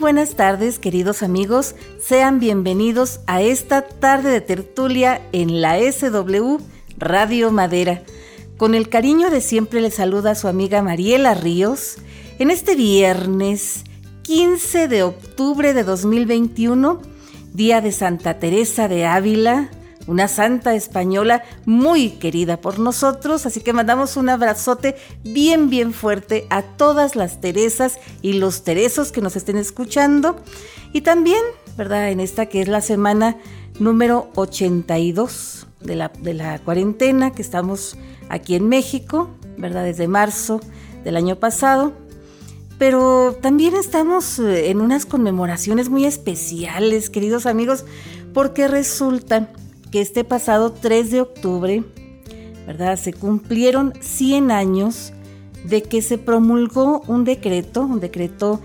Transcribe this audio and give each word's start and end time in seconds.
buenas 0.00 0.34
tardes, 0.34 0.78
queridos 0.78 1.22
amigos. 1.22 1.74
Sean 2.02 2.40
bienvenidos 2.40 3.20
a 3.26 3.42
esta 3.42 3.82
tarde 3.82 4.30
de 4.30 4.40
tertulia 4.40 5.20
en 5.32 5.60
la 5.60 5.78
SW 5.78 6.56
Radio 6.96 7.50
Madera. 7.50 8.02
Con 8.56 8.74
el 8.74 8.88
cariño 8.88 9.28
de 9.28 9.42
siempre 9.42 9.82
le 9.82 9.90
saluda 9.90 10.34
su 10.34 10.48
amiga 10.48 10.82
Mariela 10.82 11.34
Ríos 11.34 11.98
en 12.38 12.50
este 12.50 12.76
viernes 12.76 13.84
15 14.22 14.88
de 14.88 15.02
octubre 15.02 15.74
de 15.74 15.84
2021, 15.84 17.02
día 17.52 17.82
de 17.82 17.92
Santa 17.92 18.38
Teresa 18.38 18.88
de 18.88 19.04
Ávila, 19.04 19.70
una 20.06 20.28
santa 20.28 20.74
española 20.74 21.42
muy 21.66 22.10
querida 22.10 22.60
por 22.60 22.78
nosotros, 22.78 23.46
así 23.46 23.60
que 23.60 23.72
mandamos 23.72 24.16
un 24.16 24.28
abrazote 24.28 24.96
bien, 25.22 25.70
bien 25.70 25.92
fuerte 25.92 26.46
a 26.50 26.62
todas 26.62 27.16
las 27.16 27.40
Teresas 27.40 27.98
y 28.22 28.34
los 28.34 28.64
Teresos 28.64 29.12
que 29.12 29.20
nos 29.20 29.36
estén 29.36 29.56
escuchando. 29.56 30.36
Y 30.92 31.02
también, 31.02 31.42
¿verdad? 31.76 32.10
En 32.10 32.20
esta 32.20 32.46
que 32.46 32.62
es 32.62 32.68
la 32.68 32.80
semana 32.80 33.36
número 33.78 34.30
82 34.34 35.66
de 35.80 35.96
la, 35.96 36.10
de 36.20 36.34
la 36.34 36.58
cuarentena 36.58 37.32
que 37.32 37.42
estamos 37.42 37.96
aquí 38.28 38.54
en 38.54 38.68
México, 38.68 39.30
¿verdad? 39.56 39.84
Desde 39.84 40.08
marzo 40.08 40.60
del 41.04 41.16
año 41.16 41.36
pasado. 41.36 41.92
Pero 42.78 43.36
también 43.40 43.76
estamos 43.76 44.38
eh, 44.38 44.70
en 44.70 44.80
unas 44.80 45.04
conmemoraciones 45.04 45.90
muy 45.90 46.06
especiales, 46.06 47.10
queridos 47.10 47.44
amigos, 47.44 47.84
porque 48.32 48.68
resulta 48.68 49.50
que 49.90 50.00
este 50.00 50.24
pasado 50.24 50.72
3 50.72 51.10
de 51.10 51.20
octubre, 51.20 51.84
¿verdad? 52.66 52.96
Se 52.96 53.12
cumplieron 53.12 53.92
100 54.00 54.50
años 54.50 55.12
de 55.64 55.82
que 55.82 56.02
se 56.02 56.18
promulgó 56.18 57.02
un 57.06 57.24
decreto, 57.24 57.82
un 57.82 58.00
decreto 58.00 58.60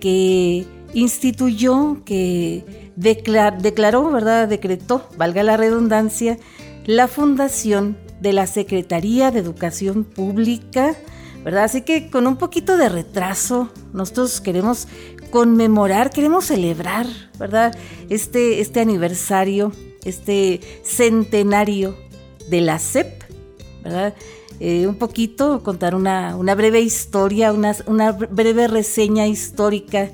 que 0.00 0.66
instituyó, 0.94 2.02
que 2.04 2.64
declaró, 2.96 4.10
¿verdad? 4.10 4.48
Decretó, 4.48 5.08
valga 5.16 5.42
la 5.42 5.56
redundancia, 5.56 6.38
la 6.86 7.08
fundación 7.08 7.96
de 8.20 8.32
la 8.32 8.46
Secretaría 8.46 9.30
de 9.30 9.38
Educación 9.38 10.04
Pública, 10.04 10.94
¿verdad? 11.44 11.64
Así 11.64 11.82
que 11.82 12.10
con 12.10 12.26
un 12.26 12.36
poquito 12.36 12.76
de 12.76 12.88
retraso, 12.88 13.70
nosotros 13.92 14.40
queremos 14.40 14.88
conmemorar, 15.30 16.10
queremos 16.10 16.46
celebrar, 16.46 17.06
¿verdad? 17.38 17.76
Este, 18.08 18.60
este 18.60 18.80
aniversario 18.80 19.72
este 20.04 20.60
centenario 20.82 21.96
de 22.48 22.60
la 22.60 22.78
CEP, 22.78 23.22
¿verdad? 23.82 24.14
Eh, 24.58 24.86
un 24.86 24.96
poquito, 24.96 25.62
contar 25.62 25.94
una, 25.94 26.34
breve 26.54 26.80
historia, 26.80 27.52
una, 27.52 28.12
breve 28.12 28.68
reseña 28.68 29.26
histórica 29.26 30.10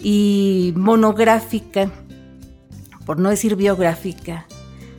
y 0.00 0.72
monográfica, 0.76 1.92
por 3.04 3.20
no 3.20 3.30
decir 3.30 3.54
biográfica, 3.54 4.46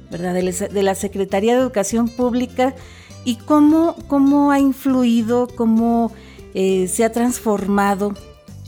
¿verdad? 0.10 0.34
De, 0.34 0.84
la 0.84 0.96
Secretaría 0.96 1.56
de 1.56 1.62
Educación 1.62 2.08
Pública 2.08 2.76
y 3.26 3.36
cómo, 3.36 3.98
cómo 4.08 4.52
ha 4.52 4.60
influido, 4.60 5.50
cómo 5.54 6.14
eh, 6.54 6.88
se 6.88 7.04
ha 7.04 7.12
transformado 7.12 8.14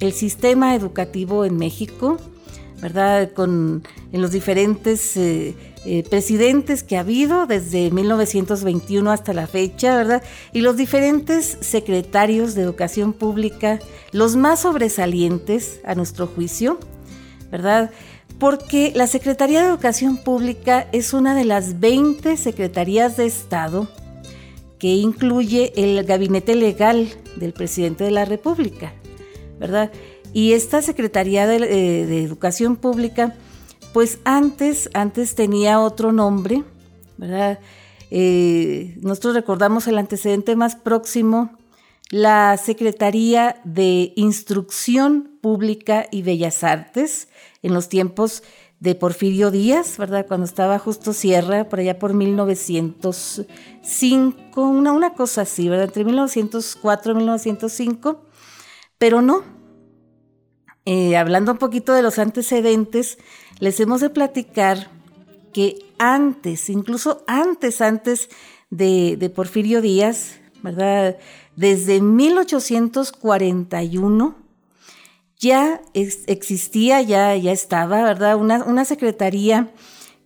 el 0.01 0.11
sistema 0.11 0.75
educativo 0.75 1.45
en 1.45 1.55
México 1.55 2.17
¿verdad? 2.81 3.31
Con, 3.31 3.83
en 4.11 4.21
los 4.21 4.31
diferentes 4.31 5.17
eh, 5.17 5.55
eh, 5.85 6.03
presidentes 6.09 6.83
que 6.83 6.97
ha 6.97 7.01
habido 7.01 7.45
desde 7.45 7.91
1921 7.91 9.11
hasta 9.11 9.33
la 9.33 9.47
fecha, 9.47 9.95
¿verdad? 9.97 10.23
Y 10.53 10.61
los 10.61 10.77
diferentes 10.77 11.57
secretarios 11.61 12.55
de 12.55 12.63
educación 12.63 13.13
pública, 13.13 13.79
los 14.11 14.35
más 14.35 14.61
sobresalientes 14.61 15.79
a 15.85 15.95
nuestro 15.95 16.27
juicio, 16.27 16.79
¿verdad? 17.51 17.91
Porque 18.39 18.93
la 18.95 19.07
Secretaría 19.07 19.61
de 19.61 19.69
Educación 19.69 20.17
Pública 20.17 20.87
es 20.91 21.13
una 21.13 21.35
de 21.35 21.45
las 21.45 21.79
20 21.79 22.37
secretarías 22.37 23.17
de 23.17 23.25
Estado 23.25 23.89
que 24.79 24.87
incluye 24.87 25.73
el 25.75 26.03
gabinete 26.05 26.55
legal 26.55 27.09
del 27.35 27.51
presidente 27.51 28.05
de 28.05 28.11
la 28.11 28.23
República, 28.25 28.93
¿verdad? 29.59 29.91
Y 30.33 30.53
esta 30.53 30.81
Secretaría 30.81 31.47
de, 31.47 31.57
eh, 31.57 32.23
Educación 32.23 32.75
Pública, 32.75 33.35
pues 33.93 34.19
antes, 34.23 34.89
antes 34.93 35.35
tenía 35.35 35.79
otro 35.79 36.11
nombre, 36.11 36.63
¿verdad? 37.17 37.59
Eh, 38.11 38.97
nosotros 39.01 39.35
recordamos 39.35 39.87
el 39.87 39.97
antecedente 39.97 40.55
más 40.55 40.75
próximo, 40.75 41.51
la 42.11 42.57
Secretaría 42.57 43.61
de 43.63 44.13
Instrucción 44.15 45.37
Pública 45.41 46.07
y 46.11 46.23
Bellas 46.23 46.63
Artes, 46.63 47.27
en 47.61 47.73
los 47.73 47.89
tiempos 47.89 48.43
de 48.79 48.95
Porfirio 48.95 49.51
Díaz, 49.51 49.97
¿verdad? 49.97 50.25
Cuando 50.27 50.45
estaba 50.45 50.79
justo 50.79 51.13
Sierra, 51.13 51.67
por 51.67 51.79
allá 51.79 51.99
por 51.99 52.13
1905, 52.13 54.61
una, 54.61 54.91
una 54.91 55.13
cosa 55.13 55.41
así, 55.41 55.69
¿verdad? 55.69 55.85
Entre 55.85 56.05
1904 56.05 57.11
y 57.11 57.15
1905, 57.15 58.25
pero 58.97 59.21
no, 59.21 59.58
eh, 60.91 61.17
hablando 61.17 61.51
un 61.51 61.59
poquito 61.59 61.93
de 61.93 62.01
los 62.01 62.17
antecedentes, 62.17 63.19
les 63.59 63.79
hemos 63.79 64.01
de 64.01 64.09
platicar 64.09 64.89
que 65.53 65.85
antes, 65.99 66.67
incluso 66.67 67.23
antes, 67.27 67.79
antes 67.79 68.27
de, 68.71 69.31
Porfirio 69.35 69.81
Díaz, 69.81 70.39
¿verdad? 70.63 71.17
Desde 71.55 72.01
1841 72.01 74.35
ya 75.37 75.79
existía, 75.93 77.03
ya, 77.03 77.35
ya 77.35 77.51
estaba, 77.51 78.01
¿verdad? 78.01 78.37
Una, 78.37 78.63
una 78.63 78.83
secretaría 78.83 79.69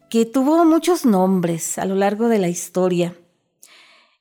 que 0.10 0.26
tuvo 0.26 0.64
muchos 0.64 1.06
nombres 1.06 1.78
a 1.78 1.84
lo 1.84 1.96
largo 1.96 2.30
de 2.30 2.40
la 2.40 2.48
historia. 2.48 3.18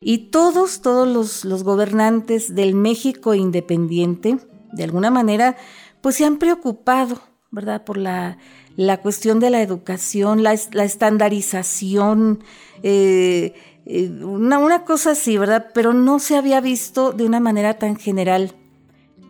Y 0.00 0.30
todos, 0.32 0.82
todos 0.82 1.06
los, 1.06 1.44
los 1.44 1.62
gobernantes 1.62 2.52
del 2.52 2.74
México 2.74 3.34
independiente, 3.34 4.38
de 4.72 4.82
alguna 4.82 5.12
manera, 5.12 5.56
pues 6.02 6.16
se 6.16 6.26
han 6.26 6.36
preocupado, 6.36 7.22
¿verdad? 7.50 7.84
Por 7.84 7.96
la, 7.96 8.36
cuestión 9.02 9.40
de 9.40 9.50
la 9.50 9.62
educación, 9.62 10.42
la, 10.42 10.52
estandarización, 10.52 12.42
eh, 12.82 13.54
eh, 13.86 14.08
una, 14.22 14.84
cosa 14.84 15.12
así, 15.12 15.38
¿verdad? 15.38 15.70
Pero 15.72 15.94
no 15.94 16.18
se 16.18 16.36
había 16.36 16.60
visto 16.60 17.12
de 17.12 17.24
una 17.24 17.40
manera 17.40 17.78
tan 17.78 17.96
general 17.96 18.52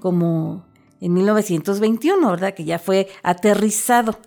como 0.00 0.64
en 1.00 1.12
1921, 1.12 2.30
¿verdad? 2.30 2.54
Que 2.54 2.64
ya 2.64 2.78
fue 2.78 3.08
aterrizado. 3.22 4.18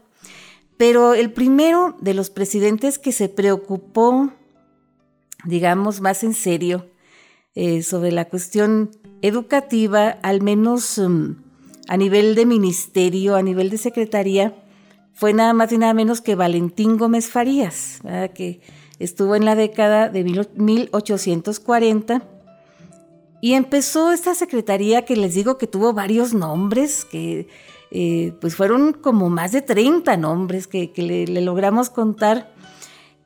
Pero 0.77 1.13
el 1.13 1.31
primero 1.31 1.97
de 1.99 2.13
los 2.13 2.29
presidentes 2.29 2.99
que 2.99 3.11
se 3.11 3.27
preocupó, 3.27 4.31
digamos, 5.45 5.99
más 5.99 6.23
en 6.23 6.33
serio 6.33 6.89
eh, 7.55 7.81
sobre 7.81 8.11
la 8.11 8.25
cuestión 8.25 8.91
educativa, 9.21 10.09
al 10.21 10.43
menos... 10.43 10.99
Mm, 10.99 11.44
a 11.87 11.97
nivel 11.97 12.35
de 12.35 12.45
ministerio, 12.45 13.35
a 13.35 13.41
nivel 13.41 13.69
de 13.69 13.77
secretaría, 13.77 14.55
fue 15.13 15.33
nada 15.33 15.53
más 15.53 15.71
y 15.71 15.77
nada 15.77 15.93
menos 15.93 16.21
que 16.21 16.35
Valentín 16.35 16.97
Gómez 16.97 17.29
Farías, 17.29 18.01
que 18.33 18.61
estuvo 18.99 19.35
en 19.35 19.45
la 19.45 19.55
década 19.55 20.09
de 20.09 20.23
1840 20.23 22.23
y 23.41 23.53
empezó 23.53 24.11
esta 24.11 24.33
secretaría 24.33 25.05
que 25.05 25.15
les 25.15 25.35
digo 25.35 25.57
que 25.57 25.67
tuvo 25.67 25.93
varios 25.93 26.33
nombres, 26.33 27.05
que 27.05 27.47
eh, 27.91 28.33
pues 28.41 28.55
fueron 28.55 28.93
como 28.93 29.29
más 29.29 29.51
de 29.51 29.61
30 29.61 30.17
nombres 30.17 30.67
que, 30.67 30.91
le, 30.95 31.27
le 31.27 31.41
logramos 31.41 31.89
contar, 31.89 32.51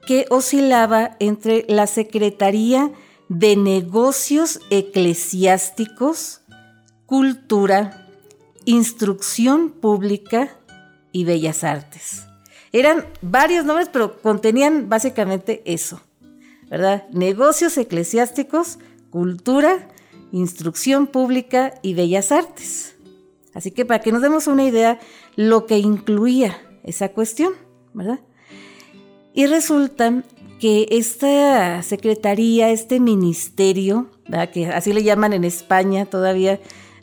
que 0.06 0.26
oscilaba 0.30 1.16
entre 1.20 1.66
la 1.70 1.88
Secretaría 1.88 2.92
de 3.30 3.56
Negocios 3.56 4.60
Eclesiásticos, 4.70 6.42
Cultura, 7.06 7.99
Instrucción 8.70 9.72
Pública 9.72 10.56
y 11.12 11.24
Bellas 11.24 11.64
Artes. 11.64 12.28
Eran 12.72 13.04
varios 13.20 13.66
nombres, 13.66 13.90
pero 13.92 14.22
contenían 14.22 14.90
básicamente 14.90 15.64
eso, 15.66 16.02
¿verdad? 16.70 17.08
Negocios 17.12 17.76
eclesiásticos, 17.80 18.78
cultura, 19.10 19.88
instrucción 20.32 21.08
pública 21.08 21.74
y 21.82 21.96
bellas 21.96 22.32
artes. 22.32 22.96
Así 23.56 23.72
que 23.72 23.86
para 23.86 24.04
que 24.04 24.12
nos 24.12 24.22
demos 24.22 24.46
una 24.46 24.64
idea 24.64 25.00
lo 25.36 25.66
que 25.66 25.80
incluía 25.80 26.62
esa 26.84 27.10
cuestión, 27.10 27.54
¿verdad? 27.96 28.20
Y 29.34 29.48
resulta 29.48 30.24
que 30.60 30.86
esta 30.92 31.82
secretaría, 31.82 32.70
este 32.70 33.00
ministerio, 33.00 34.12
que 34.54 34.68
así 34.68 34.94
le 34.94 35.02
llaman 35.02 35.34
en 35.34 35.44
España 35.44 36.06
todavía, 36.06 36.60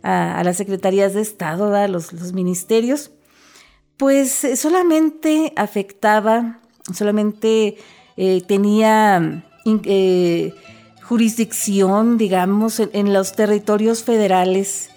a, 0.07 0.45
las 0.45 0.57
secretarías 0.57 1.15
de 1.15 1.21
Estado, 1.21 1.75
a 1.75 1.89
los, 1.89 2.13
ministerios, 2.33 3.11
pues 3.97 4.45
eh, 4.45 4.57
solamente 4.57 5.53
afectaba, 5.57 6.61
solamente 6.95 7.77
eh, 8.17 8.43
tenía 8.47 9.45
eh, 9.65 10.55
jurisdicción, 11.03 12.19
digamos, 12.19 12.81
en, 12.81 13.13
los 13.13 13.33
territorios 13.33 14.05
federales 14.05 14.91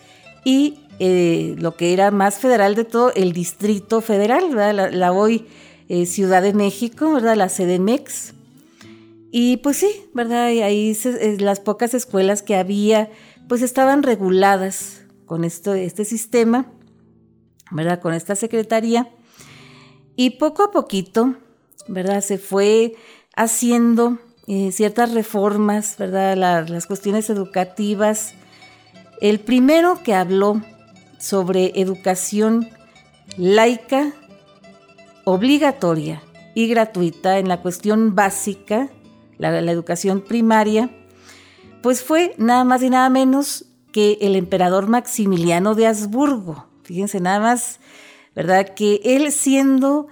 y 0.46 0.80
lo 1.00 1.78
que 1.78 1.94
era 1.94 2.12
más 2.12 2.40
federal 2.40 2.76
de 2.76 2.84
todo, 2.84 3.14
el 3.16 3.32
Distrito 3.32 4.02
Federal, 4.02 4.54
¿verdad? 4.54 4.92
La, 4.92 5.12
hoy 5.14 5.46
Ciudad 6.06 6.44
de 6.44 6.54
México, 6.54 7.14
¿verdad? 7.14 7.38
La 7.38 7.48
CDMEX. 7.48 8.34
Y 9.32 9.58
pues 9.58 9.78
sí, 9.78 9.90
¿verdad? 10.14 10.48
ahí 10.48 10.98
las 11.40 11.62
pocas 11.62 11.94
escuelas 11.94 12.42
que 12.42 12.58
había, 12.58 13.10
pues 13.50 13.64
estaban 13.64 14.04
reguladas 14.04 15.02
con 15.26 15.44
esto, 15.44 15.74
este 15.74 16.06
sistema, 16.06 16.68
¿verdad? 17.72 18.00
Con 18.00 18.14
esta 18.14 18.36
secretaría. 18.36 19.10
Y 20.16 20.38
poco 20.38 20.64
a 20.64 20.72
poquito, 20.72 21.36
¿verdad? 21.88 22.22
Se 22.22 22.38
fue 22.38 22.96
haciendo 23.36 24.20
eh, 24.48 24.72
ciertas 24.72 25.14
reformas, 25.14 25.98
¿verdad? 25.98 26.38
las 26.38 26.86
cuestiones 26.86 27.30
educativas. 27.32 28.36
El 29.20 29.40
primero 29.40 30.00
que 30.04 30.14
habló 30.14 30.62
sobre 31.18 31.82
educación 31.82 32.70
laica, 33.36 34.14
obligatoria 35.24 36.22
y 36.54 36.68
gratuita 36.68 37.40
en 37.40 37.48
la 37.48 37.64
cuestión 37.64 38.14
básica, 38.14 38.90
la, 39.40 39.60
la 39.60 39.72
educación 39.72 40.22
primaria, 40.22 40.92
pues 41.82 42.04
fue 42.04 42.34
nada 42.38 42.64
más 42.64 42.84
y 42.84 42.90
nada 42.90 43.10
menos 43.10 43.66
que 43.92 44.18
el 44.22 44.36
emperador 44.36 44.88
Maximiliano 44.88 45.76
de 45.76 45.88
Habsburgo. 45.88 46.68
Fíjense 46.84 47.20
nada 47.20 47.40
más, 47.40 47.80
¿verdad? 48.36 48.74
Que 48.76 49.02
él 49.04 49.32
siendo 49.32 50.08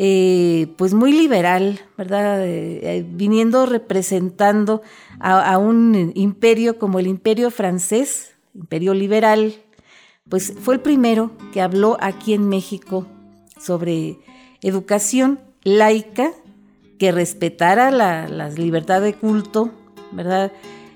eh, 0.00 0.68
pues 0.76 0.94
muy 0.94 1.12
liberal, 1.12 1.80
¿verdad? 1.96 2.46
Eh, 2.46 2.80
eh, 2.82 3.04
viniendo 3.04 3.66
representando 3.66 4.80
a, 5.18 5.58
un 5.58 6.12
imperio 6.14 6.78
como 6.78 7.00
el 7.00 7.08
imperio 7.08 7.50
francés, 7.50 8.36
imperio 8.54 8.94
liberal, 8.94 9.54
pues 10.28 10.52
fue 10.60 10.74
el 10.74 10.80
primero 10.80 11.32
que 11.52 11.60
habló 11.60 11.96
aquí 12.00 12.32
en 12.32 12.48
México 12.48 13.08
sobre 13.60 14.18
educación 14.62 15.40
laica, 15.64 16.30
que 16.98 17.10
respetara 17.10 17.90
la, 17.90 18.50
libertad 18.50 19.00
de 19.00 19.14
culto, 19.14 19.72
¿verdad? 20.12 20.52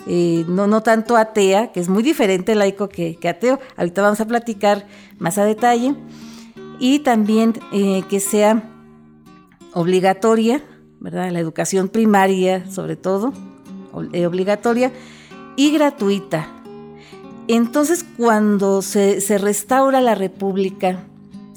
No, 0.06 0.66
no 0.66 0.82
tanto 0.82 1.16
atea, 1.16 1.72
que 1.72 1.80
es 1.80 1.88
muy 1.88 2.02
diferente 2.02 2.54
laico 2.54 2.88
que, 2.88 3.18
ateo. 3.28 3.60
Ahorita 3.76 4.02
vamos 4.02 4.20
a 4.20 4.26
platicar 4.26 4.86
más 5.18 5.38
a 5.38 5.44
detalle. 5.44 5.94
Y 6.78 7.00
también 7.00 7.54
que 8.08 8.20
sea 8.20 8.62
obligatoria, 9.74 10.62
¿verdad? 11.00 11.30
La 11.30 11.40
educación 11.40 11.88
primaria, 11.88 12.70
sobre 12.70 12.96
todo, 12.96 13.32
eh, 14.12 14.26
obligatoria 14.26 14.92
y 15.56 15.72
gratuita. 15.72 16.48
Entonces, 17.48 18.04
cuando 18.16 18.82
se, 18.82 19.20
restaura 19.38 20.00
la 20.00 20.14
República 20.14 21.04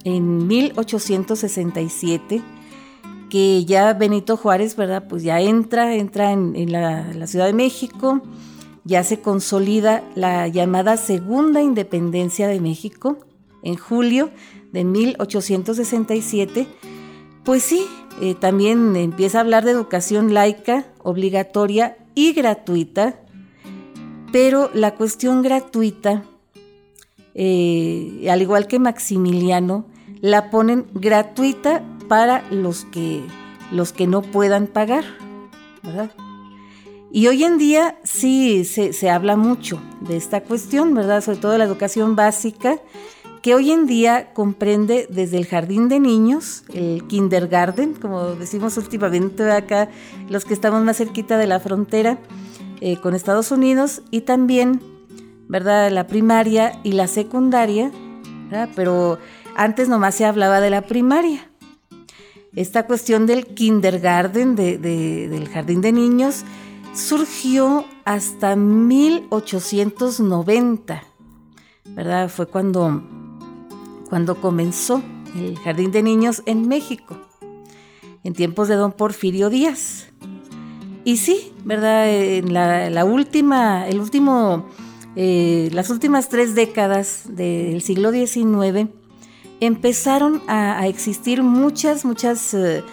en 0.04 0.48
1867, 0.48 2.42
que 3.36 3.66
ya 3.66 3.92
Benito 3.92 4.38
Juárez, 4.38 4.78
¿verdad? 4.78 5.10
Pues 5.10 5.22
ya 5.22 5.42
entra, 5.42 5.94
entra 5.94 6.32
en, 6.32 6.72
la, 6.72 7.28
Ciudad 7.28 7.48
de 7.48 7.52
México, 7.52 8.22
ya 8.86 9.04
se 9.04 9.20
consolida 9.20 10.06
la 10.16 10.48
llamada 10.48 10.96
Segunda 10.96 11.62
Independencia 11.62 12.48
de 12.48 12.62
México 12.62 13.18
en 13.62 13.76
julio 13.76 14.30
de 14.72 14.86
1867, 14.86 16.66
pues 17.44 17.64
sí, 17.64 17.86
eh, 18.22 18.36
también 18.36 18.96
empieza 18.96 19.40
a 19.40 19.42
hablar 19.42 19.66
de 19.66 19.72
educación 19.72 20.34
laica, 20.34 20.86
obligatoria 21.04 21.98
y 22.16 22.32
gratuita, 22.32 23.20
pero 24.32 24.70
la 24.74 24.96
cuestión 24.96 25.42
gratuita, 25.42 26.24
eh, 27.34 28.30
al 28.32 28.42
igual 28.42 28.68
que 28.68 28.80
Maximiliano, 28.80 29.88
la 30.22 30.50
ponen 30.50 30.86
gratuita 30.94 31.84
para 32.08 32.44
los 32.52 32.86
que, 32.86 33.24
los 33.72 33.94
que 33.94 34.08
no 34.08 34.22
puedan 34.22 34.68
pagar, 34.68 35.04
¿verdad? 35.84 36.12
Y 37.12 37.28
hoy 37.28 37.44
en 37.44 37.58
día 37.58 37.98
sí 38.04 38.66
se, 38.66 38.92
se 38.92 39.10
habla 39.10 39.38
mucho 39.38 39.80
de 40.02 40.18
esta 40.18 40.42
cuestión, 40.42 40.94
¿verdad? 40.94 41.22
Sobre 41.22 41.38
todo 41.38 41.58
la 41.58 41.64
educación 41.64 42.16
básica 42.16 42.80
que 43.46 43.54
hoy 43.54 43.72
en 43.72 43.86
día 43.86 44.34
comprende 44.34 45.08
desde 45.08 45.38
el 45.38 45.46
jardín 45.46 45.88
de 45.88 46.00
niños, 46.00 46.64
el 46.74 47.06
kindergarten, 47.06 47.94
como 47.94 48.34
decimos 48.34 48.76
últimamente 48.76 49.52
acá, 49.52 49.88
los 50.30 50.46
que 50.46 50.56
estamos 50.56 50.82
más 50.82 50.98
cerquita 50.98 51.38
de 51.38 51.46
la 51.46 51.60
frontera 51.60 52.18
eh, 52.82 52.98
con 52.98 53.14
Estados 53.14 53.52
Unidos, 53.52 54.02
y 54.10 54.22
también, 54.22 54.82
¿verdad?, 55.48 55.92
la 55.92 56.08
primaria 56.08 56.80
y 56.82 56.94
la 56.94 57.06
secundaria, 57.06 57.92
pero 58.76 59.20
antes 59.56 59.90
nomás 59.90 60.16
se 60.16 60.26
hablaba 60.26 60.60
de 60.60 60.72
la 60.72 60.82
primaria. 60.82 61.48
Esta 62.56 62.88
cuestión 62.88 63.26
del 63.26 63.48
kindergarten, 63.48 64.56
del 64.56 65.50
jardín 65.50 65.82
de 65.82 65.92
niños, 65.92 66.46
surgió 66.94 67.84
hasta 68.06 68.56
1890, 68.56 71.04
¿verdad? 71.96 72.30
Fue 72.30 72.48
cuando 72.48 73.04
cuando 74.10 74.40
comenzó 74.40 75.02
el 75.36 75.58
Jardín 75.60 75.92
de 75.92 76.04
Niños 76.04 76.44
en 76.46 76.68
México, 76.68 77.18
en 78.24 78.34
tiempos 78.34 78.68
de 78.68 78.76
don 78.76 78.94
Porfirio 78.94 79.50
Díaz. 79.50 80.08
Y 81.04 81.18
sí, 81.18 81.52
¿verdad? 81.66 82.10
En 82.10 82.54
la, 82.54 83.06
última, 83.06 83.88
el 83.88 84.00
último, 84.00 84.70
eh, 85.16 85.70
las 85.74 85.90
últimas 85.90 86.30
tres 86.30 86.56
décadas 86.56 87.24
del 87.28 87.82
siglo 87.82 88.12
XIX 88.12 88.90
empezaron 89.60 90.42
a, 90.48 90.88
existir 90.88 91.44
muchas, 91.44 92.06
muchas, 92.06 92.54
eh, 92.54 92.84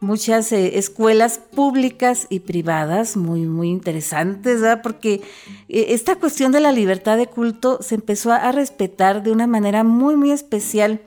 muchas 0.00 0.52
eh, 0.52 0.78
escuelas 0.78 1.38
públicas 1.38 2.26
y 2.30 2.40
privadas 2.40 3.16
muy, 3.16 3.42
muy 3.42 3.68
interesantes, 3.68 4.60
¿verdad? 4.60 4.82
Porque 4.82 5.22
esta 5.68 6.16
cuestión 6.16 6.52
de 6.52 6.60
la 6.60 6.72
libertad 6.72 7.16
de 7.16 7.26
culto 7.26 7.82
se 7.82 7.94
empezó 7.94 8.32
a 8.32 8.52
respetar 8.52 9.22
de 9.22 9.32
una 9.32 9.46
manera 9.46 9.84
muy, 9.84 10.16
muy 10.16 10.30
especial 10.30 11.00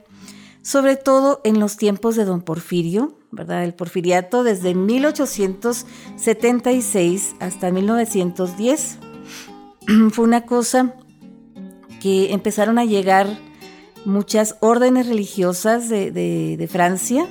sobre 0.62 0.96
todo 0.96 1.42
en 1.44 1.60
los 1.60 1.76
tiempos 1.76 2.16
de 2.16 2.24
don 2.24 2.40
Porfirio, 2.40 3.14
¿verdad? 3.32 3.64
El 3.64 3.74
porfiriato 3.74 4.44
desde 4.44 4.74
1876 4.74 7.34
hasta 7.40 7.70
1910. 7.70 8.98
Fue 10.12 10.24
una 10.24 10.46
cosa 10.46 10.94
que 12.00 12.32
empezaron 12.32 12.78
a 12.78 12.84
llegar 12.84 13.26
muchas 14.04 14.56
órdenes 14.60 15.06
religiosas 15.06 15.88
de, 15.88 16.68
Francia, 16.70 17.26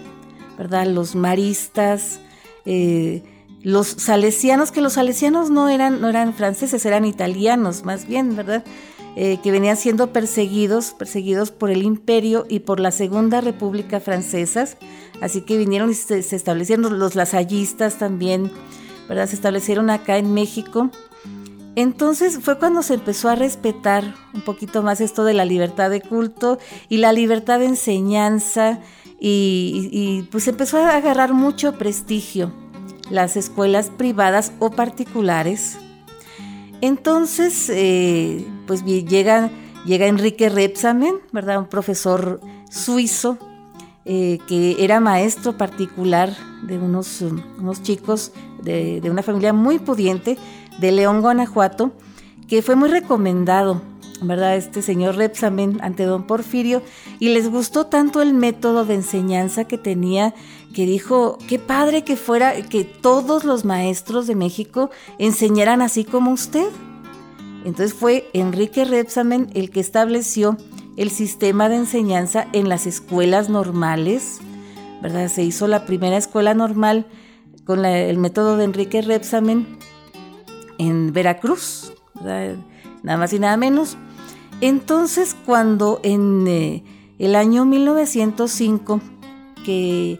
¿verdad? 0.57 0.87
Los 0.87 1.15
maristas, 1.15 2.19
eh, 2.65 3.23
los 3.61 3.87
salesianos, 3.87 4.71
que 4.71 4.81
los 4.81 4.93
salesianos 4.93 5.49
no 5.49 5.69
eran, 5.69 6.01
no 6.01 6.09
eran 6.09 6.33
franceses, 6.33 6.85
eran 6.85 7.05
italianos 7.05 7.83
más 7.83 8.07
bien, 8.07 8.35
¿verdad? 8.35 8.63
Eh, 9.17 9.39
que 9.43 9.51
venían 9.51 9.75
siendo 9.75 10.13
perseguidos, 10.13 10.91
perseguidos 10.97 11.51
por 11.51 11.69
el 11.69 11.83
imperio 11.83 12.45
y 12.47 12.59
por 12.59 12.79
la 12.79 12.91
Segunda 12.91 13.41
República 13.41 13.99
Francesa, 13.99 14.65
así 15.19 15.41
que 15.41 15.57
vinieron 15.57 15.91
y 15.91 15.95
se, 15.95 16.19
establecieron 16.19 16.97
los 16.97 17.15
lasallistas 17.15 17.97
también, 17.97 18.49
¿verdad? 19.09 19.27
Se 19.27 19.35
establecieron 19.35 19.89
acá 19.89 20.17
en 20.17 20.33
México. 20.33 20.89
Entonces 21.75 22.39
fue 22.41 22.59
cuando 22.59 22.83
se 22.83 22.95
empezó 22.95 23.29
a 23.29 23.35
respetar 23.35 24.15
un 24.33 24.41
poquito 24.41 24.83
más 24.83 24.99
esto 25.01 25.23
de 25.23 25.33
la 25.33 25.45
libertad 25.45 25.89
de 25.89 26.01
culto 26.01 26.59
y 26.89 26.97
la 26.97 27.13
libertad 27.13 27.59
de 27.59 27.65
enseñanza 27.65 28.79
y, 29.19 30.27
pues 30.31 30.47
empezó 30.47 30.77
a 30.77 30.95
agarrar 30.95 31.33
mucho 31.33 31.77
prestigio 31.77 32.51
las 33.09 33.37
escuelas 33.37 33.91
privadas 33.91 34.51
o 34.59 34.71
particulares 34.71 35.77
entonces, 36.81 37.69
eh, 37.69 38.45
pues 38.65 38.83
llega, 38.83 39.51
llega 39.85 40.07
Enrique 40.07 40.49
Repsamen, 40.49 41.15
¿verdad? 41.31 41.59
Un 41.59 41.67
profesor 41.67 42.41
suizo 42.69 43.37
eh, 44.03 44.39
que 44.47 44.83
era 44.83 44.99
maestro 44.99 45.55
particular 45.57 46.35
de 46.63 46.79
unos, 46.79 47.21
unos 47.21 47.83
chicos 47.83 48.31
de, 48.63 48.99
de, 48.99 49.11
una 49.11 49.21
familia 49.21 49.53
muy 49.53 49.77
pudiente 49.77 50.37
de 50.79 50.91
León, 50.91 51.21
Guanajuato, 51.21 51.91
que 52.47 52.61
fue 52.61 52.75
muy 52.75 52.89
recomendado 52.89 53.81
¿verdad? 54.21 54.55
Este 54.55 54.81
señor 54.81 55.15
Repsamen 55.15 55.79
ante 55.81 56.03
don 56.03 56.23
Porfirio 56.23 56.81
y 57.19 57.29
les 57.29 57.49
gustó 57.49 57.87
tanto 57.87 58.21
el 58.21 58.33
método 58.33 58.85
de 58.85 58.95
enseñanza 58.95 59.65
que 59.65 59.77
tenía 59.77 60.33
que 60.73 60.85
dijo, 60.85 61.37
qué 61.49 61.59
padre 61.59 62.03
que 62.03 62.15
fuera 62.15 62.61
que 62.61 62.85
todos 62.85 63.43
los 63.43 63.65
maestros 63.65 64.27
de 64.27 64.35
México 64.35 64.89
enseñaran 65.17 65.81
así 65.81 66.05
como 66.05 66.31
usted. 66.31 66.67
Entonces 67.65 67.93
fue 67.93 68.29
Enrique 68.33 68.85
Repsamen 68.85 69.49
el 69.53 69.69
que 69.69 69.79
estableció 69.79 70.57
el 70.97 71.09
sistema 71.09 71.67
de 71.67 71.77
enseñanza 71.77 72.47
en 72.53 72.69
las 72.69 72.85
escuelas 72.85 73.49
normales, 73.49 74.39
¿verdad? 75.01 75.27
Se 75.29 75.43
hizo 75.43 75.67
la 75.67 75.85
primera 75.85 76.17
escuela 76.17 76.53
normal 76.53 77.05
con 77.65 77.85
el 77.85 78.17
método 78.17 78.55
de 78.55 78.65
Enrique 78.65 79.01
Repsamen 79.01 79.65
en 80.81 81.13
Veracruz, 81.13 81.93
nada 82.23 83.17
más 83.17 83.31
y 83.33 83.39
nada 83.39 83.55
menos. 83.55 83.97
Entonces, 84.61 85.35
cuando 85.45 85.99
en 86.03 86.47
eh, 86.47 86.83
el 87.19 87.35
año 87.35 87.65
1905, 87.65 88.99
que 89.63 90.19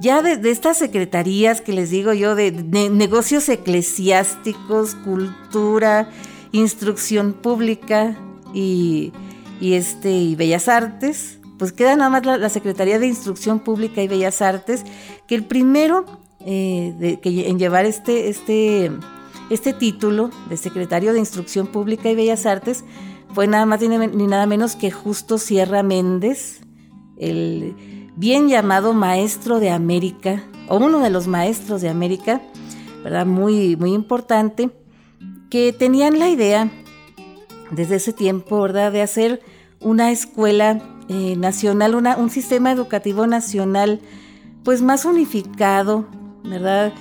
ya 0.00 0.20
de, 0.20 0.50
estas 0.50 0.78
secretarías 0.78 1.60
que 1.60 1.72
les 1.72 1.90
digo 1.90 2.12
yo, 2.12 2.34
de, 2.34 2.50
negocios 2.50 3.48
eclesiásticos, 3.48 4.96
cultura, 4.96 6.10
instrucción 6.50 7.32
pública 7.32 8.16
y, 8.52 9.12
este, 9.60 10.10
y 10.10 10.34
bellas 10.34 10.68
artes, 10.68 11.38
pues 11.56 11.72
queda 11.72 11.94
nada 11.94 12.10
más 12.10 12.26
la, 12.26 12.48
Secretaría 12.48 12.98
de 12.98 13.06
Instrucción 13.06 13.60
Pública 13.60 14.02
y 14.02 14.08
Bellas 14.08 14.40
Artes, 14.40 14.84
que 15.28 15.34
el 15.34 15.44
primero 15.44 16.06
eh, 16.44 17.18
en 17.22 17.58
llevar 17.58 17.84
este, 17.84 18.30
este, 18.30 18.90
este 19.50 19.72
título 19.72 20.30
de 20.48 20.56
Secretario 20.56 21.12
de 21.12 21.18
Instrucción 21.18 21.66
Pública 21.66 22.08
y 22.08 22.14
Bellas 22.14 22.46
Artes 22.46 22.84
fue 23.34 23.46
nada 23.46 23.66
más 23.66 23.80
ni 23.80 24.26
nada 24.26 24.46
menos 24.46 24.76
que 24.76 24.90
Justo 24.90 25.38
Sierra 25.38 25.82
Méndez, 25.82 26.60
el 27.18 27.74
bien 28.16 28.48
llamado 28.48 28.92
maestro 28.94 29.60
de 29.60 29.70
América, 29.70 30.42
o 30.68 30.78
uno 30.78 31.00
de 31.00 31.10
los 31.10 31.26
maestros 31.26 31.80
de 31.80 31.88
América, 31.88 32.40
¿verdad? 33.02 33.26
Muy, 33.26 33.76
muy 33.76 33.92
importante, 33.92 34.70
que 35.50 35.72
tenían 35.72 36.18
la 36.18 36.28
idea 36.28 36.70
desde 37.70 37.96
ese 37.96 38.12
tiempo, 38.12 38.60
¿verdad?, 38.62 38.92
de 38.92 39.02
hacer 39.02 39.42
una 39.80 40.10
escuela 40.12 40.80
eh, 41.08 41.34
nacional, 41.36 41.94
un 41.94 42.30
sistema 42.30 42.70
educativo 42.70 43.26
nacional, 43.26 44.00
pues 44.64 44.82
más 44.82 45.04
unificado, 45.04 46.06
¿verdad? 46.44 46.92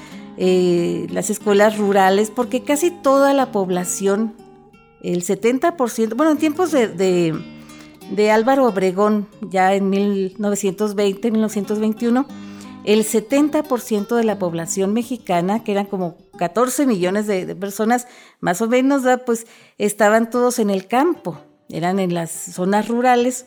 Eh, 0.42 1.06
las 1.12 1.30
escuelas 1.30 1.78
rurales, 1.78 2.32
porque 2.32 2.64
casi 2.64 2.92
toda 2.92 3.34
la 3.34 3.52
población, 3.52 4.34
el 5.04 5.24
70%, 5.24 6.16
bueno, 6.16 6.32
en 6.32 6.38
tiempos 6.38 6.72
de 6.72 7.34
de 8.10 8.32
Álvaro 8.32 8.66
Obregón, 8.66 9.28
ya 9.42 9.74
en 9.74 9.90
1920, 9.90 11.32
1921, 11.32 12.26
el 12.86 13.04
70% 13.04 14.16
de 14.16 14.24
la 14.24 14.40
población 14.40 14.94
mexicana, 14.94 15.64
que 15.64 15.74
eran 15.74 15.86
como 15.86 16.18
14 16.38 16.86
millones 16.86 17.28
de, 17.28 17.56
personas, 17.56 18.08
más 18.40 18.62
o 18.62 18.68
menos, 18.68 19.04
pues 19.26 19.46
estaban 19.78 20.30
todos 20.30 20.60
en 20.60 20.70
el 20.70 20.88
campo, 20.88 21.40
eran 21.70 22.00
en 22.00 22.14
las 22.14 22.32
zonas 22.32 22.88
rurales. 22.88 23.46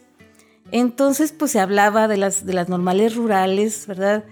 Entonces, 0.70 1.32
pues 1.32 1.50
se 1.50 1.61
hablaba 1.61 2.08
de 2.08 2.18
las, 2.18 2.46
de 2.46 2.52
las 2.52 2.68
normales 2.68 3.16
rurales, 3.16 3.87
¿verdad? 3.87 4.25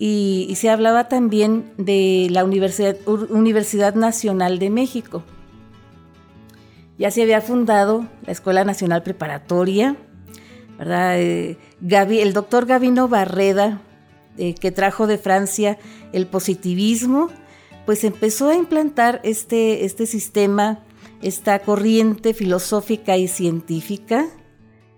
Y, 0.00 0.52
se 0.56 0.70
hablaba 0.70 1.08
también 1.08 1.72
de 1.76 2.26
la 2.30 2.42
Universidad, 2.44 2.96
Universidad 3.06 3.94
Nacional 3.94 4.58
de 4.58 4.70
México 4.70 5.22
ya 7.00 7.10
se 7.10 7.22
había 7.22 7.40
fundado 7.40 8.06
la 8.26 8.32
Escuela 8.32 8.62
Nacional 8.62 9.02
Preparatoria, 9.02 9.96
¿verdad? 10.78 11.18
Eh, 11.18 11.56
el 11.80 12.32
doctor 12.34 12.66
Gavino 12.66 13.08
Barreda, 13.08 13.80
eh, 14.36 14.54
que 14.54 14.70
trajo 14.70 15.06
de 15.06 15.16
Francia 15.16 15.78
el 16.12 16.26
positivismo, 16.26 17.30
pues 17.86 18.04
empezó 18.04 18.50
a 18.50 18.54
implantar 18.54 19.22
este, 19.24 19.86
este 19.86 20.04
sistema, 20.04 20.80
esta 21.22 21.60
corriente 21.60 22.34
filosófica 22.34 23.16
y 23.16 23.28
científica 23.28 24.26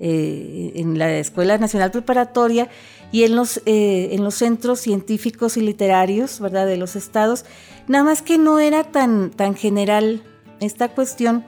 eh, 0.03 0.73
en 0.75 0.99
la 0.99 1.11
Escuela 1.17 1.57
Nacional 1.57 1.91
Preparatoria 1.91 2.69
y 3.11 3.25
en 3.25 3.37
los, 3.37 3.63
en 3.65 4.23
los 4.25 4.35
centros 4.35 4.81
científicos 4.81 5.57
y 5.57 5.61
literarios 5.61 6.41
¿verdad? 6.41 6.67
de 6.67 6.77
los 6.77 6.97
estados, 6.97 7.45
nada 7.89 8.05
más 8.05 8.21
que 8.21 8.37
no 8.37 8.59
era 8.59 8.85
tan, 8.85 9.31
tan 9.31 9.55
general 9.55 10.23
esta 10.61 10.89
cuestión 10.89 11.45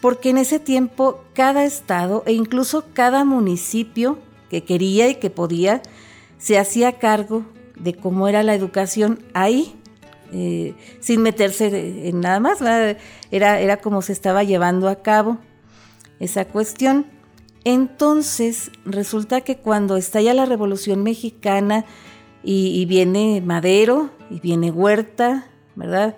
porque 0.00 0.30
en 0.30 0.38
ese 0.38 0.58
tiempo 0.58 1.24
cada 1.34 1.64
estado 1.64 2.22
e 2.26 2.32
incluso 2.32 2.84
cada 2.92 3.24
municipio 3.24 4.18
que 4.50 4.64
quería 4.64 5.08
y 5.08 5.16
que 5.16 5.30
podía 5.30 5.82
se 6.38 6.58
hacía 6.58 6.98
cargo 6.98 7.44
de 7.76 7.94
cómo 7.94 8.28
era 8.28 8.42
la 8.42 8.54
educación 8.54 9.24
ahí, 9.34 9.74
eh, 10.32 10.74
sin 11.00 11.22
meterse 11.22 12.08
en 12.08 12.20
nada 12.20 12.40
más, 12.40 12.60
era, 13.30 13.60
era 13.60 13.76
como 13.78 14.02
se 14.02 14.12
estaba 14.12 14.44
llevando 14.44 14.88
a 14.88 14.96
cabo 14.96 15.38
esa 16.20 16.44
cuestión. 16.44 17.06
Entonces 17.68 18.70
resulta 18.86 19.42
que 19.42 19.58
cuando 19.58 19.98
estalla 19.98 20.32
la 20.32 20.46
Revolución 20.46 21.02
Mexicana 21.02 21.84
y, 22.42 22.86
viene 22.86 23.42
Madero 23.44 24.08
y 24.30 24.40
viene 24.40 24.70
Huerta, 24.70 25.50
¿verdad? 25.76 26.16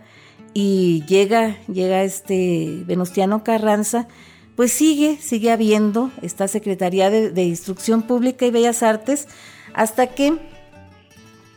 y 0.54 1.04
llega, 1.09 1.57
llega 1.66 2.04
este 2.04 2.85
Venustiano 2.87 3.42
Carranza, 3.42 4.07
pues 4.54 4.73
sigue, 4.73 5.19
sigue 5.21 5.50
habiendo 5.50 6.12
esta 6.23 6.47
Secretaría 6.47 7.11
de, 7.11 7.42
Instrucción 7.42 8.02
Pública 8.02 8.47
y 8.47 8.52
Bellas 8.52 8.85
Artes 8.85 9.26
hasta 9.75 10.07
que 10.07 10.38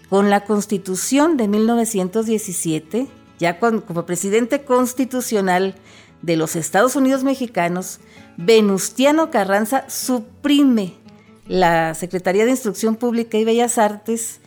con 0.10 0.32
la 0.32 0.44
Constitución 0.44 1.38
de 1.38 1.48
1917, 1.48 3.06
ya 3.38 3.60
como 3.60 4.08
presidente 4.08 4.64
constitucional 4.64 5.76
de 6.24 6.36
los 6.36 6.56
Estados 6.56 6.96
Unidos 6.96 7.24
mexicanos, 7.24 8.00
Venustiano 8.38 9.30
Carranza 9.30 9.90
suprime 9.90 10.94
la 11.48 11.94
Secretaría 11.94 12.46
de 12.46 12.52
Instrucción 12.52 12.96
Pública 12.96 13.38
y 13.38 13.44
Bellas 13.44 13.78
Artes 13.78 14.40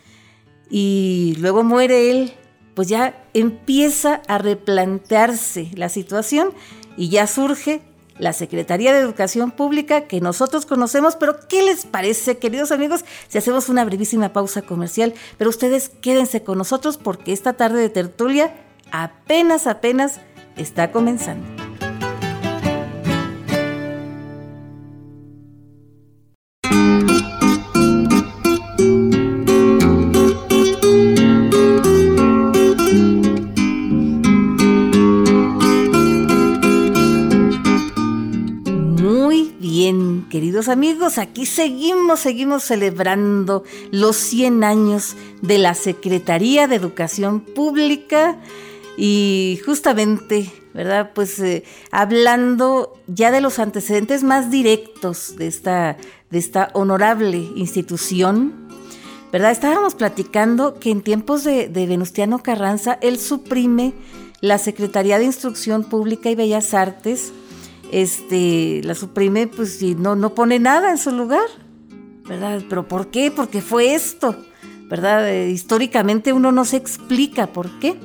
y 0.71 1.37
luego 1.39 1.63
muere 1.63 2.11
él 2.11 2.33
pues 2.75 2.89
ya 2.89 3.25
empieza 3.33 4.21
a 4.29 4.39
replantearse 4.39 5.71
la 5.75 5.89
situación 5.89 6.51
y 6.97 7.09
ya 7.09 7.27
surge 7.27 7.83
la 8.19 8.33
Secretaría 8.33 8.93
de 8.93 9.01
Educación 9.01 9.51
Pública 9.51 10.03
que 10.03 10.21
nosotros 10.21 10.67
conocemos, 10.67 11.17
pero 11.17 11.37
¿qué 11.49 11.63
les 11.63 11.85
parece, 11.85 12.39
queridos 12.39 12.73
amigos, 12.73 13.05
si 13.29 13.39
hacemos 13.39 13.69
una 13.69 13.85
brevísima 13.85 14.33
pausa 14.33 14.63
comercial? 14.63 15.15
Pero 15.39 15.51
ustedes 15.51 15.89
quédense 15.89 16.43
con 16.43 16.59
nosotros 16.59 16.99
porque 16.99 17.33
esta 17.33 17.55
tarde 17.55 17.81
de 17.81 17.89
tertulia 17.89 18.55
apenas, 18.91 19.67
apenas 19.67 20.21
está 20.57 20.93
comenzando. 20.93 21.66
Queridos 40.37 40.69
amigos, 40.69 41.17
aquí 41.17 41.47
seguimos, 41.47 42.21
seguimos 42.21 42.63
celebrando 42.63 43.65
los 43.91 44.17
100 44.17 44.65
años 44.65 45.17
de 45.41 45.57
la 45.57 45.73
Secretaría 45.73 46.69
de 46.69 46.77
Educación 46.77 47.41
Pública 47.41 48.37
y 48.99 49.59
justamente, 49.65 50.53
¿verdad? 50.75 51.13
Pues 51.15 51.39
eh, 51.39 51.65
hablando 51.91 52.99
ya 53.07 53.31
de 53.31 53.41
los 53.41 53.59
antecedentes 53.59 54.25
más 54.25 54.51
directos 54.51 55.37
de 55.37 55.47
esta, 55.47 55.97
de 56.29 56.39
esta 56.39 56.69
honorable 56.75 57.39
institución, 57.57 58.69
¿verdad? 59.33 59.53
Estábamos 59.53 59.95
platicando 59.95 60.79
que 60.79 60.91
en 60.91 61.01
tiempos 61.01 61.45
de, 61.45 61.69
de 61.69 61.87
Venustiano 61.87 62.43
Carranza, 62.43 62.99
él 63.01 63.19
suprime 63.19 63.95
la 64.43 64.59
Secretaría 64.59 65.19
de 65.19 65.25
Instrucción 65.25 65.83
Pública 65.85 66.29
y 66.29 66.35
Bellas 66.35 66.75
Artes, 66.75 67.33
este, 67.93 68.81
la 68.85 68.95
suprime, 68.95 69.47
pues 69.47 69.79
si 69.79 69.95
no, 69.95 70.17
no 70.17 70.35
pone 70.35 70.59
nada 70.59 70.91
en 70.91 70.99
su 70.99 71.11
lugar, 71.11 71.47
¿verdad? 72.25 72.63
Pero 72.69 72.89
¿por 72.89 73.09
qué? 73.09 73.31
Porque 73.31 73.61
fue 73.63 73.95
esto, 73.95 74.37
¿verdad? 74.89 75.29
Eh, 75.29 75.51
históricamente 75.51 76.33
uno 76.33 76.53
no 76.53 76.65
se 76.65 76.77
explica 76.77 77.49
por 77.49 77.79
qué. 77.79 77.97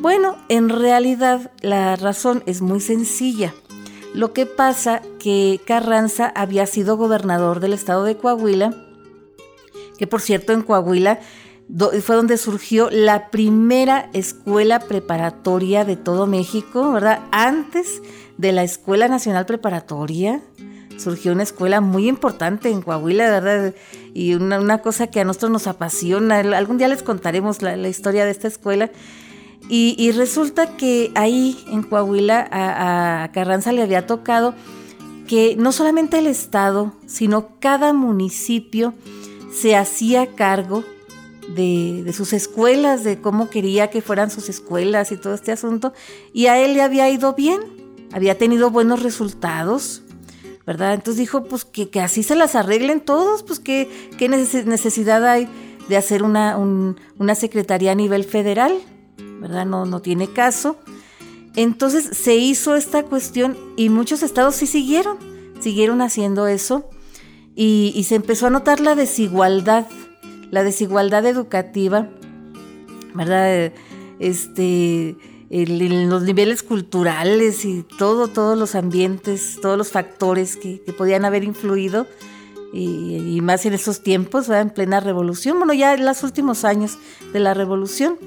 Bueno, 0.00 0.36
en 0.48 0.68
realidad 0.68 1.52
la 1.60 1.96
razón 1.96 2.42
es 2.46 2.60
muy 2.60 2.80
sencilla. 2.80 3.54
Lo 4.14 4.32
que 4.32 4.46
pasa 4.46 5.00
que 5.18 5.60
Carranza 5.64 6.32
había 6.34 6.66
sido 6.66 6.96
gobernador 6.96 7.60
del 7.60 7.72
estado 7.72 8.04
de 8.04 8.16
Coahuila, 8.16 8.74
que 9.98 10.06
por 10.06 10.20
cierto 10.20 10.52
en 10.52 10.62
Coahuila 10.62 11.20
fue 12.02 12.16
donde 12.16 12.36
surgió 12.36 12.90
la 12.90 13.30
primera 13.30 14.10
escuela 14.12 14.80
preparatoria 14.80 15.84
de 15.84 15.96
todo 15.96 16.26
México, 16.26 16.92
¿verdad? 16.92 17.20
Antes 17.30 18.02
de 18.42 18.50
la 18.50 18.64
Escuela 18.64 19.06
Nacional 19.06 19.46
Preparatoria, 19.46 20.42
surgió 20.98 21.32
una 21.32 21.44
escuela 21.44 21.80
muy 21.80 22.08
importante 22.08 22.70
en 22.70 22.82
Coahuila, 22.82 23.30
¿verdad? 23.30 23.74
Y 24.14 24.34
una, 24.34 24.78
cosa 24.78 25.06
que 25.06 25.20
a 25.20 25.24
nosotros 25.24 25.52
nos 25.52 25.68
apasiona, 25.68 26.40
algún 26.40 26.76
día 26.76 26.88
les 26.88 27.04
contaremos 27.04 27.62
la, 27.62 27.88
historia 27.88 28.24
de 28.24 28.32
esta 28.32 28.48
escuela. 28.48 28.90
Y, 29.68 30.10
resulta 30.10 30.76
que 30.76 31.12
ahí 31.14 31.64
en 31.68 31.84
Coahuila 31.84 32.48
a, 32.50 33.30
Carranza 33.32 33.70
le 33.70 33.80
había 33.80 34.08
tocado 34.08 34.54
que 35.28 35.54
no 35.56 35.70
solamente 35.70 36.18
el 36.18 36.26
Estado, 36.26 36.92
sino 37.06 37.60
cada 37.60 37.92
municipio 37.92 38.92
se 39.54 39.76
hacía 39.76 40.34
cargo 40.34 40.82
de, 41.54 42.12
sus 42.12 42.32
escuelas, 42.32 43.04
de 43.04 43.20
cómo 43.20 43.50
quería 43.50 43.88
que 43.88 44.02
fueran 44.02 44.32
sus 44.32 44.48
escuelas 44.48 45.12
y 45.12 45.16
todo 45.16 45.32
este 45.32 45.52
asunto, 45.52 45.92
y 46.32 46.46
a 46.46 46.58
él 46.58 46.74
le 46.74 46.82
había 46.82 47.08
ido 47.08 47.34
bien, 47.34 47.81
había 48.12 48.38
tenido 48.38 48.70
buenos 48.70 49.02
resultados, 49.02 50.02
¿verdad? 50.66 50.94
Entonces 50.94 51.18
dijo, 51.18 51.44
pues 51.44 51.64
que, 51.64 51.88
así 52.00 52.22
se 52.22 52.36
las 52.36 52.54
arreglen 52.54 53.00
todos, 53.00 53.42
pues 53.42 53.58
que 53.58 54.10
qué 54.18 54.28
necesidad 54.28 55.26
hay 55.26 55.48
de 55.88 55.96
hacer 55.96 56.22
una, 56.22 56.56
una 56.56 57.34
secretaría 57.34 57.92
a 57.92 57.94
nivel 57.94 58.24
federal, 58.24 58.72
¿verdad? 59.40 59.66
No, 59.66 59.86
no 59.86 60.00
tiene 60.00 60.28
caso. 60.28 60.76
Entonces 61.56 62.16
se 62.16 62.36
hizo 62.36 62.76
esta 62.76 63.02
cuestión 63.02 63.56
y 63.76 63.88
muchos 63.88 64.22
estados 64.22 64.54
sí 64.54 64.66
siguieron, 64.66 65.18
siguieron 65.60 66.00
haciendo 66.00 66.46
eso 66.46 66.88
y, 67.54 68.04
se 68.08 68.14
empezó 68.14 68.46
a 68.46 68.50
notar 68.50 68.80
la 68.80 68.94
desigualdad, 68.94 69.86
la 70.50 70.62
desigualdad 70.62 71.26
educativa, 71.26 72.08
¿verdad? 73.14 73.72
Este, 74.18 75.16
los 75.52 76.22
niveles 76.22 76.62
culturales 76.62 77.64
y 77.66 77.82
todo, 77.98 78.28
todos 78.28 78.58
los 78.58 78.74
ambientes, 78.74 79.58
todos 79.60 79.76
los 79.76 79.90
factores 79.90 80.56
que, 80.56 80.80
podían 80.96 81.24
haber 81.24 81.44
influido 81.44 82.06
y, 82.72 83.38
más 83.42 83.66
en 83.66 83.74
esos 83.74 84.02
tiempos, 84.02 84.48
¿verdad? 84.48 84.62
en 84.62 84.70
plena 84.70 85.00
revolución, 85.00 85.58
bueno, 85.58 85.74
ya 85.74 85.92
en 85.92 86.06
los 86.06 86.22
últimos 86.22 86.64
años 86.64 86.98
de 87.32 87.40
la 87.40 87.52
revolución. 87.52 88.18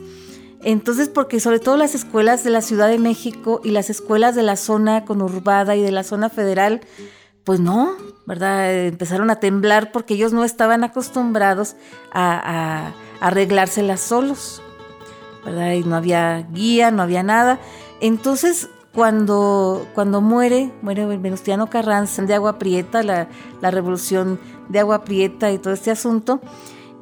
Entonces, 0.62 1.10
porque 1.10 1.40
sobre 1.40 1.60
todo 1.60 1.78
las 1.78 1.96
escuelas 1.96 2.44
de 2.44 2.50
la 2.50 2.62
Ciudad 2.62 2.90
de 2.90 2.98
México 2.98 3.62
y 3.64 3.72
las 3.72 3.90
escuelas 3.90 4.36
de 4.36 4.44
la 4.44 4.56
zona 4.56 5.06
conurbada 5.06 5.76
y 5.76 5.82
de 5.82 5.92
la 5.92 6.04
zona 6.04 6.30
federal, 6.30 6.82
pues 7.44 7.60
no, 7.60 7.96
¿verdad? 8.26 8.88
Empezaron 8.88 9.30
a 9.30 9.40
temblar 9.40 9.92
porque 9.92 10.16
ellos 10.16 10.34
no 10.34 10.44
estaban 10.44 10.84
acostumbrados 10.84 11.76
a, 12.12 12.94
arreglárselas 13.20 14.02
solos, 14.02 14.62
Y 15.48 15.84
no 15.84 15.96
había 15.96 16.48
guía, 16.52 16.92
no 16.92 17.04
había 17.04 17.24
nada. 17.24 17.60
Entonces, 18.02 18.70
cuando, 18.94 19.86
cuando 19.94 20.22
muere, 20.22 20.72
muere 20.82 21.06
Venustiano 21.18 21.70
Carranza 21.70 22.24
de 22.24 22.34
Agua 22.34 22.58
Prieta, 22.58 23.04
la, 23.04 23.28
la 23.62 23.72
revolución 23.72 24.40
de 24.70 24.80
Agua 24.80 25.04
Prieta 25.04 25.52
y 25.52 25.58
todo 25.58 25.74
este 25.74 25.92
asunto, 25.92 26.40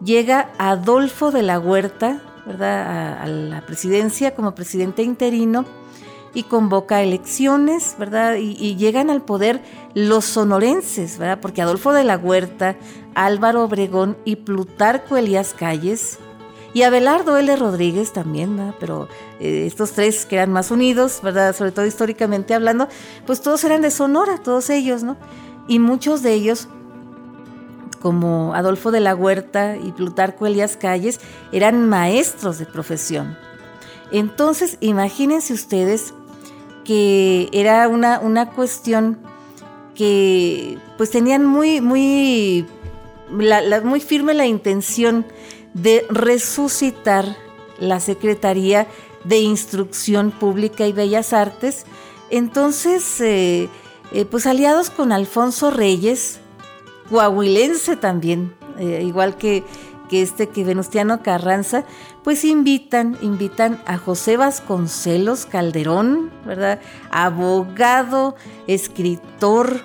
llega 0.04 0.52
Adolfo 0.58 1.32
de 1.32 1.44
la 1.44 1.60
Huerta, 1.60 2.22
¿verdad? 2.46 3.22
A, 3.22 3.28
la 3.28 3.66
presidencia 3.66 4.36
como 4.36 4.56
presidente 4.56 5.04
interino 5.04 5.66
y 6.34 6.44
convoca 6.44 7.02
elecciones, 7.02 7.96
¿verdad? 8.00 8.36
Y, 8.36 8.76
llegan 8.76 9.10
al 9.10 9.22
poder 9.22 9.62
los 9.94 10.26
sonorenses, 10.26 11.20
¿verdad? 11.20 11.40
Porque 11.42 11.62
Adolfo 11.62 11.94
de 11.94 12.04
la 12.04 12.18
Huerta, 12.18 12.76
Álvaro 13.14 13.64
Obregón 13.64 14.18
y 14.26 14.38
Plutarco 14.38 15.16
Elías 15.16 15.54
Calles 15.54 16.18
y 16.74 16.84
Abelardo 16.84 17.38
L. 17.38 17.56
Rodríguez 17.56 18.14
también, 18.14 18.58
¿verdad? 18.58 18.76
Pero 18.80 19.08
eh, 19.40 19.66
estos 19.68 19.92
tres 19.92 20.26
que 20.26 20.36
eran 20.36 20.52
más 20.52 20.72
unidos, 20.72 21.20
¿verdad? 21.22 21.56
Sobre 21.56 21.72
todo 21.72 21.86
históricamente 21.86 22.54
hablando, 22.54 22.88
pues 23.26 23.42
todos 23.42 23.64
eran 23.64 23.82
de 23.82 23.92
Sonora, 23.92 24.38
todos 24.38 24.70
ellos, 24.70 25.04
¿no? 25.04 25.18
Y 25.68 25.80
muchos 25.80 26.24
de 26.24 26.34
ellos 26.34 26.68
como 28.04 28.54
Adolfo 28.54 28.92
de 28.92 29.00
la 29.00 29.16
Huerta 29.16 29.78
y 29.78 29.94
Plutarco 29.94 30.46
Elías 30.46 30.76
Calles, 30.76 31.22
eran 31.54 31.88
maestros 31.88 32.60
de 32.60 32.66
profesión. 32.66 33.38
Entonces, 34.12 34.78
imagínense 34.82 35.54
ustedes 35.54 36.14
que 36.84 37.48
era 37.54 37.88
una, 37.88 38.20
una 38.20 38.50
cuestión 38.50 39.18
que 39.96 40.78
pues 40.98 41.12
tenían 41.12 41.46
muy, 41.46 41.80
muy, 41.80 42.66
muy 43.30 44.00
firme 44.02 44.34
la 44.34 44.48
intención 44.48 45.26
de 45.74 46.06
resucitar 46.10 47.38
la 47.80 48.00
Secretaría 48.00 48.88
de 49.24 49.40
Instrucción 49.40 50.32
Pública 50.32 50.86
y 50.88 50.94
Bellas 50.94 51.34
Artes. 51.34 51.86
Entonces, 52.30 53.22
eh, 53.22 53.70
eh, 54.12 54.26
pues 54.26 54.46
aliados 54.46 54.90
con 54.90 55.12
Alfonso 55.12 55.72
Reyes, 55.72 56.40
coahuilense 57.10 57.96
también, 57.96 58.54
eh, 58.78 59.04
igual 59.06 59.38
que, 59.38 59.64
que 60.10 60.22
este 60.22 60.48
que 60.48 60.64
Venustiano 60.64 61.22
Carranza, 61.22 61.86
pues 62.24 62.46
invitan, 62.46 63.18
invitan 63.22 63.82
a 63.86 63.98
José 63.98 64.38
Vasconcelos 64.38 65.46
Calderón, 65.46 66.32
¿verdad? 66.46 66.80
Abogado, 67.12 68.36
escritor, 68.68 69.82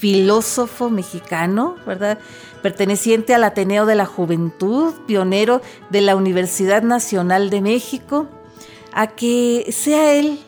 filósofo 0.00 0.88
mexicano, 0.88 1.76
¿verdad? 1.86 2.18
Perteneciente 2.62 3.34
al 3.34 3.44
Ateneo 3.44 3.84
de 3.84 3.94
la 3.94 4.06
Juventud, 4.06 4.94
pionero 5.06 5.60
de 5.90 6.00
la 6.00 6.16
Universidad 6.16 6.82
Nacional 6.82 7.50
de 7.50 7.60
México, 7.60 8.26
a 8.94 9.08
que 9.08 9.66
sea 9.70 10.14
él 10.14 10.40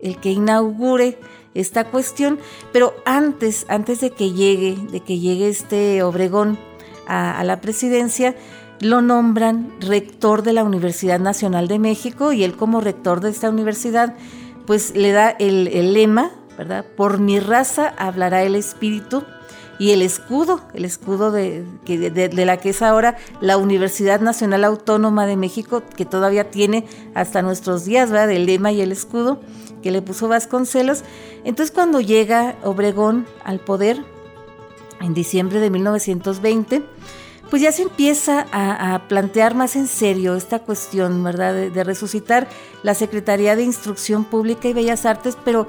el 0.00 0.18
que 0.18 0.32
inaugure 0.32 1.20
esta 1.54 1.84
cuestión, 1.84 2.40
pero 2.72 2.94
antes, 3.04 3.64
antes 3.68 4.00
de 4.00 4.10
que 4.10 4.32
llegue, 4.32 4.76
de 4.90 5.00
que 5.00 5.20
llegue 5.20 5.48
este 5.48 6.02
Obregón 6.02 6.58
a, 7.06 7.44
la 7.44 7.60
presidencia, 7.60 8.34
lo 8.80 9.02
nombran 9.02 9.72
rector 9.80 10.42
de 10.42 10.52
la 10.52 10.64
Universidad 10.64 11.20
Nacional 11.20 11.68
de 11.68 11.78
México 11.78 12.32
y 12.32 12.42
él 12.42 12.56
como 12.56 12.80
rector 12.80 13.20
de 13.20 13.30
esta 13.30 13.48
universidad, 13.48 14.16
pues 14.66 14.96
le 14.96 15.12
da 15.12 15.30
el, 15.30 15.92
lema, 15.94 16.32
Por 16.96 17.18
mi 17.18 17.40
raza 17.40 17.94
hablará 17.98 18.42
el 18.42 18.54
espíritu 18.54 19.24
y 19.78 19.90
el 19.90 20.00
escudo, 20.02 20.62
el 20.72 20.84
escudo 20.84 21.30
de, 21.30 21.64
la 22.32 22.56
que 22.56 22.70
es 22.70 22.82
ahora 22.82 23.16
la 23.40 23.58
Universidad 23.58 24.20
Nacional 24.20 24.64
Autónoma 24.64 25.26
de 25.26 25.36
México, 25.36 25.82
que 25.96 26.06
todavía 26.06 26.50
tiene 26.50 26.86
hasta 27.14 27.42
nuestros 27.42 27.84
días, 27.84 28.10
¿verdad? 28.10 28.30
El 28.30 28.46
lema 28.46 28.72
y 28.72 28.80
el 28.80 28.92
escudo 28.92 29.40
que 29.82 29.90
le 29.90 30.02
puso 30.02 30.28
Vasconcelos. 30.28 31.02
Entonces 31.44 31.74
cuando 31.74 32.00
llega 32.00 32.56
Obregón 32.64 33.26
al 33.44 33.60
poder, 33.60 34.02
en 35.00 35.14
diciembre 35.14 35.60
de 35.60 35.70
1920, 35.70 36.82
pues 37.50 37.62
ya 37.62 37.70
se 37.70 37.82
empieza 37.82 38.46
a, 38.50 39.06
plantear 39.08 39.54
más 39.54 39.76
en 39.76 39.86
serio 39.86 40.34
esta 40.34 40.58
cuestión, 40.60 41.22
¿verdad? 41.22 41.54
De, 41.54 41.84
resucitar 41.84 42.48
la 42.82 42.94
Secretaría 42.94 43.54
de 43.54 43.62
Instrucción 43.62 44.24
Pública 44.24 44.68
y 44.68 44.72
Bellas 44.72 45.06
Artes, 45.06 45.36
pero 45.44 45.68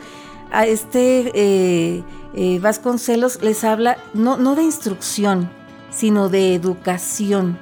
a 0.51 0.65
este 0.65 1.31
eh, 1.33 2.03
eh, 2.33 2.59
Vasconcelos 2.59 3.41
les 3.41 3.63
habla 3.63 3.97
no, 4.13 4.37
no 4.37 4.55
de 4.55 4.63
instrucción, 4.63 5.49
sino 5.89 6.29
de 6.29 6.53
educación. 6.53 7.59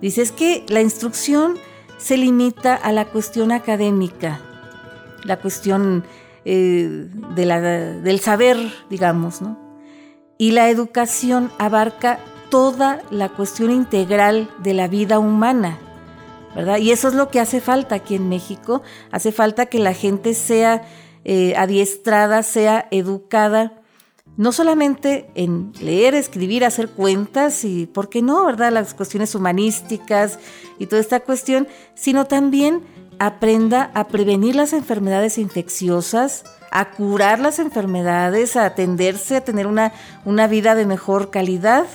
Dice, 0.00 0.22
es 0.22 0.32
que 0.32 0.64
la 0.68 0.80
instrucción 0.80 1.56
se 1.98 2.16
limita 2.16 2.74
a 2.74 2.92
la 2.92 3.06
cuestión 3.06 3.52
académica, 3.52 4.40
la 5.24 5.38
cuestión 5.38 6.04
eh, 6.44 7.08
de 7.34 7.46
la, 7.46 7.60
del 7.60 8.20
saber, 8.20 8.58
digamos, 8.90 9.40
¿no? 9.40 9.58
Y 10.36 10.50
la 10.50 10.68
educación 10.68 11.50
abarca 11.58 12.18
toda 12.50 13.00
la 13.10 13.28
cuestión 13.30 13.70
integral 13.70 14.50
de 14.58 14.74
la 14.74 14.88
vida 14.88 15.18
humana, 15.18 15.78
¿verdad? 16.54 16.78
Y 16.78 16.90
eso 16.90 17.08
es 17.08 17.14
lo 17.14 17.28
que 17.28 17.40
hace 17.40 17.60
falta 17.60 17.94
aquí 17.94 18.16
en 18.16 18.28
México. 18.28 18.82
Hace 19.10 19.32
falta 19.32 19.66
que 19.66 19.78
la 19.78 19.94
gente 19.94 20.34
sea 20.34 20.82
eh, 21.24 21.54
adiestrada, 21.56 22.42
sea 22.42 22.86
educada, 22.90 23.72
no 24.36 24.52
solamente 24.52 25.30
en 25.34 25.72
leer, 25.80 26.14
escribir, 26.14 26.64
hacer 26.64 26.88
cuentas 26.88 27.64
y, 27.64 27.86
¿por 27.86 28.08
qué 28.08 28.20
no, 28.20 28.44
verdad? 28.44 28.72
Las 28.72 28.94
cuestiones 28.94 29.34
humanísticas 29.34 30.38
y 30.78 30.86
toda 30.86 31.00
esta 31.00 31.20
cuestión, 31.20 31.68
sino 31.94 32.26
también 32.26 32.82
aprenda 33.18 33.90
a 33.94 34.08
prevenir 34.08 34.56
las 34.56 34.72
enfermedades 34.72 35.38
infecciosas, 35.38 36.44
a 36.70 36.90
curar 36.90 37.38
las 37.38 37.60
enfermedades, 37.60 38.56
a 38.56 38.66
atenderse, 38.66 39.36
a 39.36 39.44
tener 39.44 39.68
una, 39.68 39.92
una 40.24 40.48
vida 40.48 40.74
de 40.74 40.86
mejor 40.86 41.30
calidad, 41.30 41.86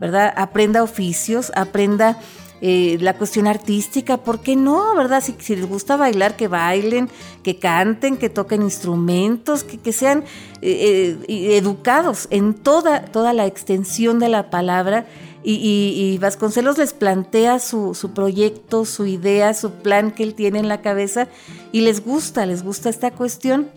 ¿verdad? 0.00 0.32
Aprenda 0.36 0.84
oficios, 0.84 1.50
aprenda 1.56 2.18
eh, 2.66 2.96
la 2.98 3.18
cuestión 3.18 3.46
artística, 3.46 4.16
¿por 4.16 4.40
qué 4.40 4.56
no, 4.56 4.96
verdad? 4.96 5.22
Si, 5.22 5.54
les 5.54 5.68
gusta 5.68 5.98
bailar, 5.98 6.34
que 6.34 6.48
bailen, 6.48 7.10
que 7.42 7.58
canten, 7.58 8.16
que 8.16 8.30
toquen 8.30 8.62
instrumentos, 8.62 9.64
que, 9.64 9.76
que 9.76 9.92
sean 9.92 10.24
eh, 10.62 11.18
eh, 11.28 11.58
educados 11.58 12.26
en 12.30 12.54
toda, 12.54 13.04
toda 13.04 13.34
la 13.34 13.44
extensión 13.44 14.18
de 14.18 14.30
la 14.30 14.48
palabra 14.48 15.04
y, 15.42 16.16
Vasconcelos 16.22 16.78
les 16.78 16.94
plantea 16.94 17.58
su, 17.58 17.94
proyecto, 18.14 18.86
su 18.86 19.04
idea, 19.04 19.52
su 19.52 19.70
plan 19.70 20.10
que 20.10 20.22
él 20.22 20.32
tiene 20.32 20.58
en 20.58 20.68
la 20.68 20.80
cabeza 20.80 21.28
y 21.70 21.82
les 21.82 22.02
gusta, 22.02 22.46
les 22.46 22.62
gusta 22.62 22.88
esta 22.88 23.10
cuestión. 23.10 23.68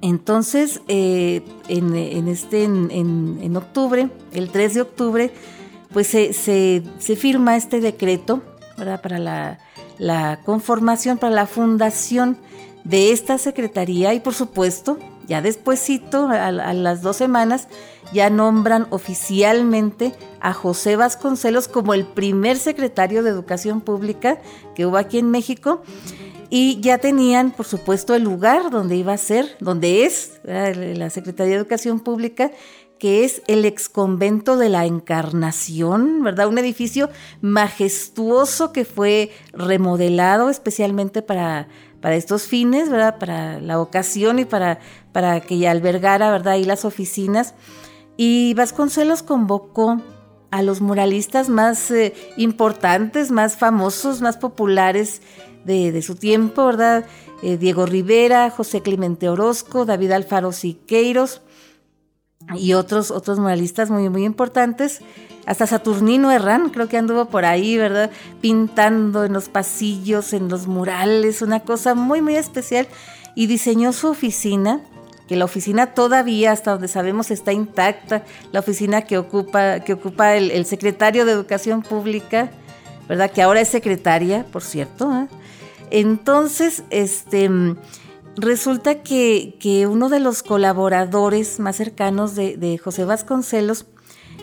Entonces, 0.00 0.80
en, 0.88 2.26
este, 2.26 2.64
en, 2.64 3.54
octubre, 3.54 4.08
el 4.32 4.48
3 4.48 4.72
de 4.72 4.80
octubre, 4.80 5.30
pues 5.92 6.06
se, 6.06 6.82
firma 7.16 7.56
este 7.56 7.80
decreto 7.80 8.42
para 8.76 9.18
la, 9.18 9.58
la, 9.98 10.40
conformación, 10.44 11.18
para 11.18 11.34
la 11.34 11.46
fundación 11.46 12.38
de 12.84 13.12
esta 13.12 13.38
secretaría 13.38 14.14
y 14.14 14.20
por 14.20 14.34
supuesto, 14.34 14.98
ya 15.26 15.42
despuesito, 15.42 16.28
a, 16.28 16.46
a 16.46 16.72
las 16.72 17.02
dos 17.02 17.16
semanas, 17.16 17.68
ya 18.12 18.30
nombran 18.30 18.86
oficialmente 18.90 20.14
a 20.40 20.52
José 20.52 20.96
Vasconcelos 20.96 21.68
como 21.68 21.94
el 21.94 22.06
primer 22.06 22.56
secretario 22.56 23.22
de 23.22 23.30
Educación 23.30 23.80
Pública 23.80 24.38
que 24.74 24.86
hubo 24.86 24.96
aquí 24.96 25.18
en 25.18 25.30
México. 25.30 25.82
y 26.52 26.80
ya 26.80 26.98
tenían, 26.98 27.52
por 27.52 27.64
supuesto, 27.64 28.12
el 28.16 28.24
lugar 28.24 28.70
donde 28.70 28.96
iba 28.96 29.12
a 29.12 29.18
ser, 29.18 29.56
donde 29.60 30.04
es 30.04 30.40
la 30.42 31.08
Secretaría 31.08 31.52
de 31.52 31.60
Educación 31.60 32.00
Pública, 32.00 32.50
que 33.00 33.24
es 33.24 33.42
el 33.48 33.64
exconvento 33.64 34.58
de 34.58 34.68
la 34.68 34.84
Encarnación, 34.84 36.22
¿verdad? 36.22 36.46
Un 36.48 36.58
edificio 36.58 37.08
majestuoso 37.40 38.72
que 38.72 38.84
fue 38.84 39.32
remodelado 39.54 40.50
especialmente 40.50 41.22
para, 41.22 41.66
para 42.02 42.14
estos 42.14 42.42
fines, 42.42 42.90
¿verdad? 42.90 43.18
Para 43.18 43.58
la 43.58 43.80
ocasión 43.80 44.38
y 44.38 44.44
para, 44.44 44.80
para 45.12 45.40
que 45.40 45.66
albergara, 45.66 46.30
¿verdad? 46.30 46.52
Ahí 46.52 46.64
las 46.64 46.84
oficinas. 46.84 47.54
Y 48.18 48.52
Vasconcelos 48.52 49.22
convocó 49.22 50.02
a 50.50 50.62
los 50.62 50.82
muralistas 50.82 51.48
más 51.48 51.90
eh, 51.90 52.12
importantes, 52.36 53.30
más 53.30 53.56
famosos, 53.56 54.20
más 54.20 54.36
populares 54.36 55.22
de, 55.64 56.02
su 56.02 56.16
tiempo, 56.16 56.66
¿verdad? 56.66 57.06
Eh, 57.42 57.56
Diego 57.56 57.86
Rivera, 57.86 58.50
José 58.50 58.82
Clemente 58.82 59.30
Orozco, 59.30 59.86
David 59.86 60.12
Alfaro 60.12 60.52
Siqueiros 60.52 61.40
y 62.56 62.72
otros, 62.74 63.10
otros 63.10 63.38
muralistas 63.38 63.90
muy, 63.90 64.08
muy 64.08 64.24
importantes. 64.24 65.00
Hasta 65.46 65.66
Saturnino 65.66 66.30
Herrán, 66.30 66.70
creo 66.70 66.88
que 66.88 66.96
anduvo 66.98 67.26
por 67.26 67.44
ahí, 67.44 67.76
¿verdad? 67.76 68.10
Pintando 68.40 69.24
en 69.24 69.32
los 69.32 69.48
pasillos, 69.48 70.32
en 70.32 70.48
los 70.48 70.66
murales, 70.66 71.42
una 71.42 71.60
cosa 71.60 71.94
muy, 71.94 72.20
muy 72.20 72.36
especial. 72.36 72.88
Y 73.34 73.46
diseñó 73.46 73.92
su 73.92 74.08
oficina, 74.08 74.80
que 75.28 75.36
la 75.36 75.44
oficina 75.44 75.94
todavía, 75.94 76.52
hasta 76.52 76.72
donde 76.72 76.88
sabemos, 76.88 77.30
está 77.30 77.52
intacta. 77.52 78.24
La 78.52 78.60
oficina 78.60 79.02
que 79.02 79.18
ocupa, 79.18 79.80
que 79.80 79.92
ocupa 79.92 80.34
el, 80.34 80.66
secretario 80.66 81.24
de 81.24 81.32
Educación 81.32 81.82
Pública, 81.82 82.50
¿verdad? 83.08 83.30
Que 83.30 83.42
ahora 83.42 83.60
es 83.60 83.68
secretaria, 83.68 84.44
por 84.50 84.62
cierto. 84.62 85.12
¿eh? 85.12 85.28
Entonces, 85.90 86.82
este, 86.90 87.48
resulta 88.36 89.02
que, 89.02 89.86
uno 89.90 90.08
de 90.08 90.20
los 90.20 90.42
colaboradores 90.42 91.60
más 91.60 91.76
cercanos 91.76 92.34
de, 92.34 92.80
José 92.82 93.04
Vasconcelos 93.04 93.86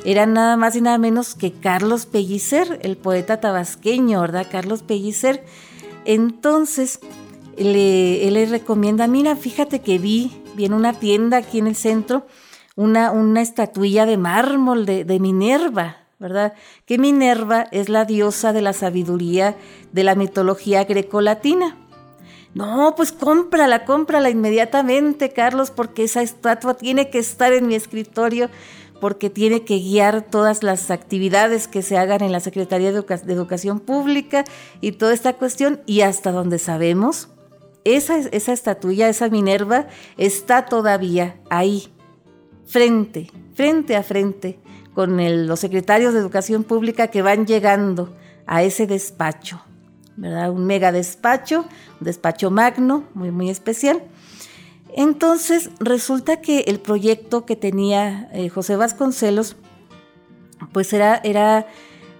era 0.06 0.26
nada 0.26 0.58
más 0.58 0.76
y 0.76 0.82
nada 0.82 0.98
menos 0.98 1.36
que 1.36 1.52
Carlos 1.52 2.06
Pellicer, 2.06 2.80
el 2.84 2.98
poeta 2.98 3.40
tabasqueño, 3.40 4.22
¿verdad? 4.22 4.48
Carlos 4.50 4.84
Pellicer. 4.84 5.44
Entonces, 6.06 7.00
le, 7.58 8.28
él 8.28 8.36
le 8.36 8.46
recomienda, 8.46 9.08
mira, 9.08 9.36
fíjate 9.36 9.82
que 9.82 9.98
vi, 9.98 10.44
vi 10.56 10.66
en 10.66 10.74
una 10.74 10.94
tienda 10.94 11.38
aquí 11.38 11.60
en 11.60 11.68
el 11.68 11.76
centro 11.76 12.28
una, 12.78 13.12
una 13.12 13.42
estatuilla 13.42 14.06
de 14.06 14.18
mármol 14.18 14.86
de, 14.86 15.04
de 15.04 15.20
Minerva, 15.20 15.98
¿verdad? 16.20 16.54
Que 16.86 16.98
Minerva 16.98 17.64
es 17.72 17.90
la 17.90 18.06
diosa 18.06 18.54
de 18.54 18.62
la 18.62 18.72
sabiduría 18.72 19.58
de 19.92 20.04
la 20.04 20.16
mitología 20.16 20.86
grecolatina. 20.86 21.76
No, 22.54 22.94
pues 22.96 23.12
cómprala, 23.12 23.86
cómprala 23.86 24.30
inmediatamente, 24.30 25.32
Carlos, 25.32 25.72
porque 25.72 26.04
esa 26.04 26.22
estatua 26.22 26.76
tiene 26.76 27.10
que 27.10 27.20
estar 27.20 27.54
en 27.54 27.68
mi 27.68 27.76
escritorio, 27.76 28.50
porque 29.00 29.30
tiene 29.30 29.64
que 29.64 29.78
guiar 29.78 30.24
todas 30.24 30.64
las 30.64 30.90
actividades 30.90 31.68
que 31.68 31.82
se 31.82 31.98
hagan 31.98 32.24
en 32.24 32.32
la 32.32 32.40
Secretaría 32.40 32.92
de, 32.92 33.00
Educación 33.00 33.80
Pública 33.80 34.44
y 34.82 34.94
toda 34.94 35.14
esta 35.14 35.34
cuestión. 35.34 35.82
Y 35.86 36.02
hasta 36.02 36.32
donde 36.32 36.58
sabemos, 36.58 37.30
esa, 37.84 38.18
estatuilla, 38.18 39.08
esa 39.08 39.30
Minerva, 39.30 39.88
está 40.18 40.66
todavía 40.66 41.38
ahí, 41.50 41.94
frente, 42.66 43.30
frente 43.54 43.96
a 43.96 44.04
frente 44.04 44.60
con 44.94 45.48
los 45.48 45.60
secretarios 45.60 46.14
de 46.14 46.20
Educación 46.20 46.64
Pública 46.64 47.08
que 47.08 47.22
van 47.22 47.46
llegando 47.46 48.16
a 48.48 48.64
ese 48.64 48.88
despacho, 48.88 49.62
¿verdad? 50.18 50.52
Un 50.52 50.66
mega 50.66 50.92
despacho, 50.92 51.62
un 52.00 52.06
despacho 52.06 52.52
magno, 52.52 53.06
muy, 53.14 53.32
muy 53.32 53.50
especial. 53.50 54.04
Entonces, 54.94 55.70
resulta 55.80 56.42
que 56.42 56.62
el 56.62 56.80
proyecto 56.80 57.46
que 57.46 57.56
tenía 57.56 58.30
eh, 58.34 58.50
José 58.50 58.76
Vasconcelos, 58.76 59.56
pues 60.74 60.92
era, 60.92 61.22
era 61.24 61.68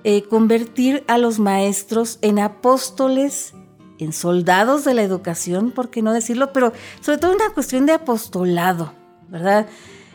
eh, 0.04 0.24
convertir 0.24 1.04
a 1.08 1.18
los 1.18 1.40
maestros 1.40 2.20
en 2.22 2.40
apóstoles, 2.40 3.54
en 3.98 4.14
soldados 4.14 4.86
de 4.86 4.94
la 4.94 5.02
educación, 5.02 5.72
por 5.72 5.90
qué 5.90 6.04
no 6.04 6.14
decirlo, 6.14 6.54
pero 6.54 6.72
sobre 7.02 7.18
todo 7.18 7.34
una 7.34 7.50
cuestión 7.50 7.88
de 7.88 7.94
apostolado, 7.94 8.94
¿verdad? 9.28 9.66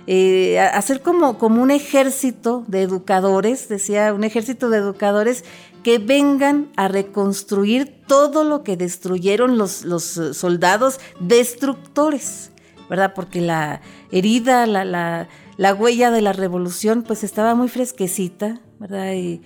Eh, 0.06 0.58
hacer 0.58 1.00
como, 1.00 1.38
como 1.38 1.62
un 1.62 1.70
ejército 1.70 2.64
de 2.66 2.82
educadores, 2.82 3.68
decía, 3.68 4.12
un 4.14 4.24
ejército 4.24 4.68
de 4.68 4.78
educadores 4.78 5.44
que 5.82 5.98
vengan 5.98 6.70
a 6.76 6.88
reconstruir 6.88 8.02
todo 8.06 8.44
lo 8.44 8.62
que 8.62 8.76
destruyeron 8.76 9.58
los, 9.58 9.84
los 9.84 10.16
eh, 10.16 10.34
soldados 10.34 11.00
destructores, 11.20 12.50
¿verdad? 12.88 13.12
Porque 13.14 13.40
la 13.40 13.80
herida, 14.10 14.66
la, 14.66 14.84
la, 14.84 15.28
la, 15.56 15.74
huella 15.74 16.10
de 16.10 16.22
la 16.22 16.32
revolución, 16.32 17.02
pues 17.02 17.24
estaba 17.24 17.54
muy 17.54 17.68
fresquecita, 17.68 18.60
¿verdad? 18.78 19.14
Y, 19.14 19.40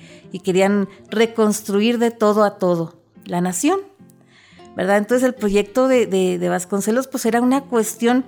querían 0.45 0.89
reconstruir 1.11 1.99
de 1.99 2.11
todo 2.11 2.45
a 2.45 2.59
todo 2.59 3.01
la 3.25 3.41
nación, 3.41 3.81
¿verdad? 4.77 4.99
Entonces 4.99 5.27
el 5.27 5.35
proyecto 5.35 5.89
de, 5.89 6.07
de, 6.07 6.39
de 6.39 6.49
Vasconcelos, 6.51 7.09
pues 7.09 7.25
era 7.25 7.41
una 7.41 7.63
cuestión 7.63 8.25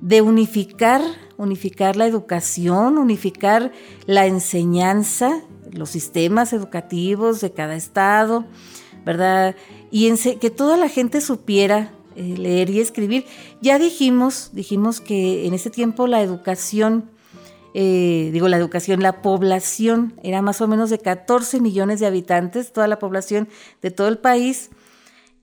de 0.00 0.22
unificar, 0.22 1.02
unificar 1.36 1.96
la 1.96 2.06
educación, 2.06 2.96
unificar 2.96 3.72
la 4.06 4.26
enseñanza, 4.26 5.42
los 5.72 5.90
sistemas 5.90 6.52
educativos 6.52 7.40
de 7.40 7.52
cada 7.52 7.76
estado, 7.76 8.44
¿verdad? 9.04 9.56
Y 9.90 10.12
que 10.36 10.50
toda 10.50 10.76
la 10.76 10.88
gente 10.88 11.20
supiera 11.20 11.92
eh, 12.16 12.34
leer 12.36 12.70
y 12.70 12.80
escribir. 12.80 13.26
Ya 13.60 13.78
dijimos, 13.78 14.50
dijimos 14.52 15.00
que 15.00 15.46
en 15.46 15.54
ese 15.54 15.70
tiempo 15.70 16.06
la 16.06 16.22
educación, 16.22 17.10
eh, 17.74 18.30
digo 18.32 18.48
la 18.48 18.56
educación, 18.56 19.02
la 19.02 19.22
población 19.22 20.14
era 20.22 20.42
más 20.42 20.60
o 20.60 20.68
menos 20.68 20.90
de 20.90 20.98
14 20.98 21.60
millones 21.60 22.00
de 22.00 22.06
habitantes, 22.06 22.72
toda 22.72 22.88
la 22.88 22.98
población 22.98 23.48
de 23.82 23.90
todo 23.90 24.08
el 24.08 24.18
país, 24.18 24.70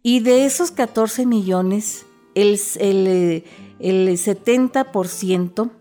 y 0.04 0.22
de 0.22 0.46
esos 0.46 0.72
14 0.72 1.26
millones, 1.26 2.06
el, 2.34 2.60
el 2.80 3.44
el 3.82 4.10
70% 4.10 5.72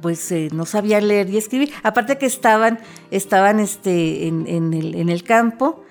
pues 0.00 0.30
eh, 0.32 0.48
no 0.52 0.66
sabían 0.66 1.08
leer 1.08 1.28
y 1.30 1.36
escribir. 1.36 1.72
Aparte 1.82 2.18
que 2.18 2.26
estaban, 2.26 2.78
estaban 3.10 3.60
este, 3.60 4.26
en, 4.28 4.72
el, 5.08 5.22
campo 5.22 5.84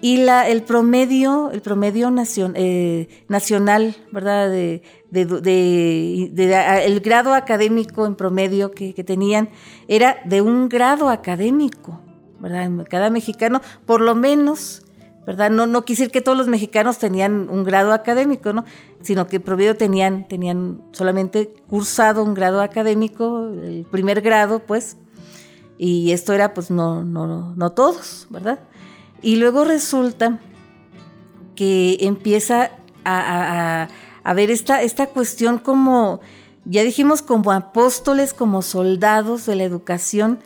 y 0.00 0.18
la, 0.18 0.48
el 0.48 0.62
promedio, 0.62 1.50
el 1.52 1.62
promedio 1.62 2.12
eh, 2.54 3.08
nacional, 3.28 3.96
¿verdad? 4.12 4.50
De, 4.50 4.82
el 5.12 7.00
grado 7.00 7.34
académico 7.34 8.06
en 8.06 8.16
promedio 8.16 8.72
que, 8.72 8.94
que, 8.94 9.04
tenían 9.04 9.48
era 9.86 10.16
de 10.24 10.42
un 10.42 10.68
grado 10.68 11.08
académico, 11.08 12.00
¿verdad? 12.40 12.70
Cada 12.90 13.10
mexicano, 13.10 13.60
por 13.86 14.00
lo 14.00 14.14
menos 14.14 14.83
¿verdad? 15.26 15.50
No, 15.50 15.66
no 15.66 15.84
quise 15.84 16.02
decir 16.02 16.12
que 16.12 16.20
todos 16.20 16.36
los 16.36 16.48
mexicanos 16.48 16.98
tenían 16.98 17.48
un 17.50 17.64
grado 17.64 17.92
académico, 17.92 18.52
¿no? 18.52 18.64
Sino 19.02 19.26
que 19.26 19.40
promedio 19.40 19.76
tenían, 19.76 20.28
tenían 20.28 20.82
solamente 20.92 21.54
cursado 21.68 22.22
un 22.22 22.34
grado 22.34 22.60
académico, 22.60 23.48
el 23.48 23.86
primer 23.90 24.20
grado, 24.20 24.60
pues, 24.60 24.96
y 25.78 26.12
esto 26.12 26.32
era, 26.32 26.54
pues, 26.54 26.70
no, 26.70 27.04
no, 27.04 27.54
no 27.54 27.70
todos, 27.72 28.26
¿verdad? 28.30 28.60
Y 29.22 29.36
luego 29.36 29.64
resulta 29.64 30.38
que 31.56 31.98
empieza 32.00 32.70
a, 33.04 33.88
ver 34.34 34.50
esta 34.50 35.06
cuestión 35.06 35.58
como, 35.58 36.20
ya 36.64 36.82
dijimos, 36.82 37.22
como 37.22 37.52
apóstoles, 37.52 38.34
como 38.34 38.62
soldados 38.62 39.46
de 39.46 39.56
la 39.56 39.64
educación, 39.64 40.40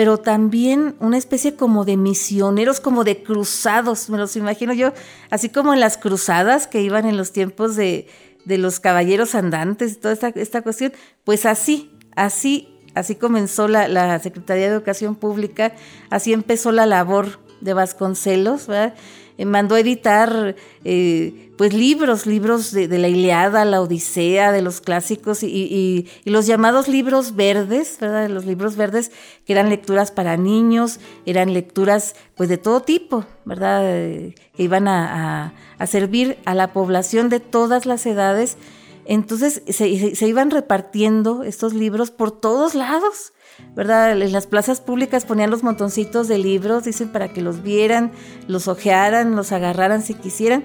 pero 0.00 0.16
también 0.16 0.96
una 0.98 1.18
especie 1.18 1.56
como 1.56 1.84
de 1.84 1.98
misioneros, 1.98 2.80
como 2.80 3.04
de 3.04 3.22
cruzados, 3.22 4.08
me 4.08 4.16
los 4.16 4.34
imagino 4.34 4.72
yo, 4.72 4.94
así 5.28 5.50
como 5.50 5.74
en 5.74 5.80
las 5.80 5.98
cruzadas 5.98 6.66
que 6.66 6.80
iban 6.80 7.04
en 7.04 7.18
los 7.18 7.32
tiempos 7.32 7.76
de, 7.76 8.06
los 8.46 8.80
caballeros 8.80 9.34
andantes 9.34 9.92
y 9.92 9.96
toda 9.96 10.14
esta, 10.14 10.28
esta, 10.28 10.62
cuestión, 10.62 10.94
pues 11.24 11.44
así, 11.44 11.90
así, 12.16 12.78
así 12.94 13.14
comenzó 13.14 13.68
la, 13.68 13.88
la 13.88 14.18
Secretaría 14.20 14.70
de 14.70 14.74
Educación 14.74 15.16
Pública, 15.16 15.74
así 16.08 16.32
empezó 16.32 16.72
la 16.72 16.86
labor 16.86 17.38
de 17.60 17.74
Vasconcelos, 17.74 18.68
¿verdad? 18.68 18.94
Eh, 19.40 19.46
mandó 19.46 19.74
a 19.74 19.80
editar 19.80 20.54
eh, 20.84 21.50
pues 21.56 21.72
libros, 21.72 22.26
libros 22.26 22.72
de, 22.72 22.86
la 22.98 23.08
Iliada, 23.08 23.64
la 23.64 23.80
Odisea, 23.80 24.52
de 24.52 24.60
los 24.60 24.82
clásicos 24.82 25.42
y, 25.42 26.06
los 26.26 26.46
llamados 26.46 26.88
libros 26.88 27.36
verdes, 27.36 27.96
¿verdad? 27.98 28.28
Los 28.28 28.44
libros 28.44 28.76
verdes 28.76 29.12
que 29.46 29.54
eran 29.54 29.70
lecturas 29.70 30.10
para 30.10 30.36
niños, 30.36 31.00
eran 31.24 31.54
lecturas 31.54 32.16
pues 32.34 32.50
de 32.50 32.58
todo 32.58 32.82
tipo, 32.82 33.24
¿verdad? 33.46 33.80
Eh, 33.84 34.34
que 34.54 34.62
iban 34.62 34.88
a, 34.88 35.54
servir 35.86 36.36
a 36.44 36.54
la 36.54 36.74
población 36.74 37.30
de 37.30 37.40
todas 37.40 37.86
las 37.86 38.04
edades. 38.04 38.58
Entonces 39.06 39.62
se 39.66 40.28
iban 40.28 40.50
repartiendo 40.50 41.44
estos 41.44 41.72
libros 41.72 42.10
por 42.10 42.30
todos 42.30 42.74
lados. 42.74 43.32
¿Verdad? 43.74 44.20
En 44.20 44.32
las 44.32 44.46
plazas 44.46 44.80
públicas 44.80 45.24
ponían 45.24 45.50
los 45.50 45.62
montoncitos 45.62 46.28
de 46.28 46.38
libros, 46.38 46.84
dicen, 46.84 47.10
para 47.10 47.32
que 47.32 47.40
los 47.40 47.62
vieran, 47.62 48.12
los 48.46 48.68
ojearan, 48.68 49.36
los 49.36 49.52
agarraran 49.52 50.02
si 50.02 50.14
quisieran. 50.14 50.64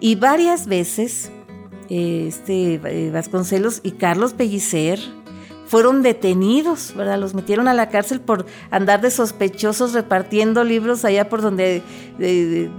Y 0.00 0.16
varias 0.16 0.66
veces, 0.66 1.30
este 1.88 2.74
eh, 2.74 3.10
Vasconcelos 3.12 3.80
y 3.82 3.92
Carlos 3.92 4.34
Pellicer, 4.34 4.98
fueron 5.72 6.02
detenidos, 6.02 6.92
¿verdad? 6.94 7.18
Los 7.18 7.32
metieron 7.32 7.66
a 7.66 7.72
la 7.72 7.88
cárcel 7.88 8.20
por 8.20 8.44
andar 8.70 9.00
de 9.00 9.10
sospechosos 9.10 9.94
repartiendo 9.94 10.64
libros 10.64 11.02
allá 11.06 11.30
por 11.30 11.40
donde 11.40 11.80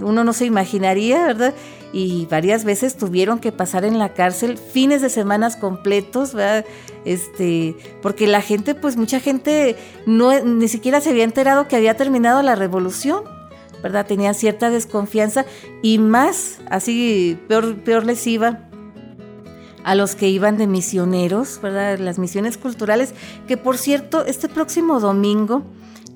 uno 0.00 0.22
no 0.22 0.32
se 0.32 0.44
imaginaría, 0.44 1.26
¿verdad? 1.26 1.54
Y 1.92 2.26
varias 2.26 2.64
veces 2.64 2.96
tuvieron 2.96 3.40
que 3.40 3.50
pasar 3.50 3.84
en 3.84 3.98
la 3.98 4.14
cárcel 4.14 4.58
fines 4.58 5.02
de 5.02 5.10
semanas 5.10 5.56
completos, 5.56 6.34
¿verdad? 6.34 6.64
Este, 7.04 7.74
porque 8.00 8.28
la 8.28 8.40
gente, 8.40 8.76
pues 8.76 8.96
mucha 8.96 9.18
gente 9.18 9.74
no, 10.06 10.44
ni 10.44 10.68
siquiera 10.68 11.00
se 11.00 11.10
había 11.10 11.24
enterado 11.24 11.66
que 11.66 11.74
había 11.74 11.96
terminado 11.96 12.42
la 12.42 12.54
revolución. 12.54 13.24
¿verdad? 13.82 14.06
Tenía 14.06 14.32
cierta 14.32 14.70
desconfianza 14.70 15.44
y 15.82 15.98
más, 15.98 16.58
así 16.70 17.38
peor, 17.48 17.76
peor 17.82 18.06
les 18.06 18.26
iba 18.26 18.60
a 19.84 19.94
los 19.94 20.16
que 20.16 20.28
iban 20.28 20.56
de 20.56 20.66
misioneros, 20.66 21.60
¿verdad? 21.62 21.98
Las 21.98 22.18
misiones 22.18 22.58
culturales, 22.58 23.14
que 23.46 23.56
por 23.56 23.76
cierto, 23.76 24.24
este 24.24 24.48
próximo 24.48 24.98
domingo, 24.98 25.62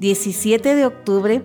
17 0.00 0.74
de 0.74 0.86
octubre, 0.86 1.42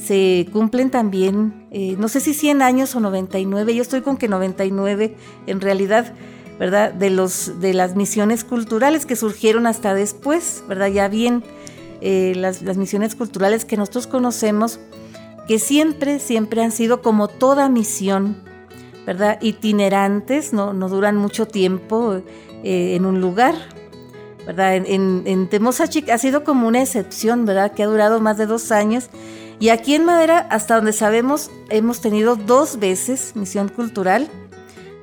se 0.00 0.46
cumplen 0.52 0.90
también, 0.90 1.66
eh, 1.70 1.96
no 1.98 2.08
sé 2.08 2.20
si 2.20 2.32
100 2.32 2.62
años 2.62 2.94
o 2.94 3.00
99, 3.00 3.74
yo 3.74 3.82
estoy 3.82 4.02
con 4.02 4.16
que 4.16 4.28
99 4.28 5.16
en 5.46 5.60
realidad, 5.60 6.12
¿verdad? 6.58 6.92
De, 6.92 7.10
los, 7.10 7.60
de 7.60 7.74
las 7.74 7.96
misiones 7.96 8.44
culturales 8.44 9.06
que 9.06 9.16
surgieron 9.16 9.66
hasta 9.66 9.94
después, 9.94 10.62
¿verdad? 10.68 10.88
Ya 10.88 11.08
bien, 11.08 11.42
eh, 12.00 12.34
las, 12.36 12.62
las 12.62 12.76
misiones 12.76 13.16
culturales 13.16 13.64
que 13.64 13.76
nosotros 13.76 14.06
conocemos, 14.06 14.78
que 15.48 15.58
siempre, 15.58 16.20
siempre 16.20 16.62
han 16.62 16.70
sido 16.70 17.02
como 17.02 17.26
toda 17.26 17.68
misión, 17.68 18.36
¿verdad? 19.06 19.38
Itinerantes, 19.40 20.52
no, 20.52 20.72
no 20.72 20.88
duran 20.88 21.16
mucho 21.16 21.46
tiempo 21.46 22.22
eh, 22.62 22.94
en 22.96 23.04
un 23.04 23.20
lugar, 23.20 23.54
¿verdad? 24.46 24.76
En, 24.76 25.22
en, 25.26 25.48
ha 26.10 26.18
sido 26.18 26.44
como 26.44 26.68
una 26.68 26.82
excepción, 26.82 27.46
¿verdad? 27.46 27.72
Que 27.72 27.82
ha 27.82 27.86
durado 27.86 28.20
más 28.20 28.38
de 28.38 28.46
dos 28.46 28.72
años. 28.72 29.10
Y 29.60 29.68
aquí 29.68 29.94
en 29.94 30.04
Madera, 30.04 30.46
hasta 30.50 30.76
donde 30.76 30.92
sabemos, 30.92 31.50
hemos 31.70 32.00
tenido 32.00 32.36
dos 32.36 32.78
veces 32.78 33.32
misión 33.34 33.68
cultural, 33.68 34.28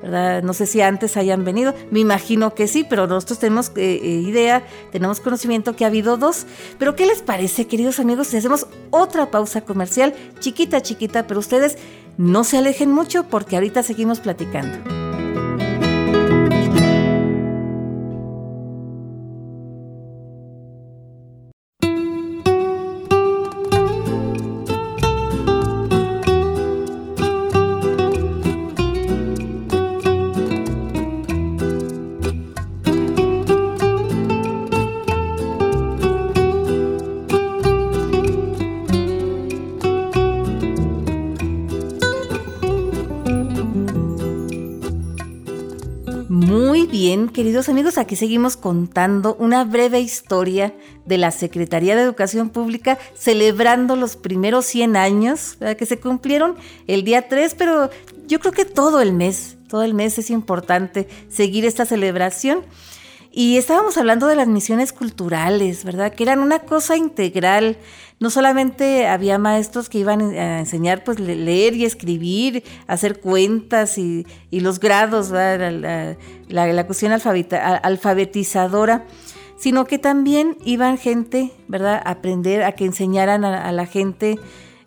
¿verdad? 0.01 0.43
No 0.43 0.53
sé 0.53 0.65
si 0.65 0.81
antes 0.81 1.15
hayan 1.15 1.45
venido, 1.45 1.73
me 1.89 1.99
imagino 1.99 2.53
que 2.53 2.67
sí, 2.67 2.85
pero 2.87 3.07
nosotros 3.07 3.39
tenemos 3.39 3.69
eh, 3.75 3.99
eh, 4.01 4.07
idea, 4.25 4.63
tenemos 4.91 5.19
conocimiento 5.19 5.75
que 5.75 5.85
ha 5.85 5.87
habido 5.87 6.17
dos. 6.17 6.45
Pero 6.77 6.95
¿qué 6.95 7.05
les 7.05 7.21
parece, 7.21 7.67
queridos 7.67 7.99
amigos, 7.99 8.27
si 8.27 8.37
hacemos 8.37 8.67
otra 8.89 9.31
pausa 9.31 9.61
comercial, 9.61 10.13
chiquita, 10.39 10.81
chiquita, 10.81 11.27
pero 11.27 11.39
ustedes 11.39 11.77
no 12.21 12.43
se 12.43 12.59
alejen 12.59 12.91
mucho 12.91 13.23
porque 13.23 13.55
ahorita 13.55 13.81
seguimos 13.81 14.19
platicando. 14.19 15.10
Amigos, 47.69 47.97
aquí 47.97 48.15
seguimos 48.15 48.57
contando 48.57 49.35
una 49.35 49.63
breve 49.63 49.99
historia 49.99 50.73
de 51.05 51.17
la 51.17 51.31
Secretaría 51.31 51.95
de 51.95 52.01
Educación 52.01 52.49
Pública 52.49 52.97
celebrando 53.13 53.95
los 53.95 54.15
primeros 54.15 54.65
100 54.65 54.95
años 54.95 55.57
que 55.77 55.85
se 55.85 55.99
cumplieron 55.99 56.55
el 56.87 57.03
día 57.03 57.27
3, 57.27 57.55
pero 57.55 57.89
yo 58.27 58.39
creo 58.39 58.51
que 58.53 58.65
todo 58.65 59.01
el 59.01 59.13
mes, 59.13 59.57
todo 59.67 59.83
el 59.83 59.93
mes 59.93 60.17
es 60.17 60.29
importante 60.29 61.07
seguir 61.29 61.65
esta 61.65 61.85
celebración. 61.85 62.63
Y 63.33 63.55
estábamos 63.55 63.97
hablando 63.97 64.27
de 64.27 64.35
las 64.35 64.49
misiones 64.49 64.91
culturales, 64.91 65.85
¿verdad? 65.85 66.13
Que 66.13 66.23
eran 66.23 66.39
una 66.39 66.59
cosa 66.59 66.97
integral. 66.97 67.77
No 68.19 68.29
solamente 68.29 69.07
había 69.07 69.37
maestros 69.37 69.87
que 69.87 69.99
iban 69.99 70.21
a 70.21 70.59
enseñar 70.59 71.05
pues 71.05 71.17
leer 71.17 71.73
y 71.75 71.85
escribir, 71.85 72.65
hacer 72.87 73.21
cuentas 73.21 73.97
y, 73.97 74.25
los 74.51 74.81
grados, 74.81 75.31
la, 75.31 76.17
la, 76.49 76.85
cuestión 76.85 77.13
alfabetizadora, 77.13 79.05
sino 79.57 79.85
que 79.85 79.97
también 79.97 80.57
iban 80.65 80.97
gente, 80.97 81.53
¿verdad? 81.69 82.01
A 82.03 82.11
aprender, 82.11 82.63
a 82.63 82.73
que 82.73 82.83
enseñaran 82.83 83.45
a, 83.45 83.71
la 83.71 83.85
gente 83.85 84.39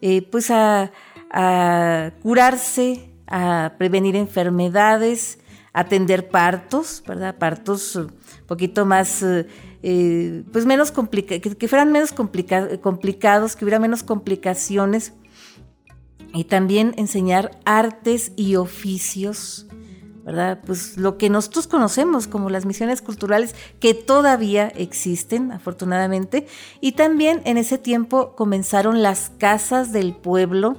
eh, 0.02 0.20
pues 0.20 0.50
a, 0.50 0.92
a 1.30 2.10
curarse, 2.22 3.08
a 3.26 3.72
prevenir 3.78 4.16
enfermedades, 4.16 5.38
atender 5.72 6.28
partos, 6.28 7.02
¿verdad? 7.06 7.36
Partos 7.36 7.98
poquito 8.46 8.84
más, 8.86 9.22
eh, 9.22 9.46
eh, 9.82 10.42
pues 10.52 10.66
menos 10.66 10.90
complicados, 10.90 11.56
que, 11.56 11.68
fueran 11.68 11.92
menos 11.92 12.12
complicados, 12.12 13.56
que 13.56 13.64
hubiera 13.64 13.78
menos 13.78 14.02
complicaciones. 14.02 15.12
Y 16.32 16.44
también 16.44 16.94
enseñar 16.96 17.60
artes 17.64 18.32
y 18.34 18.56
oficios, 18.56 19.66
¿verdad? 20.24 20.60
Pues 20.66 20.96
lo 20.96 21.16
que 21.16 21.30
nosotros 21.30 21.68
conocemos 21.68 22.26
como 22.26 22.50
las 22.50 22.66
misiones 22.66 23.02
culturales 23.02 23.54
que 23.78 23.94
todavía 23.94 24.66
existen, 24.66 25.52
afortunadamente. 25.52 26.48
Y 26.80 26.92
también 26.92 27.40
en 27.44 27.56
ese 27.56 27.78
tiempo 27.78 28.34
comenzaron 28.34 29.00
las 29.00 29.30
casas 29.38 29.92
del 29.92 30.16
pueblo, 30.16 30.76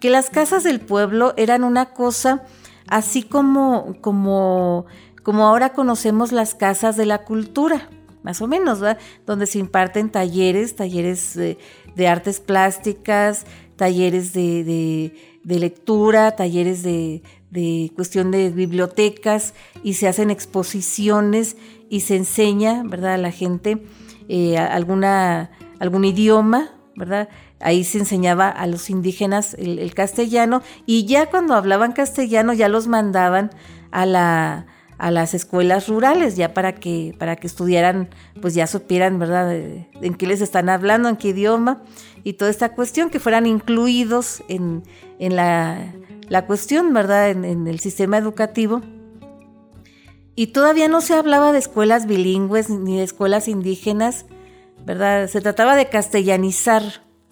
que 0.00 0.10
las 0.10 0.30
casas 0.30 0.64
del 0.64 0.80
pueblo 0.80 1.32
eran 1.36 1.62
una 1.62 1.90
cosa 1.90 2.42
así 2.88 3.22
como, 3.22 3.94
como 4.00 4.86
como 5.22 5.46
ahora 5.46 5.72
conocemos 5.72 6.32
las 6.32 6.54
casas 6.54 6.96
de 6.96 7.06
la 7.06 7.24
cultura, 7.24 7.88
más 8.22 8.40
o 8.40 8.46
menos, 8.46 8.80
¿verdad? 8.80 9.00
donde 9.26 9.46
se 9.46 9.58
imparten 9.58 10.10
talleres, 10.10 10.76
talleres 10.76 11.34
de, 11.34 12.08
artes 12.08 12.40
plásticas, 12.40 13.44
talleres 13.76 14.32
de, 14.32 15.12
lectura, 15.44 16.32
talleres 16.32 16.82
de, 16.82 17.22
cuestión 17.94 18.30
de 18.30 18.50
bibliotecas 18.50 19.54
y 19.82 19.94
se 19.94 20.08
hacen 20.08 20.30
exposiciones 20.30 21.56
y 21.88 22.00
se 22.00 22.16
enseña, 22.16 22.82
¿verdad? 22.84 23.14
A 23.14 23.18
la 23.18 23.30
gente 23.30 23.82
eh, 24.28 24.56
alguna, 24.56 25.50
algún 25.78 26.04
idioma, 26.04 26.70
¿verdad? 26.96 27.28
Ahí 27.60 27.84
se 27.84 27.98
enseñaba 27.98 28.48
a 28.48 28.66
los 28.66 28.88
indígenas 28.88 29.54
el 29.54 29.92
castellano 29.94 30.62
y 30.86 31.04
ya 31.04 31.26
cuando 31.26 31.54
hablaban 31.54 31.92
castellano 31.92 32.54
ya 32.54 32.68
los 32.68 32.88
mandaban 32.88 33.50
a 33.92 34.06
la, 34.06 34.66
a 35.02 35.10
las 35.10 35.34
escuelas 35.34 35.88
rurales, 35.88 36.36
ya 36.36 36.54
para 36.54 36.76
que, 36.76 37.12
para 37.18 37.34
que 37.34 37.48
estudiaran, 37.48 38.08
pues 38.40 38.54
ya 38.54 38.68
supieran, 38.68 39.18
¿verdad?, 39.18 39.52
en 39.52 40.14
qué 40.16 40.28
les 40.28 40.40
están 40.40 40.68
hablando, 40.68 41.08
en 41.08 41.16
qué 41.16 41.30
idioma, 41.30 41.82
y 42.22 42.34
toda 42.34 42.52
esta 42.52 42.76
cuestión, 42.76 43.10
que 43.10 43.18
fueran 43.18 43.46
incluidos 43.46 44.44
en, 44.46 44.84
la, 45.18 45.92
cuestión, 46.46 46.94
¿verdad?, 46.94 47.30
en, 47.30 47.66
el 47.66 47.80
sistema 47.80 48.16
educativo. 48.16 48.80
Y 50.36 50.46
todavía 50.48 50.86
no 50.86 51.00
se 51.00 51.14
hablaba 51.14 51.50
de 51.50 51.58
escuelas 51.58 52.06
bilingües 52.06 52.70
ni 52.70 52.98
de 52.98 53.02
escuelas 53.02 53.48
indígenas, 53.48 54.26
¿verdad? 54.86 55.26
Se 55.26 55.40
trataba 55.40 55.74
de 55.74 55.88
castellanizar 55.88 56.84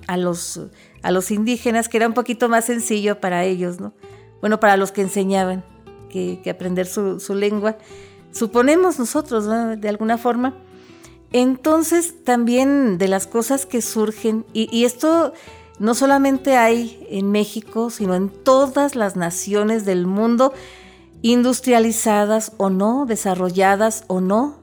a 0.08 0.16
los, 0.16 0.60
a 1.02 1.12
los 1.12 1.30
indígenas, 1.30 1.88
que 1.88 1.98
era 1.98 2.08
un 2.08 2.14
poquito 2.14 2.48
más 2.48 2.64
sencillo 2.64 3.20
para 3.20 3.44
ellos, 3.44 3.78
¿no? 3.78 3.94
Bueno, 4.40 4.58
para 4.58 4.76
los 4.76 4.90
que 4.90 5.02
enseñaban 5.02 5.62
que, 6.10 6.50
aprender 6.50 6.86
su, 6.86 7.34
lengua, 7.34 7.78
suponemos 8.32 8.98
nosotros, 8.98 9.46
de 9.80 9.88
alguna 9.88 10.18
forma. 10.18 10.54
Entonces, 11.32 12.24
también 12.24 12.98
de 12.98 13.08
las 13.08 13.26
cosas 13.26 13.64
que 13.64 13.82
surgen, 13.82 14.44
y, 14.52 14.84
esto 14.84 15.32
no 15.78 15.94
solamente 15.94 16.56
hay 16.56 17.06
en 17.08 17.30
México, 17.30 17.90
sino 17.90 18.14
en 18.14 18.28
todas 18.28 18.96
las 18.96 19.16
naciones 19.16 19.84
del 19.84 20.06
mundo, 20.06 20.52
industrializadas 21.22 22.52
o 22.56 22.70
no, 22.70 23.06
desarrolladas 23.06 24.04
o 24.08 24.20
no, 24.20 24.60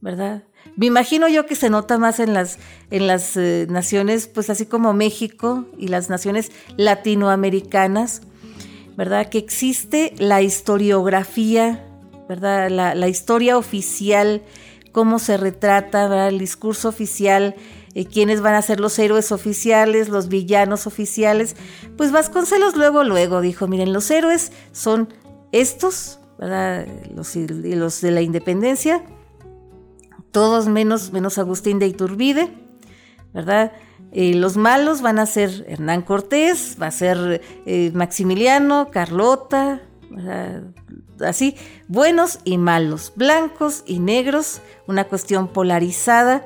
¿verdad? 0.00 0.44
Me 0.76 0.86
imagino 0.86 1.28
yo 1.28 1.44
que 1.46 1.56
se 1.56 1.70
nota 1.70 1.98
más 1.98 2.20
en 2.20 2.34
las, 2.34 2.58
en 2.90 3.06
las 3.06 3.36
eh, 3.36 3.66
naciones, 3.68 4.28
pues 4.28 4.48
así 4.48 4.64
como 4.64 4.92
México 4.94 5.66
y 5.76 5.88
las 5.88 6.08
naciones 6.08 6.52
latinoamericanas, 6.76 8.22
¿verdad? 8.98 9.28
Que 9.28 9.38
existe 9.38 10.12
la 10.18 10.42
historiografía, 10.42 11.86
¿verdad? 12.28 12.68
La, 12.68 13.08
historia 13.08 13.56
oficial, 13.56 14.42
cómo 14.90 15.20
se 15.20 15.36
retrata, 15.36 16.08
¿verdad? 16.08 16.30
El 16.30 16.40
discurso 16.40 16.88
oficial, 16.88 17.54
eh, 17.94 18.06
quiénes 18.06 18.40
van 18.40 18.56
a 18.56 18.62
ser 18.62 18.80
los 18.80 18.98
héroes 18.98 19.30
oficiales, 19.30 20.08
los 20.08 20.26
villanos 20.26 20.88
oficiales. 20.88 21.54
Pues 21.96 22.10
Vasconcelos 22.10 22.74
luego, 22.74 23.04
luego 23.04 23.40
dijo, 23.40 23.68
miren, 23.68 23.92
los 23.92 24.10
héroes 24.10 24.50
son 24.72 25.14
estos, 25.52 26.18
¿verdad? 26.36 26.84
Los, 27.14 27.36
los 27.36 28.00
de 28.00 28.10
la 28.10 28.20
independencia, 28.20 29.04
todos 30.32 30.66
menos, 30.66 31.12
menos 31.12 31.38
Agustín 31.38 31.78
de 31.78 31.86
Iturbide, 31.86 32.52
¿verdad? 33.32 33.70
Eh, 34.20 34.34
los 34.34 34.56
malos 34.56 35.00
van 35.00 35.20
a 35.20 35.26
ser 35.26 35.64
Hernán 35.68 36.02
Cortés, 36.02 36.76
va 36.82 36.88
a 36.88 36.90
ser 36.90 37.40
eh, 37.66 37.92
Maximiliano, 37.94 38.90
Carlota, 38.90 39.80
así, 41.24 41.54
buenos 41.86 42.40
y 42.42 42.58
malos, 42.58 43.12
blancos 43.14 43.84
y 43.86 44.00
negros, 44.00 44.60
una 44.88 45.04
cuestión 45.04 45.46
polarizada 45.46 46.44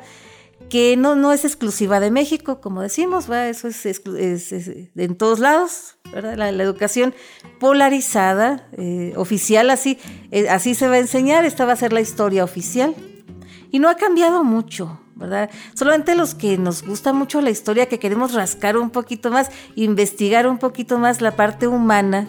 que 0.68 0.98
no, 0.98 1.14
no 1.14 1.32
es 1.32 1.46
exclusiva 1.46 1.98
de 1.98 2.10
México, 2.10 2.60
como 2.60 2.82
decimos, 2.82 3.30
eso 3.30 3.68
es, 3.68 4.02
en 4.04 5.16
todos 5.16 5.38
lados, 5.38 5.96
La, 6.12 6.50
educación 6.50 7.14
polarizada, 7.58 8.68
eh, 8.72 9.14
oficial, 9.16 9.70
así, 9.70 9.98
así 10.50 10.74
se 10.74 10.88
va 10.88 10.96
a 10.96 10.98
enseñar, 10.98 11.46
esta 11.46 11.64
va 11.64 11.72
a 11.72 11.76
ser 11.76 11.94
la 11.94 12.02
historia 12.02 12.44
oficial. 12.44 12.94
Y 13.70 13.78
no 13.78 13.88
ha 13.88 13.96
cambiado 13.96 14.44
mucho, 14.44 15.00
¿verdad? 15.14 15.50
Solamente 15.74 16.14
los 16.14 16.34
que 16.34 16.58
nos 16.58 16.82
gusta 16.82 17.12
mucho 17.12 17.40
la 17.40 17.50
historia, 17.50 17.86
que 17.86 17.98
queremos 17.98 18.32
rascar 18.32 18.76
un 18.76 18.90
poquito 18.90 19.30
más, 19.30 19.50
investigar 19.74 20.46
un 20.46 20.58
poquito 20.58 20.98
más 20.98 21.20
la 21.20 21.36
parte 21.36 21.66
humana 21.66 22.28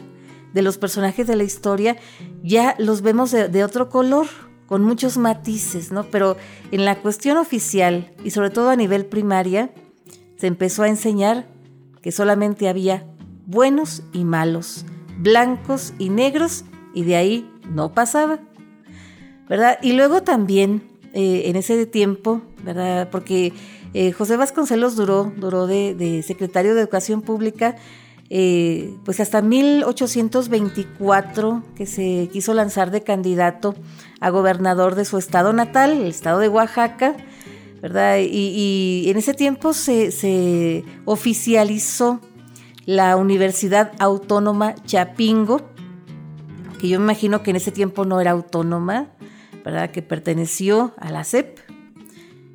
de 0.53 0.61
los 0.61 0.77
personajes 0.77 1.27
de 1.27 1.35
la 1.35 1.43
historia, 1.43 1.97
ya 2.43 2.75
los 2.77 3.01
vemos 3.01 3.31
de, 3.31 3.63
otro 3.63 3.89
color, 3.89 4.27
con 4.67 4.83
muchos 4.83 5.17
matices, 5.17 5.91
¿no? 5.91 6.05
Pero 6.05 6.37
en 6.71 6.85
la 6.85 6.95
cuestión 6.95 7.37
oficial 7.37 8.13
y 8.23 8.31
sobre 8.31 8.49
todo 8.49 8.69
a 8.69 8.75
nivel 8.75 9.05
primaria, 9.05 9.71
se 10.37 10.47
empezó 10.47 10.83
a 10.83 10.89
enseñar 10.89 11.47
que 12.01 12.11
solamente 12.11 12.69
había 12.69 13.05
buenos 13.45 14.03
y 14.13 14.23
malos, 14.23 14.85
blancos 15.17 15.93
y 15.99 16.09
negros, 16.09 16.65
y 16.93 17.03
de 17.03 17.15
ahí 17.15 17.51
no 17.69 17.93
pasaba, 17.93 18.39
¿verdad? 19.49 19.79
Y 19.81 19.93
luego 19.93 20.23
también 20.23 20.92
eh, 21.13 21.43
en 21.45 21.55
ese 21.55 21.85
tiempo, 21.85 22.41
¿verdad? 22.63 23.09
Porque 23.11 23.53
eh, 23.93 24.11
José 24.13 24.35
Vasconcelos 24.35 24.95
duró, 24.95 25.31
duró 25.37 25.67
de, 25.67 26.23
secretario 26.25 26.73
de 26.73 26.81
Educación 26.81 27.21
Pública 27.21 27.75
eh, 28.31 28.95
pues 29.05 29.19
hasta 29.19 29.43
1824 29.43 31.61
que 31.75 31.85
se 31.85 32.29
quiso 32.33 32.55
lanzar 32.55 32.89
de 32.89 33.03
candidato 33.03 33.75
a 34.21 34.31
gobernador 34.31 34.95
de 34.95 35.05
su 35.05 35.19
estado 35.19 35.53
natal, 35.53 35.91
el 35.91 36.07
estado 36.07 36.39
de 36.39 36.47
Oaxaca, 36.47 37.15
¿verdad? 37.79 38.17
Y, 38.19 39.05
en 39.07 39.17
ese 39.17 39.35
tiempo 39.35 39.73
se, 39.73 40.11
se, 40.11 40.83
oficializó 41.05 42.21
la 42.87 43.17
Universidad 43.17 43.91
Autónoma 43.99 44.73
Chapingo, 44.85 45.61
que 46.79 46.87
yo 46.87 46.99
me 46.99 47.03
imagino 47.03 47.43
que 47.43 47.51
en 47.51 47.57
ese 47.57 47.71
tiempo 47.71 48.03
no 48.03 48.19
era 48.19 48.31
autónoma, 48.31 49.11
¿verdad? 49.63 49.91
Que 49.91 50.01
perteneció 50.01 50.93
a 50.97 51.11
la 51.11 51.23
CEP. 51.23 51.59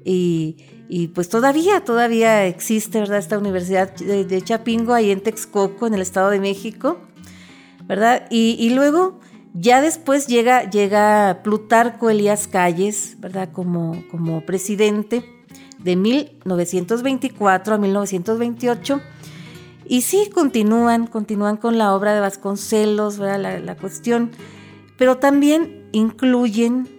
Y, 0.05 1.09
pues 1.15 1.29
todavía, 1.29 1.85
todavía 1.85 2.47
existe, 2.47 3.01
¿verdad? 3.01 3.19
Esta 3.19 3.37
Universidad 3.37 3.95
de, 3.95 4.43
Chapingo 4.43 4.95
ahí 4.95 5.11
en 5.11 5.21
Texcoco, 5.21 5.87
en 5.87 5.95
el 5.95 6.01
Estado 6.01 6.31
de 6.31 6.41
México, 6.41 6.99
¿verdad? 7.87 8.27
Y, 8.31 8.71
luego, 8.71 9.21
ya 9.53 9.83
después 9.83 10.27
llega, 10.27 10.71
llega 10.71 11.41
Plutarco 11.43 12.09
Elías 12.09 12.49
Calles, 12.49 13.17
¿verdad? 13.21 13.51
Como, 13.53 14.03
como 14.11 14.41
presidente 14.47 15.25
de 15.79 15.97
1924 15.97 17.75
a 17.75 17.79
1928. 17.79 19.01
Y 19.85 20.03
sí, 20.03 20.31
continúan, 20.33 21.07
continúan 21.07 21.59
con 21.59 21.77
la 21.77 21.95
obra 21.95 22.15
de 22.15 22.21
Vasconcelos, 22.21 23.19
¿verdad? 23.19 23.41
La, 23.41 23.59
la 23.59 23.77
cuestión, 23.77 24.31
pero 24.97 25.19
también 25.19 25.89
incluyen 25.93 26.98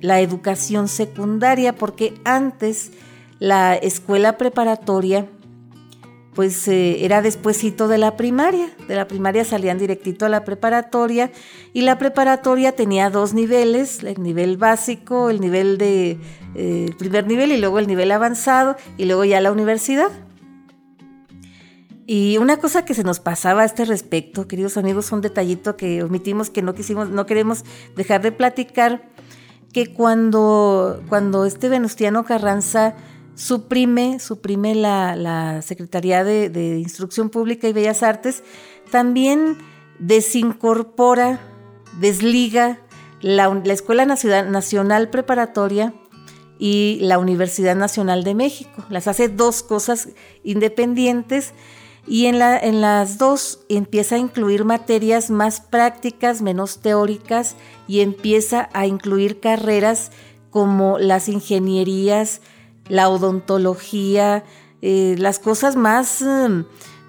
la 0.00 0.20
educación 0.20 0.88
secundaria, 0.88 1.74
porque 1.74 2.14
antes 2.24 2.92
la 3.38 3.74
escuela 3.74 4.38
preparatoria 4.38 5.26
pues 6.36 6.68
eh, 6.68 7.02
era 7.02 7.22
despuesito 7.22 7.88
de 7.88 7.96
la 7.96 8.14
primaria. 8.14 8.68
De 8.86 8.94
la 8.94 9.08
primaria 9.08 9.42
salían 9.42 9.78
directito 9.78 10.26
a 10.26 10.28
la 10.28 10.44
preparatoria 10.44 11.32
y 11.72 11.80
la 11.80 11.96
preparatoria 11.96 12.72
tenía 12.72 13.08
dos 13.08 13.32
niveles, 13.32 14.04
el 14.04 14.22
nivel 14.22 14.58
básico, 14.58 15.30
el 15.30 15.40
nivel 15.40 15.78
de 15.78 16.18
eh, 16.54 16.90
primer 16.98 17.26
nivel 17.26 17.52
y 17.52 17.56
luego 17.56 17.78
el 17.78 17.86
nivel 17.86 18.12
avanzado 18.12 18.76
y 18.98 19.06
luego 19.06 19.24
ya 19.24 19.40
la 19.40 19.50
universidad. 19.50 20.10
Y 22.06 22.36
una 22.36 22.58
cosa 22.58 22.84
que 22.84 22.92
se 22.92 23.02
nos 23.02 23.18
pasaba 23.18 23.62
a 23.62 23.64
este 23.64 23.86
respecto, 23.86 24.46
queridos 24.46 24.76
amigos, 24.76 25.10
un 25.12 25.22
detallito 25.22 25.76
que 25.76 26.02
omitimos 26.02 26.50
que 26.50 26.60
no 26.60 26.74
quisimos, 26.74 27.08
no 27.08 27.24
queremos 27.24 27.64
dejar 27.96 28.20
de 28.20 28.30
platicar, 28.30 29.08
que 29.76 29.92
cuando, 29.92 31.02
cuando 31.10 31.44
este 31.44 31.68
Venustiano 31.68 32.24
Carranza 32.24 32.94
suprime, 33.34 34.18
suprime 34.20 34.74
la, 34.74 35.60
Secretaría 35.60 36.24
de, 36.24 36.78
Instrucción 36.78 37.28
Pública 37.28 37.68
y 37.68 37.74
Bellas 37.74 38.02
Artes, 38.02 38.42
también 38.90 39.58
desincorpora, 39.98 41.40
desliga 42.00 42.78
la, 43.20 43.52
la 43.52 43.72
Escuela 43.74 44.06
Nacional 44.06 45.10
Preparatoria 45.10 45.92
y 46.58 46.98
la 47.02 47.18
Universidad 47.18 47.76
Nacional 47.76 48.24
de 48.24 48.34
México. 48.34 48.82
Las 48.88 49.08
hace 49.08 49.28
dos 49.28 49.62
cosas 49.62 50.08
independientes 50.42 51.52
y 52.06 52.26
en, 52.26 52.38
la, 52.38 52.56
en 52.56 52.80
las 52.80 53.18
dos 53.18 53.60
empieza 53.68 54.14
a 54.14 54.18
incluir 54.18 54.64
materias 54.64 55.30
más 55.30 55.60
prácticas, 55.60 56.40
menos 56.40 56.78
teóricas, 56.78 57.56
y 57.88 58.00
empieza 58.00 58.68
a 58.72 58.86
incluir 58.86 59.40
carreras 59.40 60.12
como 60.50 60.98
las 60.98 61.28
ingenierías, 61.28 62.40
la 62.88 63.08
odontología, 63.08 64.44
eh, 64.82 65.16
las 65.18 65.38
cosas 65.38 65.74
más, 65.74 66.22
em, 66.22 66.64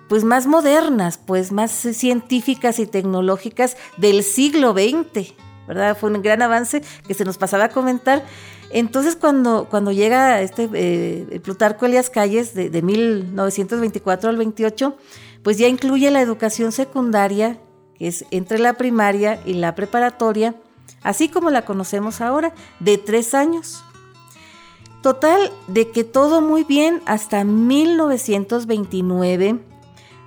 pues 0.09 0.23
más 0.23 0.47
modernas, 0.47 1.17
pues 1.17 1.51
más 1.51 1.71
científicas 1.71 2.79
y 2.79 2.87
tecnológicas 2.87 3.77
del 3.97 4.23
siglo 4.23 4.73
XX, 4.73 5.33
¿verdad? 5.67 5.97
Fue 5.97 6.09
un 6.09 6.21
gran 6.21 6.41
avance 6.41 6.81
que 7.07 7.13
se 7.13 7.25
nos 7.25 7.37
pasaba 7.37 7.65
a 7.65 7.69
comentar 7.69 8.25
entonces 8.71 9.15
cuando, 9.15 9.67
cuando 9.69 9.91
llega 9.91 10.41
este 10.41 10.69
eh, 10.73 11.39
Plutarco 11.43 11.85
Elias 11.85 12.09
Calles 12.09 12.53
de, 12.53 12.69
de 12.69 12.81
1924 12.81 14.29
al 14.29 14.37
28, 14.37 14.95
pues 15.43 15.57
ya 15.57 15.67
incluye 15.67 16.09
la 16.11 16.21
educación 16.21 16.71
secundaria, 16.71 17.59
que 17.97 18.07
es 18.07 18.23
entre 18.31 18.59
la 18.59 18.73
primaria 18.73 19.39
y 19.45 19.53
la 19.53 19.75
preparatoria, 19.75 20.55
así 21.03 21.29
como 21.29 21.49
la 21.49 21.63
conocemos 21.63 22.19
ahora, 22.21 22.53
de 22.79 22.97
tres 22.97 23.33
años. 23.33 23.83
Total, 25.01 25.51
de 25.67 25.89
que 25.91 26.03
todo 26.03 26.41
muy 26.41 26.65
bien 26.65 27.01
hasta 27.05 27.45
1929, 27.45 29.59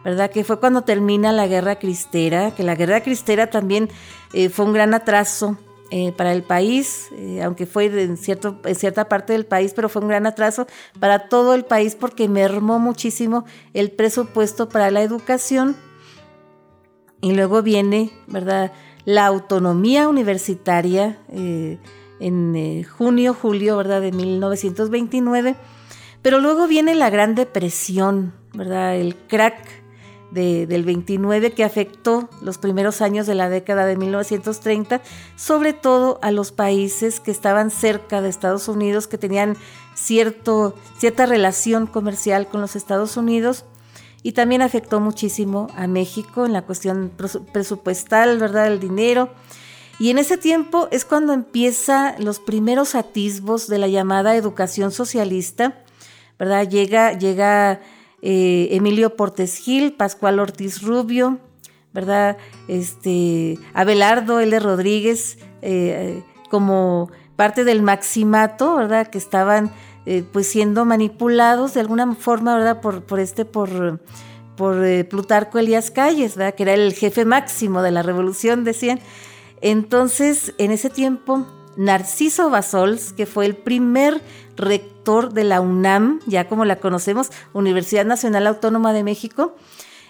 ¿verdad? 0.04 0.30
Que 0.30 0.44
fue 0.44 0.58
cuando 0.58 0.82
termina 0.82 1.32
la 1.32 1.46
Guerra 1.46 1.78
Cristera, 1.78 2.54
que 2.54 2.62
la 2.62 2.76
Guerra 2.76 3.02
Cristera 3.02 3.50
también 3.50 3.90
eh, 4.32 4.48
fue 4.48 4.64
un 4.64 4.72
gran 4.72 4.94
atraso 4.94 5.58
eh, 5.92 6.12
para 6.12 6.32
el 6.32 6.44
país, 6.44 7.08
eh, 7.16 7.42
aunque 7.42 7.66
fue 7.66 7.86
en, 7.86 8.16
cierto, 8.16 8.60
en 8.64 8.76
cierta 8.76 9.08
parte 9.08 9.32
del 9.32 9.44
país, 9.44 9.72
pero 9.74 9.88
fue 9.88 10.02
un 10.02 10.06
gran 10.06 10.24
atraso 10.24 10.68
para 11.00 11.28
todo 11.28 11.52
el 11.54 11.64
país 11.64 11.96
porque 11.96 12.28
mermó 12.28 12.78
muchísimo 12.78 13.44
el 13.74 13.90
presupuesto 13.90 14.68
para 14.68 14.92
la 14.92 15.02
educación. 15.02 15.74
Y 17.20 17.34
luego 17.34 17.62
viene, 17.62 18.12
¿verdad?, 18.28 18.70
la 19.04 19.26
autonomía 19.26 20.08
universitaria 20.08 21.18
eh, 21.28 21.78
en 22.20 22.84
junio, 22.84 23.34
julio, 23.34 23.76
¿verdad?, 23.76 24.00
de 24.00 24.12
1929. 24.12 25.56
Pero 26.22 26.38
luego 26.38 26.68
viene 26.68 26.94
la 26.94 27.10
Gran 27.10 27.34
Depresión, 27.34 28.32
¿verdad?, 28.54 28.94
el 28.94 29.16
crack 29.16 29.79
del 30.30 30.84
29 30.84 31.52
que 31.52 31.64
afectó 31.64 32.28
los 32.40 32.58
primeros 32.58 33.02
años 33.02 33.26
de 33.26 33.34
la 33.34 33.48
década 33.48 33.84
de 33.86 33.96
1930, 33.96 35.02
sobre 35.36 35.72
todo 35.72 36.18
a 36.22 36.30
los 36.30 36.52
países 36.52 37.20
que 37.20 37.30
estaban 37.30 37.70
cerca 37.70 38.20
de 38.20 38.28
Estados 38.28 38.68
Unidos, 38.68 39.06
que 39.06 39.18
tenían 39.18 39.56
cierto, 39.94 40.74
cierta 40.98 41.26
relación 41.26 41.86
comercial 41.86 42.48
con 42.48 42.60
los 42.60 42.76
Estados 42.76 43.16
Unidos. 43.16 43.64
Y 44.22 44.32
también 44.32 44.60
afectó 44.60 45.00
muchísimo 45.00 45.68
a 45.76 45.86
México 45.86 46.44
en 46.44 46.52
la 46.52 46.62
cuestión 46.62 47.10
presupuestal, 47.52 48.38
¿verdad? 48.38 48.66
El 48.66 48.78
dinero. 48.78 49.30
Y 49.98 50.10
en 50.10 50.18
ese 50.18 50.36
tiempo 50.36 50.88
es 50.90 51.04
cuando 51.04 51.32
empieza 51.32 52.14
los 52.18 52.38
primeros 52.38 52.94
atisbos 52.94 53.66
de 53.66 53.78
la 53.78 53.88
llamada 53.88 54.36
educación 54.36 54.92
socialista, 54.92 55.82
¿verdad? 56.38 56.68
Llega, 56.68 57.12
llega 57.12 57.80
eh, 58.22 58.68
Emilio 58.72 59.16
Portes 59.16 59.56
Gil, 59.56 59.92
Pascual 59.92 60.38
Ortiz 60.38 60.82
Rubio, 60.82 61.38
¿verdad? 61.92 62.36
Este, 62.68 63.58
Abelardo 63.74 64.40
L. 64.40 64.58
Rodríguez, 64.60 65.38
eh, 65.62 66.22
como 66.50 67.10
parte 67.36 67.64
del 67.64 67.82
maximato, 67.82 68.76
¿verdad? 68.76 69.06
Que 69.06 69.18
estaban 69.18 69.70
eh, 70.06 70.24
pues 70.30 70.46
siendo 70.48 70.84
manipulados 70.84 71.74
de 71.74 71.80
alguna 71.80 72.14
forma, 72.14 72.56
¿verdad? 72.56 72.80
Por, 72.80 73.20
este, 73.20 73.44
por, 73.44 74.00
por 74.56 75.06
Plutarco 75.08 75.58
Elías 75.58 75.90
Calles, 75.90 76.36
¿verdad? 76.36 76.54
Que 76.54 76.64
era 76.64 76.74
el 76.74 76.92
jefe 76.92 77.24
máximo 77.24 77.82
de 77.82 77.90
la 77.90 78.02
revolución, 78.02 78.64
decían. 78.64 79.00
Entonces, 79.62 80.54
en 80.58 80.70
ese 80.70 80.90
tiempo, 80.90 81.46
Narciso 81.76 82.50
Basols, 82.50 83.12
que 83.12 83.26
fue 83.26 83.46
el 83.46 83.56
primer 83.56 84.20
rector 84.60 85.32
de 85.32 85.44
la 85.44 85.60
UNAM, 85.60 86.20
ya 86.26 86.48
como 86.48 86.64
la 86.64 86.76
conocemos, 86.76 87.30
Universidad 87.52 88.04
Nacional 88.04 88.46
Autónoma 88.46 88.92
de 88.92 89.04
México, 89.04 89.56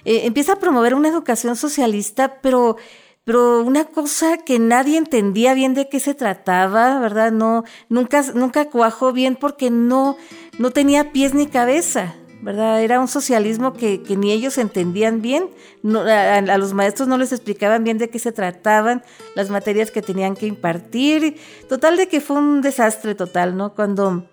eh, 0.05 0.23
empieza 0.25 0.55
a 0.55 0.57
promover 0.57 0.95
una 0.95 1.09
educación 1.09 1.57
socialista, 1.57 2.41
pero 2.41 2.77
pero 3.25 3.63
una 3.63 3.85
cosa 3.85 4.39
que 4.39 4.59
nadie 4.59 4.97
entendía 4.97 5.55
bien 5.55 5.75
de 5.75 5.89
qué 5.89 6.01
se 6.01 6.15
trataba, 6.15 6.99
¿verdad? 6.99 7.31
No, 7.31 7.65
nunca, 7.89 8.25
nunca 8.35 8.71
cuajó 8.71 9.13
bien 9.13 9.37
porque 9.37 9.71
no, 9.71 10.17
no 10.59 10.71
tenía 10.71 11.13
pies 11.13 11.35
ni 11.35 11.47
cabeza, 11.47 12.15
¿verdad? 12.43 12.83
Era 12.83 12.99
un 12.99 13.09
socialismo 13.09 13.75
que, 13.75 14.03
ni 14.17 14.33
ellos 14.33 14.57
entendían 14.59 15.21
bien, 15.21 15.51
a, 15.85 16.59
los 16.59 16.73
maestros 16.73 17.09
no 17.09 17.19
les 17.19 17.33
explicaban 17.33 17.85
bien 17.85 17.99
de 17.99 18.09
qué 18.09 18.19
se 18.19 18.33
trataban, 18.33 19.05
las 19.35 19.51
materias 19.51 19.91
que 19.91 20.03
tenían 20.03 20.35
que 20.35 20.47
impartir, 20.47 21.37
total 21.69 21.99
de 21.99 22.09
que 22.09 22.21
fue 22.21 22.39
un 22.39 22.63
desastre 22.63 23.15
total, 23.15 23.57
¿no? 23.57 23.75
Cuando, 23.75 24.30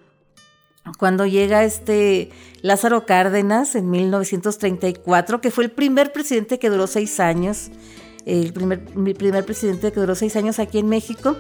cuando 0.97 1.25
llega 1.25 1.63
este 1.63 2.29
Lázaro 2.61 3.05
Cárdenas 3.05 3.75
en 3.75 3.89
1934, 3.89 5.41
que 5.41 5.51
fue 5.51 5.65
el 5.65 5.71
primer 5.71 6.11
presidente 6.11 6.59
que 6.59 6.69
duró 6.69 6.87
seis 6.87 7.19
años, 7.19 7.69
el 8.25 8.53
primer, 8.53 8.83
primer 9.15 9.45
presidente 9.45 9.91
que 9.91 9.99
duró 9.99 10.15
seis 10.15 10.35
años 10.35 10.59
aquí 10.59 10.79
en 10.79 10.89
México, 10.89 11.37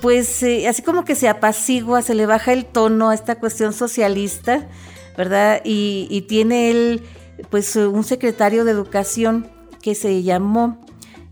pues 0.00 0.42
eh, 0.42 0.68
así 0.68 0.82
como 0.82 1.04
que 1.04 1.14
se 1.14 1.28
apacigua, 1.28 2.02
se 2.02 2.14
le 2.14 2.26
baja 2.26 2.52
el 2.52 2.64
tono 2.64 3.10
a 3.10 3.14
esta 3.14 3.36
cuestión 3.36 3.72
socialista, 3.72 4.68
¿verdad? 5.16 5.60
Y, 5.64 6.24
tiene 6.28 6.70
él, 6.70 7.02
pues, 7.50 7.76
un 7.76 8.04
secretario 8.04 8.64
de 8.64 8.72
educación 8.72 9.48
que 9.80 9.94
se 9.94 10.22
llamó, 10.22 10.80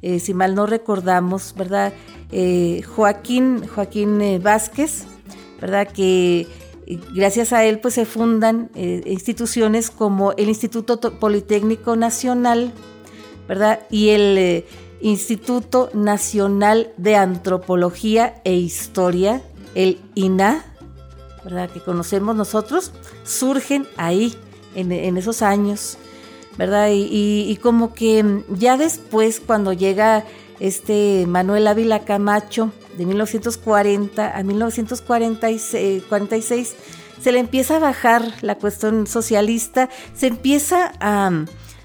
eh, 0.03 0.20
si 0.20 0.34
mal 0.34 0.55
no 0.55 0.66
recordamos, 0.66 1.55
¿verdad? 1.57 1.92
Eh, 2.30 2.82
Joaquín, 2.82 3.66
Joaquín 3.66 4.40
Vázquez, 4.42 5.05
¿verdad? 5.61 5.88
Que 5.88 6.46
gracias 7.14 7.53
a 7.53 7.64
él, 7.64 7.78
pues, 7.80 7.95
se 7.95 8.05
fundan 8.05 8.70
instituciones 8.74 9.91
como 9.91 10.32
el 10.32 10.49
Instituto 10.49 10.99
Politécnico 11.18 11.97
Nacional, 11.97 12.72
¿verdad? 13.49 13.80
Y 13.91 14.11
el 14.11 14.38
eh, 14.38 14.66
Instituto 15.01 15.91
Nacional 15.93 16.93
de 16.97 17.16
Antropología 17.16 18.41
e 18.45 18.55
Historia, 18.55 19.43
el 19.74 19.99
INA, 20.14 20.64
¿verdad? 21.45 21.70
Que 21.70 21.80
conocemos 21.80 22.36
nosotros, 22.36 22.93
surgen 23.24 23.86
ahí, 23.97 24.36
en, 24.74 25.16
esos 25.16 25.43
años, 25.43 25.99
¿verdad? 26.57 26.91
Y, 26.93 27.59
como 27.62 27.93
que 27.93 28.45
ya 28.51 28.76
después, 28.76 29.41
cuando 29.41 29.72
llega 29.72 30.24
este 30.61 31.26
Manuel 31.26 31.66
Ávila 31.66 32.04
Camacho, 32.04 32.70
de 32.96 33.06
1940 33.06 34.36
a 34.36 34.42
1946, 34.42 36.76
se 37.20 37.32
le 37.32 37.38
empieza 37.38 37.76
a 37.76 37.80
bajar 37.80 38.22
la 38.42 38.56
cuestión 38.56 39.06
socialista, 39.06 39.88
se 40.14 40.28
empieza 40.28 40.92
a 41.00 41.30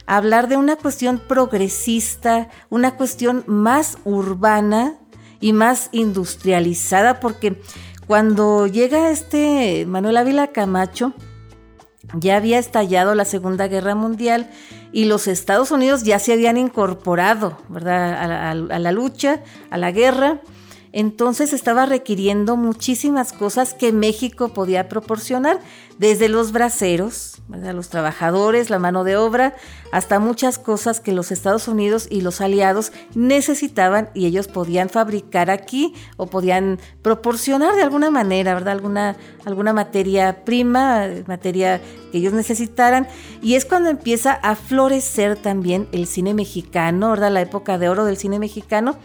hablar 0.05 0.47
de 0.47 0.57
una 0.57 0.76
cuestión 0.76 1.19
progresista, 1.19 2.49
una 2.69 2.95
cuestión 2.95 3.43
más 3.47 3.97
urbana 4.03 4.95
y 5.39 5.53
más 5.53 5.89
industrializada, 5.91 7.19
porque 7.19 7.59
cuando 8.07 8.67
llega 8.67 9.09
este 9.09 9.86
Manuel 9.88 10.17
Ávila 10.17 10.47
Camacho, 10.47 11.13
ya 12.14 12.38
había 12.38 12.60
estallado 12.60 13.16
la 13.16 13.26
Segunda 13.26 13.68
Guerra 13.68 13.95
Mundial 13.95 14.49
y 14.91 15.06
los 15.06 15.28
Estados 15.28 15.72
Unidos 15.72 16.03
ya 16.03 16.20
se 16.20 16.34
habían 16.34 16.58
incorporado 16.58 17.58
¿verdad? 17.70 18.51
a 18.72 18.80
la 18.80 18.91
lucha, 18.91 19.41
a 19.70 19.78
la 19.78 19.91
guerra, 19.91 20.39
entonces 20.96 21.52
estaba 21.52 21.86
requiriendo 21.86 22.56
muchísimas 22.56 23.34
cosas 23.34 23.74
que 23.74 23.91
México 23.91 24.54
podía 24.54 24.88
proporcionar, 24.88 25.60
desde 26.00 26.30
los 26.30 26.54
braceros, 26.54 27.41
los 27.50 27.89
trabajadores, 27.89 28.70
la 28.70 28.80
mano 28.80 29.04
de 29.04 29.18
obra, 29.18 29.56
hasta 29.91 30.20
muchas 30.20 30.58
cosas 30.58 31.02
que 31.02 31.12
los 31.12 31.34
Estados 31.34 31.68
Unidos 31.68 32.08
y 32.10 32.22
los 32.22 32.39
aliados 32.39 32.93
necesitaban 33.14 34.10
y 34.14 34.26
ellos 34.26 34.48
podían 34.48 34.89
fabricar 34.89 35.50
aquí 35.50 35.93
o 36.16 36.28
podían 36.28 36.80
proporcionar 37.02 37.76
de 37.76 37.84
alguna 37.84 38.10
manera, 38.10 38.54
¿verdad? 38.54 38.74
Alguna, 38.74 39.18
alguna 39.43 39.74
materia 39.74 40.46
prima, 40.46 41.08
materia 41.28 41.82
que 42.12 42.20
ellos 42.20 42.32
necesitaran. 42.32 43.08
Y 43.41 43.56
es 43.56 43.66
cuando 43.66 43.89
empieza 43.89 44.32
a 44.32 44.56
florecer 44.56 45.36
también 45.36 45.89
el 45.91 46.08
cine 46.08 46.34
mexicano, 46.34 47.12
¿verdad? 47.12 47.32
La 47.32 47.41
época 47.41 47.78
de 47.78 47.89
oro 47.89 48.06
del 48.06 48.16
cine 48.16 48.39
mexicano 48.39 48.98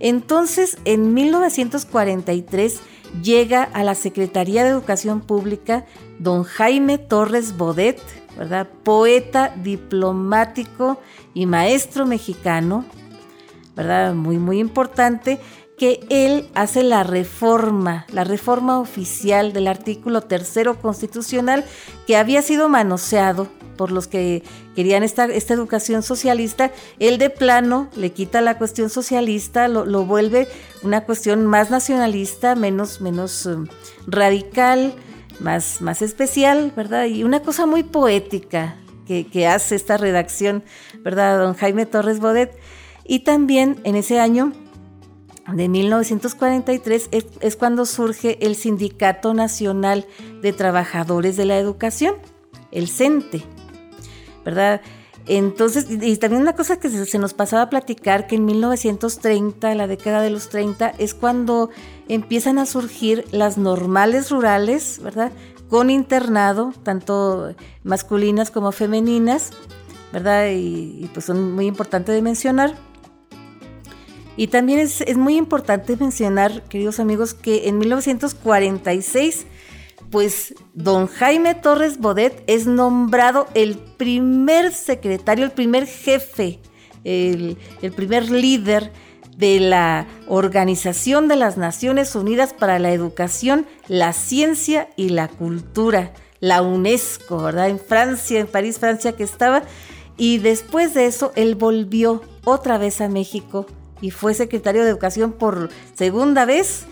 entonces, 0.00 0.78
en 0.84 1.14
1943 1.14 2.80
llega 3.22 3.62
a 3.62 3.82
la 3.84 3.94
Secretaría 3.94 4.64
de 4.64 4.70
Educación 4.70 5.20
Pública 5.20 5.86
don 6.18 6.44
Jaime 6.44 6.98
Torres 6.98 7.56
Bodet, 7.56 8.00
¿verdad? 8.36 8.68
Poeta, 8.82 9.54
diplomático 9.62 11.00
y 11.34 11.46
maestro 11.46 12.06
mexicano, 12.06 12.84
¿verdad? 13.74 14.14
Muy, 14.14 14.38
muy 14.38 14.58
importante, 14.58 15.40
que 15.78 16.06
él 16.08 16.48
hace 16.54 16.82
la 16.82 17.02
reforma, 17.02 18.06
la 18.10 18.24
reforma 18.24 18.78
oficial 18.78 19.52
del 19.52 19.66
artículo 19.66 20.22
tercero 20.22 20.80
constitucional 20.80 21.64
que 22.06 22.16
había 22.16 22.40
sido 22.40 22.68
manoseado 22.68 23.48
por 23.76 23.92
los 23.92 24.06
que 24.08 24.42
querían 24.76 25.02
esta, 25.02 25.24
esta 25.24 25.54
educación 25.54 26.02
socialista, 26.02 26.70
él 27.00 27.18
de 27.18 27.30
plano 27.30 27.88
le 27.96 28.12
quita 28.12 28.40
la 28.42 28.58
cuestión 28.58 28.90
socialista, 28.90 29.66
lo, 29.66 30.04
vuelve 30.04 30.46
una 30.82 31.04
cuestión 31.04 31.46
más 31.46 31.70
nacionalista, 31.70 32.54
menos, 32.54 33.00
menos 33.00 33.46
um, 33.46 33.66
radical, 34.06 34.94
más, 35.40 35.80
más 35.80 36.02
especial, 36.02 36.72
¿verdad? 36.76 37.06
Y 37.06 37.24
una 37.24 37.40
cosa 37.40 37.66
muy 37.66 37.82
poética 37.82 38.76
que, 39.06 39.26
que 39.26 39.46
hace 39.46 39.74
esta 39.74 39.96
redacción, 39.96 40.62
¿verdad? 41.00 41.38
Don 41.38 41.54
Jaime 41.54 41.86
Torres 41.86 42.20
Bodet. 42.20 42.56
Y 43.04 43.20
también 43.20 43.80
en 43.84 43.96
ese 43.96 44.20
año 44.20 44.52
de 45.54 45.68
1943 45.68 47.08
es, 47.12 47.26
es, 47.40 47.56
cuando 47.56 47.86
surge 47.86 48.38
el 48.44 48.56
Sindicato 48.56 49.32
Nacional 49.32 50.06
de 50.42 50.52
Trabajadores 50.52 51.36
de 51.36 51.46
la 51.46 51.58
Educación, 51.58 52.16
el 52.72 52.88
CENTE. 52.88 53.55
¿Verdad? 54.46 54.80
Entonces, 55.26 55.88
y 55.90 56.16
también 56.18 56.40
una 56.40 56.54
cosa 56.54 56.78
que 56.78 56.88
se 56.88 57.18
nos 57.18 57.34
pasaba 57.34 57.62
a 57.62 57.68
platicar, 57.68 58.28
que 58.28 58.36
en 58.36 58.44
1930, 58.44 59.74
la 59.74 59.88
década 59.88 60.22
de 60.22 60.30
los 60.30 60.48
30, 60.48 60.94
es 60.98 61.14
cuando 61.14 61.70
empiezan 62.08 62.58
a 62.58 62.64
surgir 62.64 63.24
las 63.32 63.58
normales 63.58 64.30
rurales, 64.30 65.00
¿verdad? 65.02 65.32
Con 65.68 65.90
internado, 65.90 66.72
tanto 66.84 67.56
masculinas 67.82 68.52
como 68.52 68.70
femeninas, 68.70 69.50
¿verdad? 70.12 70.46
Y, 70.52 71.10
pues 71.12 71.26
son 71.26 71.52
muy 71.52 71.66
importantes 71.66 72.14
de 72.14 72.22
mencionar. 72.22 72.76
Y 74.36 74.46
también 74.46 74.78
es, 74.78 75.16
muy 75.16 75.36
importante 75.36 75.96
mencionar, 75.96 76.62
queridos 76.68 77.00
amigos, 77.00 77.34
que 77.34 77.66
en 77.68 77.78
1946 77.78 79.46
pues 80.16 80.54
don 80.72 81.08
Jaime 81.08 81.54
Torres 81.54 81.98
Bodet 81.98 82.42
es 82.46 82.66
nombrado 82.66 83.48
el 83.52 83.76
primer 83.76 84.72
secretario, 84.72 85.44
el 85.44 85.50
primer 85.50 85.86
jefe, 85.86 86.58
el, 87.04 87.58
primer 87.94 88.30
líder 88.30 88.92
de 89.36 89.60
la 89.60 90.06
Organización 90.26 91.28
de 91.28 91.36
las 91.36 91.58
Naciones 91.58 92.14
Unidas 92.14 92.54
para 92.54 92.78
la 92.78 92.92
Educación, 92.92 93.66
la 93.88 94.14
Ciencia 94.14 94.88
y 94.96 95.10
la 95.10 95.28
Cultura, 95.28 96.14
la 96.40 96.62
UNESCO, 96.62 97.42
¿verdad? 97.42 97.68
En 97.68 97.78
Francia, 97.78 98.40
en 98.40 98.46
París, 98.46 98.78
Francia 98.78 99.12
que 99.12 99.22
estaba. 99.22 99.64
Y 100.16 100.38
después 100.38 100.94
de 100.94 101.04
eso, 101.04 101.30
él 101.36 101.56
volvió 101.56 102.22
otra 102.44 102.78
vez 102.78 103.02
a 103.02 103.10
México 103.10 103.66
y 104.00 104.12
fue 104.12 104.32
secretario 104.32 104.82
de 104.82 104.88
Educación 104.88 105.32
por 105.32 105.68
segunda 105.94 106.46
vez 106.46 106.86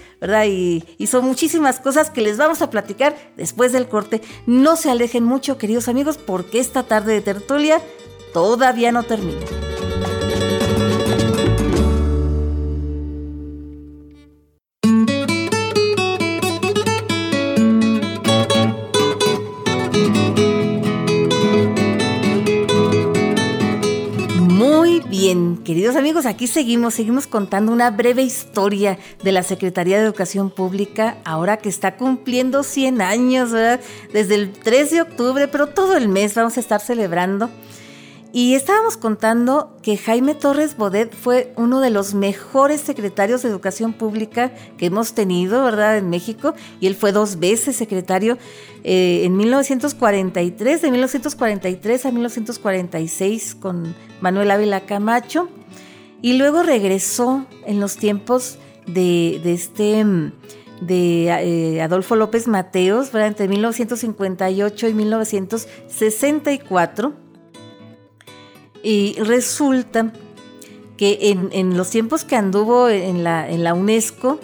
Y 0.46 0.84
hizo 0.98 1.22
muchísimas 1.22 1.80
cosas 1.80 2.10
que 2.10 2.20
les 2.20 2.38
vamos 2.38 2.62
a 2.62 2.70
platicar 2.70 3.16
después 3.36 3.72
del 3.72 3.88
corte. 3.88 4.22
No 4.46 4.76
se 4.76 4.90
alejen 4.90 5.24
mucho, 5.24 5.58
queridos 5.58 5.88
amigos, 5.88 6.18
porque 6.18 6.60
esta 6.60 6.84
tarde 6.84 7.12
de 7.12 7.20
tertulia 7.20 7.80
todavía 8.32 8.90
no 8.90 9.02
termina. 9.02 9.44
Queridos 25.64 25.96
amigos, 25.96 26.26
aquí 26.26 26.46
seguimos, 26.46 26.92
seguimos 26.92 27.26
contando 27.26 27.72
una 27.72 27.90
breve 27.90 28.22
historia 28.22 28.98
de 29.22 29.32
la 29.32 29.42
Secretaría 29.42 29.96
de 29.96 30.04
Educación 30.04 30.50
Pública, 30.50 31.16
ahora 31.24 31.56
que 31.56 31.70
está 31.70 31.96
cumpliendo 31.96 32.62
100 32.62 33.00
años, 33.00 33.50
¿verdad? 33.50 33.80
Desde 34.12 34.34
el 34.34 34.52
3 34.52 34.90
de 34.90 35.00
octubre, 35.00 35.48
pero 35.48 35.68
todo 35.68 35.96
el 35.96 36.08
mes 36.08 36.34
vamos 36.34 36.58
a 36.58 36.60
estar 36.60 36.82
celebrando. 36.82 37.48
Y 38.36 38.56
estábamos 38.56 38.96
contando 38.96 39.76
que 39.80 39.96
Jaime 39.96 40.34
Torres 40.34 40.76
Bodet 40.76 41.14
fue 41.14 41.52
uno 41.56 41.78
de 41.78 41.90
los 41.90 42.14
mejores 42.14 42.80
secretarios 42.80 43.42
de 43.42 43.48
Educación 43.48 43.92
Pública 43.92 44.50
que 44.76 44.86
hemos 44.86 45.12
tenido, 45.12 45.62
¿verdad?, 45.62 45.96
en 45.96 46.10
México. 46.10 46.52
Y 46.80 46.88
él 46.88 46.96
fue 46.96 47.12
dos 47.12 47.38
veces 47.38 47.76
secretario 47.76 48.36
eh, 48.82 49.20
en 49.22 49.36
1943, 49.36 50.82
de 50.82 50.90
1943 50.90 52.06
a 52.06 52.10
1946 52.10 53.54
con 53.54 53.94
Manuel 54.20 54.50
Ávila 54.50 54.84
Camacho. 54.84 55.48
Y 56.20 56.32
luego 56.32 56.64
regresó 56.64 57.46
en 57.66 57.78
los 57.78 57.98
tiempos 57.98 58.58
de, 58.88 59.40
este 59.44 60.04
de 60.80 61.26
eh, 61.28 61.80
Adolfo 61.82 62.16
López 62.16 62.48
Mateos, 62.48 63.12
¿verdad? 63.12 63.28
entre 63.28 63.46
1958 63.46 64.88
y 64.88 64.94
1964 64.94 67.23
y 68.84 69.14
resulta 69.14 70.12
que 70.96 71.34
en, 71.50 71.76
los 71.76 71.90
tiempos 71.90 72.24
que 72.24 72.36
anduvo 72.36 72.88
en 72.88 73.24
la, 73.24 73.48
en 73.48 73.64
la 73.64 73.74
UNESCO, 73.74 74.38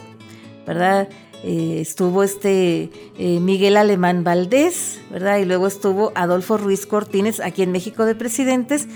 ¿verdad? 0.66 1.08
Eh, 1.44 1.78
estuvo 1.80 2.22
este 2.22 2.90
eh, 3.18 3.40
Miguel 3.40 3.76
Alemán 3.76 4.24
Valdés, 4.24 5.00
¿verdad? 5.10 5.38
Y 5.38 5.44
luego 5.44 5.66
estuvo 5.66 6.12
Adolfo 6.14 6.58
Ruiz 6.58 6.86
Cortines 6.86 7.40
aquí 7.40 7.62
en 7.62 7.70
México 7.70 8.04
de 8.04 8.14
presidentes. 8.14 8.88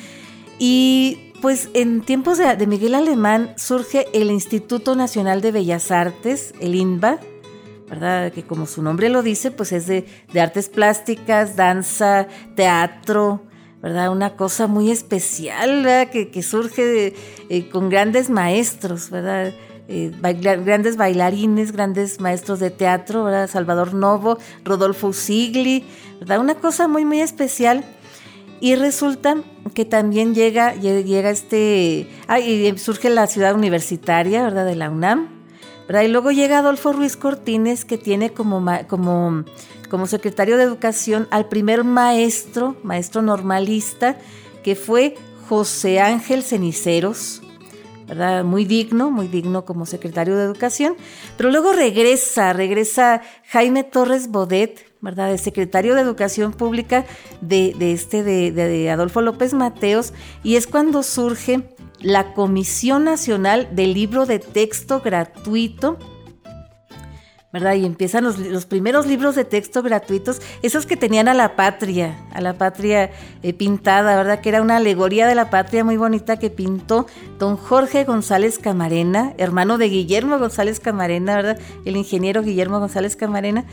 Y 0.59 1.33
pues 1.41 1.69
en 1.75 2.01
tiempos 2.01 2.39
de, 2.39 2.67
Miguel 2.67 2.95
Alemán 2.95 3.55
surge 3.57 4.07
el 4.13 4.31
Instituto 4.31 4.97
Nacional 4.97 5.41
de 5.43 5.53
Bellas 5.53 5.91
Artes, 5.91 6.55
el 6.61 6.75
INBA, 6.75 7.21
¿verdad? 7.89 8.33
Que 8.33 8.43
como 8.43 8.67
su 8.67 8.83
nombre 8.83 9.11
lo 9.11 9.23
dice, 9.23 9.51
pues 9.51 9.73
es 9.73 9.87
de, 9.87 10.07
de 10.33 10.41
artes 10.41 10.69
plásticas, 10.69 11.55
danza, 11.55 12.29
teatro, 12.57 13.43
¿verdad? 13.85 14.11
Una 14.11 14.35
cosa 14.35 14.67
muy 14.67 14.91
especial, 14.91 15.87
Que, 16.11 16.43
surge 16.43 17.13
eh, 17.51 17.69
con 17.69 17.91
grandes 17.91 18.31
maestros, 18.31 19.11
¿verdad? 19.11 19.53
Eh, 19.89 20.11
grandes 20.65 20.97
bailarines, 20.97 21.71
grandes 21.71 22.19
maestros 22.19 22.61
de 22.61 22.71
teatro, 22.71 23.25
¿verdad? 23.25 23.47
Salvador 23.47 23.93
Novo, 23.93 24.39
Rodolfo 24.65 25.09
Usigli, 25.09 25.85
¿verdad? 26.19 26.41
Una 26.41 26.55
cosa 26.55 26.89
muy, 26.89 27.05
muy 27.05 27.21
especial. 27.21 27.85
Y 28.59 28.75
resulta 28.77 29.37
que 29.75 29.85
también 29.85 30.35
llega, 30.35 30.73
llega 30.77 31.29
este, 31.29 32.09
ah, 32.27 32.41
y 32.41 32.79
surge 32.79 33.11
la 33.11 33.27
ciudad 33.27 33.55
universitaria, 33.55 34.45
¿verdad? 34.45 34.65
De 34.65 34.77
la 34.77 34.89
UNAM, 34.89 35.29
Y 35.89 36.09
luego 36.09 36.31
llega 36.31 36.59
Adolfo 36.59 36.93
Ruiz 36.93 37.17
Cortines, 37.17 37.85
que 37.85 37.99
tiene 37.99 38.33
como, 38.33 38.65
como 38.89 39.45
como 39.95 40.09
secretario 40.09 40.57
de 40.57 40.65
Educación 40.65 41.29
al 41.31 41.47
primer 41.47 41.85
maestro, 41.85 42.75
maestro 42.83 43.23
normalista, 43.23 44.17
que 44.65 44.75
fue 44.75 45.15
José 45.49 46.01
Ángel 46.01 46.43
Ceniceros, 46.43 47.43
¿verdad? 48.09 48.43
Muy 48.43 48.65
digno, 48.65 49.13
muy 49.13 49.29
digno 49.29 49.65
como 49.65 49.87
secretario 49.87 50.37
de 50.37 50.43
Educación. 50.43 50.97
Pero 51.37 51.51
luego 51.51 51.73
regresa, 51.73 52.53
regresa 52.53 53.23
Jaime 53.51 53.85
Torres 53.85 54.29
Bodet, 54.29 54.85
¿verdad? 55.01 55.31
De 55.31 55.39
secretario 55.39 55.95
de 55.95 56.01
Educación 56.01 56.53
Pública 56.53 57.05
de, 57.41 57.75
este, 57.79 58.25
de, 58.25 58.51
de 58.51 58.91
Adolfo 58.91 59.21
López 59.21 59.55
Mateos, 59.55 60.13
y 60.43 60.57
es 60.57 60.67
cuando 60.67 61.05
surge 61.05 61.63
la 62.01 62.35
Comisión 62.35 63.05
Nacional 63.05 63.69
del 63.73 63.95
Libro 63.95 64.27
de 64.27 64.39
Texto 64.39 65.01
Gratuito 65.01 65.99
¿verdad? 67.55 67.75
Y 67.77 67.87
empiezan 67.87 68.25
los, 68.25 68.67
primeros 68.67 69.07
libros 69.07 69.37
de 69.37 69.45
texto 69.45 69.81
gratuitos, 69.81 70.43
esos 70.63 70.87
que 70.87 70.97
tenían 70.97 71.29
a 71.29 71.35
la 71.35 71.55
patria, 71.55 72.19
a 72.33 72.41
la 72.41 72.55
patria 72.55 73.13
eh, 73.45 73.53
pintada, 73.53 74.17
¿verdad? 74.17 74.41
Que 74.41 74.49
era 74.49 74.61
una 74.61 74.79
alegoría 74.79 75.29
de 75.29 75.37
la 75.37 75.51
patria 75.51 75.85
muy 75.85 75.97
bonita 75.97 76.37
que 76.37 76.51
pintó 76.51 77.07
don 77.39 77.57
Jorge 77.57 78.03
González 78.03 78.59
Camarena, 78.59 79.35
hermano 79.39 79.79
de 79.79 79.89
Guillermo 79.89 80.37
González 80.41 80.81
Camarena, 80.81 81.37
¿verdad? 81.37 81.61
El 81.85 81.95
ingeniero 81.95 82.43
Guillermo 82.43 82.81
González 82.81 83.15
Camarena. 83.15 83.65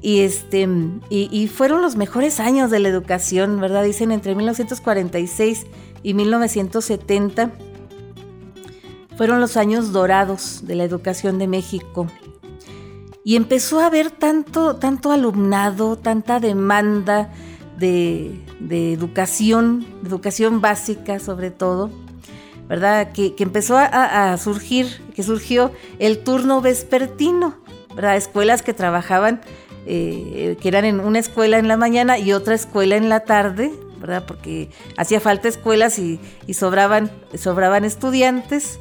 Y, 0.00 0.20
este, 0.20 0.66
y, 1.10 1.28
y 1.30 1.48
fueron 1.48 1.82
los 1.82 1.96
mejores 1.96 2.40
años 2.40 2.70
de 2.70 2.78
la 2.78 2.88
educación, 2.88 3.60
¿verdad? 3.60 3.84
Dicen 3.84 4.10
entre 4.10 4.34
1946 4.36 5.66
y 6.02 6.14
1970 6.14 7.52
fueron 9.16 9.40
los 9.40 9.56
años 9.56 9.92
dorados 9.92 10.60
de 10.64 10.76
la 10.76 10.84
educación 10.84 11.38
de 11.38 11.48
México 11.48 12.06
y 13.28 13.36
empezó 13.36 13.80
a 13.80 13.86
haber 13.86 14.10
tanto, 14.10 14.76
tanto 14.76 15.12
alumnado, 15.12 15.96
tanta 15.96 16.40
demanda 16.40 17.30
de, 17.76 18.40
educación, 18.70 19.86
educación 20.02 20.62
básica 20.62 21.18
sobre 21.18 21.50
todo, 21.50 21.90
¿verdad? 22.68 23.12
Que, 23.12 23.34
empezó 23.38 23.76
a, 23.76 24.34
surgir, 24.38 24.86
que 25.14 25.22
surgió 25.22 25.72
el 25.98 26.24
turno 26.24 26.60
vespertino, 26.60 27.58
¿verdad? 27.94 28.16
Escuelas 28.16 28.62
que 28.62 28.72
trabajaban, 28.72 29.42
eh, 29.84 30.56
que 30.60 30.68
eran 30.68 30.86
en 30.86 31.00
una 31.00 31.18
escuela 31.18 31.58
en 31.58 31.68
la 31.68 31.76
mañana 31.76 32.18
y 32.18 32.32
otra 32.32 32.54
escuela 32.54 32.96
en 32.96 33.08
la 33.08 33.20
tarde, 33.20 33.72
¿verdad? 33.98 34.24
Porque 34.26 34.70
hacía 34.96 35.20
falta 35.20 35.48
escuelas 35.48 35.98
y, 35.98 36.20
y 36.46 36.54
sobraban, 36.54 37.10
sobraban 37.36 37.84
estudiantes. 37.84 38.78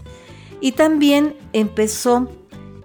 Y 0.60 0.72
también 0.72 1.36
empezó 1.54 2.30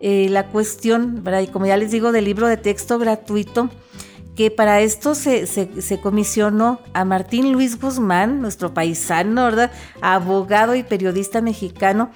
eh, 0.01 0.29
la 0.31 0.49
cuestión, 0.49 1.23
¿verdad? 1.23 1.43
y 1.43 1.47
como 1.47 1.67
ya 1.67 1.77
les 1.77 1.93
digo, 1.93 2.11
del 2.11 2.25
libro 2.25 2.49
de 2.49 2.57
texto 2.57 2.99
gratuito, 2.99 3.71
que 4.35 4.51
para 4.51 4.81
esto 4.81 5.15
se, 5.15 5.47
se, 5.47 6.01
comisionó 6.01 6.81
a 6.93 7.05
Martín 7.05 7.53
Luis 7.53 7.81
Guzmán, 7.81 8.41
nuestro 8.41 8.75
paisano, 8.75 9.45
¿verdad? 9.45 9.71
Abogado 10.01 10.75
y 10.75 10.83
periodista 10.83 11.41
mexicano, 11.41 12.11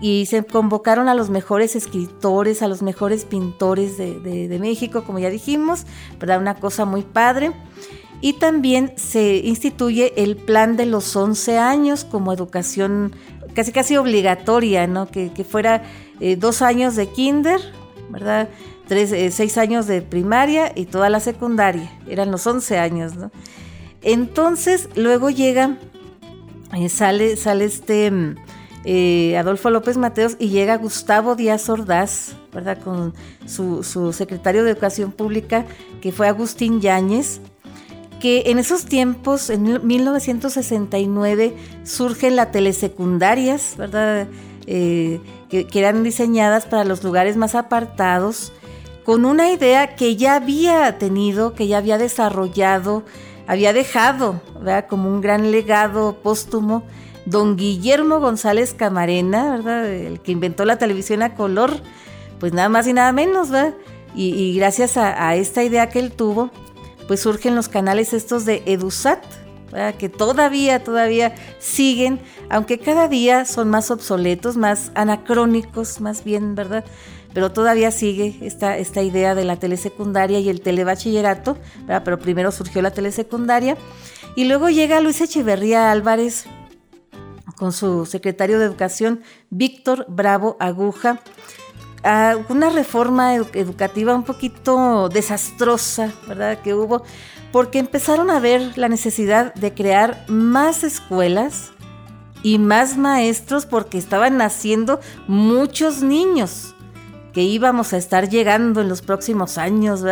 y 0.00 0.26
se 0.26 0.44
convocaron 0.44 1.08
a 1.08 1.14
los 1.14 1.28
mejores 1.28 1.76
escritores, 1.76 2.62
a 2.62 2.68
los 2.68 2.82
mejores 2.82 3.26
pintores 3.26 3.98
de, 3.98 4.20
de, 4.20 4.58
México, 4.58 5.04
como 5.04 5.18
ya 5.18 5.28
dijimos, 5.28 5.84
¿verdad? 6.18 6.38
Una 6.38 6.54
cosa 6.54 6.86
muy 6.86 7.02
padre. 7.02 7.52
Y 8.20 8.34
también 8.34 8.92
se 8.96 9.36
instituye 9.38 10.12
el 10.22 10.36
plan 10.36 10.76
de 10.76 10.86
los 10.86 11.16
11 11.16 11.58
años 11.58 12.04
como 12.04 12.32
educación 12.32 13.12
casi 13.54 13.72
casi 13.72 13.96
obligatoria, 13.96 14.86
¿no? 14.86 15.06
Que, 15.06 15.30
fuera 15.48 15.82
eh, 16.20 16.36
dos 16.36 16.62
años 16.62 16.96
de 16.96 17.08
kinder, 17.08 17.60
¿verdad? 18.08 18.48
Tres, 18.86 19.12
eh, 19.12 19.30
seis 19.30 19.56
años 19.58 19.86
de 19.86 20.02
primaria 20.02 20.72
y 20.74 20.86
toda 20.86 21.10
la 21.10 21.20
secundaria. 21.20 21.90
Eran 22.08 22.30
los 22.30 22.46
11 22.46 22.78
años, 22.78 23.16
¿no? 23.16 23.30
Entonces, 24.02 24.88
luego 24.96 25.30
llega, 25.30 25.78
eh, 26.74 26.88
sale, 26.88 27.36
sale 27.36 27.66
este 27.66 28.10
mm, 28.10 28.36
Adolfo 29.38 29.70
López 29.70 29.96
Mateos 29.96 30.36
y 30.38 30.48
llega 30.48 30.76
Gustavo 30.76 31.36
Díaz 31.36 31.68
Ordaz, 31.68 32.36
¿verdad? 32.52 32.78
Con 32.82 33.14
su, 33.46 33.82
su 33.84 34.12
secretario 34.12 34.64
de 34.64 34.70
Educación 34.70 35.12
Pública, 35.12 35.66
que 36.00 36.12
fue 36.12 36.28
Agustín 36.28 36.80
Yáñez 36.80 37.40
que 38.20 38.44
en 38.46 38.58
esos 38.58 38.84
tiempos, 38.84 39.50
en 39.50 39.84
1969, 39.84 41.56
surgen 41.82 42.36
las 42.36 42.52
telesecundarias, 42.52 43.74
¿verdad? 43.76 44.28
Eh, 44.66 45.20
que, 45.48 45.66
eran 45.72 46.04
diseñadas 46.04 46.66
para 46.66 46.84
los 46.84 47.02
lugares 47.02 47.36
más 47.36 47.54
apartados, 47.54 48.52
con 49.04 49.24
una 49.24 49.50
idea 49.50 49.96
que 49.96 50.14
ya 50.16 50.36
había 50.36 50.98
tenido, 50.98 51.54
que 51.54 51.66
ya 51.66 51.78
había 51.78 51.98
desarrollado, 51.98 53.02
había 53.48 53.72
dejado, 53.72 54.40
¿verdad? 54.54 54.86
Como 54.88 55.08
un 55.08 55.20
gran 55.20 55.50
legado 55.50 56.18
póstumo, 56.22 56.84
don 57.24 57.56
Guillermo 57.56 58.20
González 58.20 58.74
Camarena, 58.74 59.50
¿verdad? 59.50 59.86
El 59.86 60.20
que 60.20 60.32
inventó 60.32 60.64
la 60.64 60.78
televisión 60.78 61.22
a 61.22 61.34
color, 61.34 61.80
pues 62.38 62.52
nada 62.52 62.68
más 62.68 62.86
y 62.86 62.92
nada 62.92 63.12
menos, 63.12 63.50
¿verdad? 63.50 63.74
Y, 64.14 64.54
gracias 64.56 64.96
a 64.96 65.36
esta 65.36 65.62
idea 65.62 65.88
que 65.88 66.00
él 66.00 66.10
tuvo, 66.10 66.50
pues 67.10 67.22
surgen 67.22 67.56
los 67.56 67.68
canales 67.68 68.12
estos 68.12 68.44
de 68.44 68.62
EduSat, 68.66 69.20
que 69.98 70.08
todavía, 70.08 70.84
todavía 70.84 71.34
siguen, 71.58 72.20
aunque 72.48 72.78
cada 72.78 73.08
día 73.08 73.46
son 73.46 73.68
más 73.68 73.90
obsoletos, 73.90 74.56
más 74.56 74.92
anacrónicos, 74.94 76.00
más 76.00 76.22
bien, 76.22 76.54
¿verdad? 76.54 76.84
Pero 77.34 77.50
todavía 77.50 77.90
sigue 77.90 78.38
esta, 78.42 78.78
esta 78.78 79.02
idea 79.02 79.34
de 79.34 79.44
la 79.44 79.56
telesecundaria 79.56 80.38
y 80.38 80.50
el 80.50 80.60
telebachillerato, 80.60 81.58
¿verdad? 81.80 82.02
Pero 82.04 82.20
primero 82.20 82.52
surgió 82.52 82.80
la 82.80 82.92
telesecundaria 82.92 83.76
y 84.36 84.44
luego 84.44 84.70
llega 84.70 85.00
Luis 85.00 85.20
Echeverría 85.20 85.90
Álvarez 85.90 86.44
con 87.56 87.72
su 87.72 88.06
secretario 88.06 88.60
de 88.60 88.66
Educación, 88.66 89.20
Víctor 89.50 90.06
Bravo 90.08 90.56
Aguja, 90.60 91.18
una 92.48 92.70
reforma 92.70 93.34
educativa 93.34 94.14
un 94.14 94.24
poquito 94.24 95.08
desastrosa, 95.08 96.12
¿verdad? 96.26 96.60
Que 96.62 96.74
hubo, 96.74 97.02
porque 97.52 97.78
empezaron 97.78 98.30
a 98.30 98.40
ver 98.40 98.76
la 98.76 98.88
necesidad 98.88 99.54
de 99.54 99.74
crear 99.74 100.24
más 100.28 100.84
escuelas, 100.84 101.72
y 102.42 102.58
más 102.58 102.96
maestros 102.96 103.66
porque 103.66 103.98
estaban 103.98 104.38
naciendo 104.38 105.00
muchos 105.28 106.02
niños 106.02 106.74
que 107.34 107.42
íbamos 107.42 107.92
a 107.92 107.96
estar 107.96 108.28
llegando 108.28 108.80
en 108.80 108.88
los 108.88 109.02
próximos 109.02 109.58
años. 109.58 110.02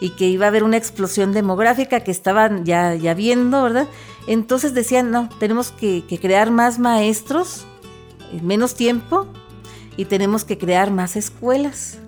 Y 0.00 0.10
que 0.10 0.26
iba 0.26 0.46
a 0.46 0.48
haber 0.48 0.64
una 0.64 0.76
explosión 0.76 1.32
demográfica 1.32 2.00
que 2.00 2.10
estaban 2.10 2.64
ya, 2.64 2.96
viendo, 3.14 3.62
¿verdad? 3.62 3.86
Entonces 4.26 4.74
decían, 4.74 5.10
no, 5.10 5.28
tenemos 5.38 5.70
que 5.70 6.18
crear 6.20 6.50
más 6.50 6.78
maestros 6.78 7.66
en 8.32 8.46
menos 8.46 8.74
tiempo 8.74 9.28
y 9.96 10.04
tenemos 10.04 10.44
que 10.44 10.58
crear 10.58 10.90
más 10.90 11.16
escuelas. 11.16 11.98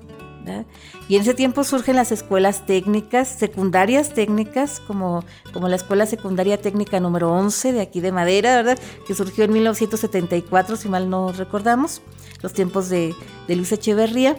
Y 1.08 1.16
en 1.16 1.22
ese 1.22 1.34
tiempo 1.34 1.64
surgen 1.64 1.96
las 1.96 2.12
escuelas 2.12 2.66
técnicas, 2.66 3.28
secundarias 3.28 4.12
técnicas, 4.12 4.80
como, 4.80 5.24
como 5.52 5.68
la 5.68 5.76
Escuela 5.76 6.06
Secundaria 6.06 6.60
Técnica 6.60 7.00
número 7.00 7.32
11 7.32 7.72
de 7.72 7.80
aquí 7.80 8.00
de 8.00 8.12
Madera, 8.12 8.56
¿verdad? 8.56 8.78
Que 9.06 9.14
surgió 9.14 9.44
en 9.44 9.52
1974, 9.52 10.76
si 10.76 10.88
mal 10.88 11.08
no 11.08 11.32
recordamos, 11.32 12.02
los 12.42 12.52
tiempos 12.52 12.88
de, 12.88 13.14
de 13.46 13.56
Luis 13.56 13.72
Echeverría. 13.72 14.36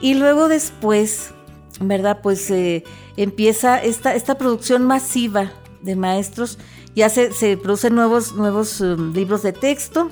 Y 0.00 0.14
luego 0.14 0.48
después, 0.48 1.30
¿verdad? 1.80 2.20
Pues 2.22 2.50
eh, 2.50 2.84
empieza 3.16 3.82
esta, 3.82 4.14
esta 4.14 4.38
producción 4.38 4.84
masiva 4.86 5.52
de 5.82 5.96
maestros, 5.96 6.58
ya 6.94 7.08
se, 7.08 7.32
se 7.32 7.56
producen 7.56 7.94
nuevos, 7.94 8.34
nuevos 8.34 8.80
um, 8.80 9.12
libros 9.12 9.42
de 9.42 9.52
texto, 9.52 10.10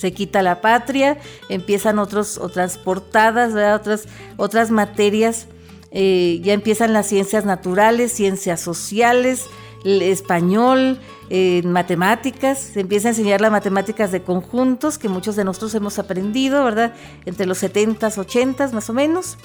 se 0.00 0.14
quita 0.14 0.42
la 0.42 0.62
patria, 0.62 1.18
empiezan 1.50 1.98
otros, 1.98 2.38
otras 2.38 2.78
portadas, 2.78 3.52
otras, 3.78 4.06
otras 4.38 4.70
materias, 4.70 5.46
eh, 5.90 6.40
ya 6.42 6.54
empiezan 6.54 6.94
las 6.94 7.06
ciencias 7.06 7.44
naturales, 7.44 8.10
ciencias 8.10 8.62
sociales, 8.62 9.44
el 9.84 10.00
español, 10.00 10.98
eh, 11.28 11.60
matemáticas, 11.66 12.58
se 12.58 12.80
empieza 12.80 13.08
a 13.08 13.10
enseñar 13.10 13.42
las 13.42 13.50
matemáticas 13.50 14.10
de 14.10 14.22
conjuntos 14.22 14.96
que 14.96 15.10
muchos 15.10 15.36
de 15.36 15.44
nosotros 15.44 15.74
hemos 15.74 15.98
aprendido, 15.98 16.64
¿verdad? 16.64 16.94
Entre 17.26 17.44
los 17.44 17.62
70s, 17.62 18.16
80s 18.16 18.72
más 18.72 18.88
o 18.88 18.94
menos. 18.94 19.36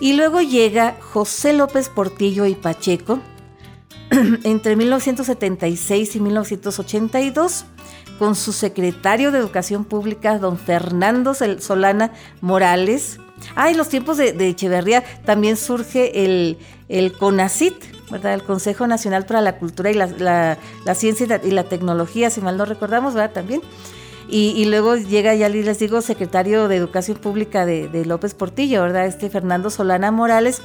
Y 0.00 0.14
luego 0.14 0.40
llega 0.40 0.96
José 1.00 1.52
López 1.52 1.90
Portillo 1.90 2.46
y 2.46 2.54
Pacheco 2.54 3.20
entre 4.44 4.74
1976 4.74 6.16
y 6.16 6.20
1982 6.20 7.66
con 8.22 8.36
su 8.36 8.52
secretario 8.52 9.32
de 9.32 9.40
Educación 9.40 9.84
Pública, 9.84 10.38
don 10.38 10.56
Fernando 10.56 11.34
Solana 11.34 12.12
Morales. 12.40 13.18
Ah, 13.56 13.68
en 13.68 13.76
los 13.76 13.88
tiempos 13.88 14.16
de, 14.16 14.28
Echeverría 14.46 15.02
también 15.24 15.56
surge 15.56 16.24
el, 16.24 16.56
CONACIT, 17.18 17.74
¿verdad? 18.12 18.34
El 18.34 18.44
Consejo 18.44 18.86
Nacional 18.86 19.26
para 19.26 19.40
la 19.40 19.58
Cultura 19.58 19.90
y 19.90 19.94
la, 19.94 20.56
Ciencia 20.94 21.40
y 21.42 21.50
la, 21.50 21.64
Tecnología, 21.64 22.30
si 22.30 22.40
mal 22.40 22.56
no 22.56 22.64
recordamos, 22.64 23.14
¿verdad? 23.14 23.32
También. 23.32 23.60
Y, 24.28 24.66
luego 24.66 24.94
llega, 24.94 25.34
ya 25.34 25.48
les 25.48 25.80
digo, 25.80 26.00
secretario 26.00 26.68
de 26.68 26.76
Educación 26.76 27.16
Pública 27.16 27.66
de, 27.66 28.04
López 28.06 28.34
Portillo, 28.34 28.82
¿verdad? 28.82 29.06
Este 29.06 29.30
Fernando 29.30 29.68
Solana 29.68 30.12
Morales, 30.12 30.62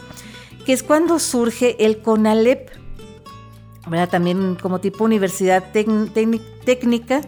que 0.63 0.73
es 0.73 0.83
cuando 0.83 1.17
surge 1.17 1.75
el 1.83 2.03
CONALEP, 2.03 2.69
¿verdad? 3.87 4.09
También 4.09 4.57
como 4.61 4.77
tipo 4.79 5.05
universidad 5.05 5.71
técnica 5.71 7.21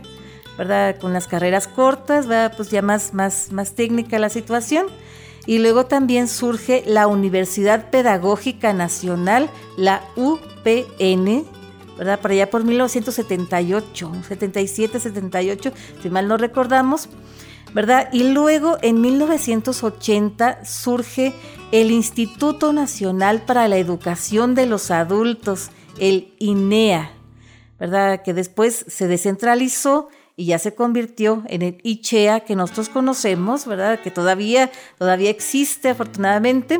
¿verdad? 0.59 0.97
Con 0.97 1.13
las 1.13 1.25
carreras 1.25 1.69
cortas, 1.69 2.27
¿verdad? 2.27 2.53
Pues 2.57 2.69
ya 2.69 2.81
más, 2.81 3.13
más, 3.13 3.53
más 3.53 3.75
técnica 3.75 4.19
la 4.19 4.27
situación. 4.27 4.87
Y 5.45 5.59
luego 5.59 5.85
también 5.85 6.27
surge 6.27 6.83
la 6.85 7.07
Universidad 7.07 7.89
Pedagógica 7.89 8.73
Nacional, 8.73 9.49
la 9.77 10.03
UPN, 10.17 11.45
¿verdad? 11.97 12.19
Para 12.19 12.33
allá 12.33 12.49
por 12.49 12.65
1978, 12.65 14.11
77, 14.27 14.99
78, 14.99 15.71
si 16.03 16.09
mal 16.09 16.27
no 16.27 16.35
recordamos, 16.35 17.07
¿verdad? 17.73 18.09
Y 18.11 18.23
luego 18.33 18.77
en 18.81 18.99
1980 18.99 20.65
surge 20.65 21.33
el 21.71 21.89
Instituto 21.89 22.73
Nacional 22.73 23.43
para 23.43 23.69
la 23.69 23.77
Educación 23.77 24.55
de 24.55 24.65
los 24.65 24.91
Adultos, 24.91 25.69
el 25.99 26.33
INEA, 26.37 27.13
¿verdad? 27.79 28.23
Que 28.23 28.33
después 28.33 28.85
se 28.89 29.07
descentralizó 29.07 30.09
y 30.39 30.45
ya 30.45 30.57
se 30.57 30.73
convirtió 30.73 31.43
en 31.47 31.63
el 31.63 31.81
ICHEA 31.83 32.39
que 32.45 32.55
nosotros 32.55 32.87
conocemos, 32.87 33.65
¿verdad? 33.65 33.99
Que 33.99 34.09
todavía, 34.09 34.71
todavía 34.97 35.29
existe 35.29 35.89
afortunadamente. 35.89 36.79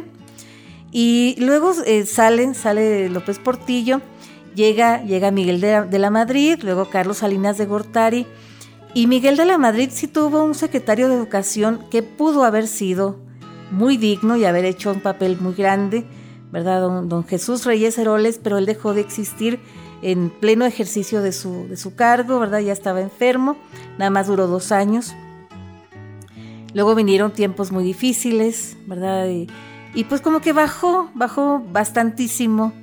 Y 0.93 1.35
luego 1.39 1.73
eh, 1.85 2.05
salen, 2.05 2.55
sale 2.55 3.09
López 3.09 3.37
Portillo, 3.37 3.99
llega, 4.55 5.03
llega 5.03 5.31
Miguel 5.31 5.59
de 5.59 5.99
la, 5.99 6.09
Madrid, 6.09 6.57
luego 6.63 6.89
Carlos 6.89 7.17
Salinas 7.17 7.57
de 7.57 7.65
Gortari. 7.65 8.27
Y 8.93 9.07
Miguel 9.07 9.35
de 9.35 9.43
la 9.43 9.57
Madrid 9.57 9.89
sí 9.91 10.07
tuvo 10.07 10.41
un 10.41 10.55
secretario 10.55 11.09
de 11.09 11.15
educación 11.15 11.81
que 11.91 12.01
pudo 12.01 12.45
haber 12.45 12.65
sido 12.65 13.19
muy 13.71 13.97
digno 13.97 14.37
y 14.37 14.45
haber 14.45 14.63
hecho 14.63 14.89
un 14.89 15.01
papel 15.01 15.37
muy 15.37 15.53
grande, 15.53 16.05
¿verdad? 16.49 16.79
Don, 16.79 17.09
don 17.09 17.25
Jesús 17.25 17.65
Reyes 17.65 17.97
Heroles, 17.97 18.39
pero 18.41 18.57
él 18.57 18.65
dejó 18.65 18.93
de 18.93 19.01
existir 19.01 19.59
en 20.01 20.29
pleno 20.29 20.65
ejercicio 20.65 21.21
de 21.21 21.31
su, 21.31 21.67
de 21.67 21.77
su 21.77 21.95
cargo, 21.95 22.39
¿verdad? 22.39 22.59
Ya 22.59 22.73
estaba 22.73 23.01
enfermo, 23.01 23.57
nada 23.97 24.09
más 24.09 24.27
duró 24.27 24.47
dos 24.47 24.71
años. 24.71 25.15
Luego 26.73 26.95
vinieron 26.95 27.31
tiempos 27.31 27.71
muy 27.71 27.83
difíciles, 27.83 28.77
¿verdad? 28.85 29.27
Y, 29.93 30.03
pues 30.05 30.21
como 30.21 30.39
que 30.39 30.53
bajó, 30.53 31.09
bajó 31.15 31.63
bastantísimo. 31.71 32.73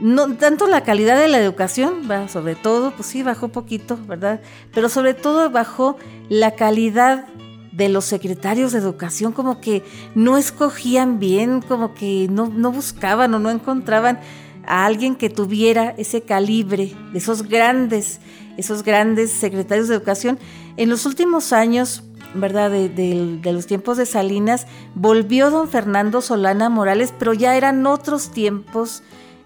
No 0.00 0.34
tanto 0.36 0.66
la 0.66 0.82
calidad 0.82 1.18
de 1.18 1.28
la 1.28 1.38
educación, 1.38 2.08
sobre 2.28 2.56
todo, 2.56 2.92
pues 2.92 3.06
sí, 3.08 3.22
bajó 3.22 3.48
poquito, 3.48 3.98
¿verdad? 4.08 4.40
Pero 4.72 4.88
sobre 4.88 5.14
todo 5.14 5.50
bajó 5.50 5.96
la 6.28 6.52
calidad 6.52 7.26
de 7.72 7.88
los 7.88 8.04
secretarios 8.04 8.72
de 8.72 8.78
educación, 8.78 9.32
como 9.32 9.60
que 9.60 9.82
no 10.14 10.36
escogían 10.36 11.18
bien, 11.18 11.60
como 11.60 11.94
que 11.94 12.28
no, 12.30 12.46
no 12.48 12.72
buscaban 12.72 13.34
o 13.34 13.38
no 13.38 13.50
encontraban 13.50 14.20
a 14.66 14.84
alguien 14.84 15.16
que 15.16 15.30
tuviera 15.30 15.94
ese 15.96 16.22
calibre, 16.22 16.94
de 17.12 17.18
esos 17.18 17.42
grandes, 17.42 18.20
esos 18.56 18.82
grandes 18.82 19.30
secretarios 19.30 19.88
de 19.88 19.96
educación. 19.96 20.38
En 20.76 20.88
los 20.88 21.06
últimos 21.06 21.52
años, 21.52 22.02
¿verdad? 22.34 22.70
De, 22.70 23.40
los 23.44 23.66
tiempos 23.66 23.96
de 23.96 24.06
Salinas, 24.06 24.66
volvió 24.94 25.50
don 25.50 25.68
Fernando 25.68 26.20
Solana 26.20 26.68
Morales, 26.68 27.14
pero 27.18 27.32
ya 27.32 27.56
eran 27.56 27.86
otros 27.86 28.30
tiempos 28.30 29.02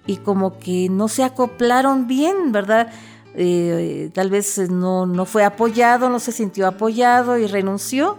y 0.06 0.16
como 0.16 0.58
que 0.58 0.88
no 0.88 1.08
se 1.08 1.22
acoplaron 1.22 2.06
bien, 2.06 2.52
¿verdad? 2.52 2.90
Eh, 3.34 4.10
tal 4.14 4.30
vez 4.30 4.58
no, 4.70 5.06
no 5.06 5.26
fue 5.26 5.44
apoyado, 5.44 6.08
no 6.08 6.18
se 6.18 6.32
sintió 6.32 6.66
apoyado 6.66 7.38
y 7.38 7.46
renunció, 7.46 8.18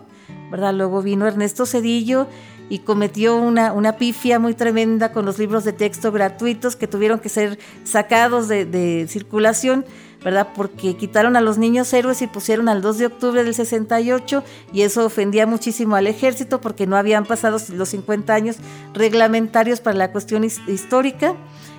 ¿verdad? 0.52 0.74
Luego 0.74 1.02
vino 1.02 1.28
Ernesto 1.28 1.66
Cedillo 1.66 2.28
y 2.70 2.80
cometió 2.80 3.36
una, 3.36 3.74
una 3.74 3.97
pifia 3.97 4.39
muy 4.39 4.53
tremenda 4.53 5.11
con 5.11 5.26
los 5.26 5.39
libros 5.39 5.63
de 5.63 5.74
texto 5.74 6.11
gratuitos 6.11 6.76
que 6.76 6.88
tuvieron 6.88 7.20
que 7.20 7.30
ser 7.30 7.57
sacados 7.84 8.47
de, 8.47 9.05
circulación, 9.09 9.86
¿verdad? 10.24 10.49
Porque 10.55 10.95
quitaron 10.95 11.36
a 11.36 11.41
los 11.41 11.57
niños 11.57 11.91
héroes 11.93 12.22
y 12.22 12.28
pusieron 12.28 12.70
al 12.70 12.82
2 12.82 12.97
de 12.99 13.05
octubre 13.07 13.43
del 13.43 13.55
68 13.55 14.43
y 14.72 14.84
eso 14.84 15.05
ofendía 15.05 15.47
muchísimo 15.47 15.95
al 15.95 16.07
ejército 16.07 16.61
porque 16.61 16.86
no 16.86 16.95
habían 16.95 17.26
pasado 17.26 17.57
los 17.74 17.89
50 17.89 18.34
años 18.34 18.57
reglamentarios 18.93 19.82
para 19.82 19.97
la 19.97 20.11
cuestión 20.11 20.43
histórica. 20.43 21.36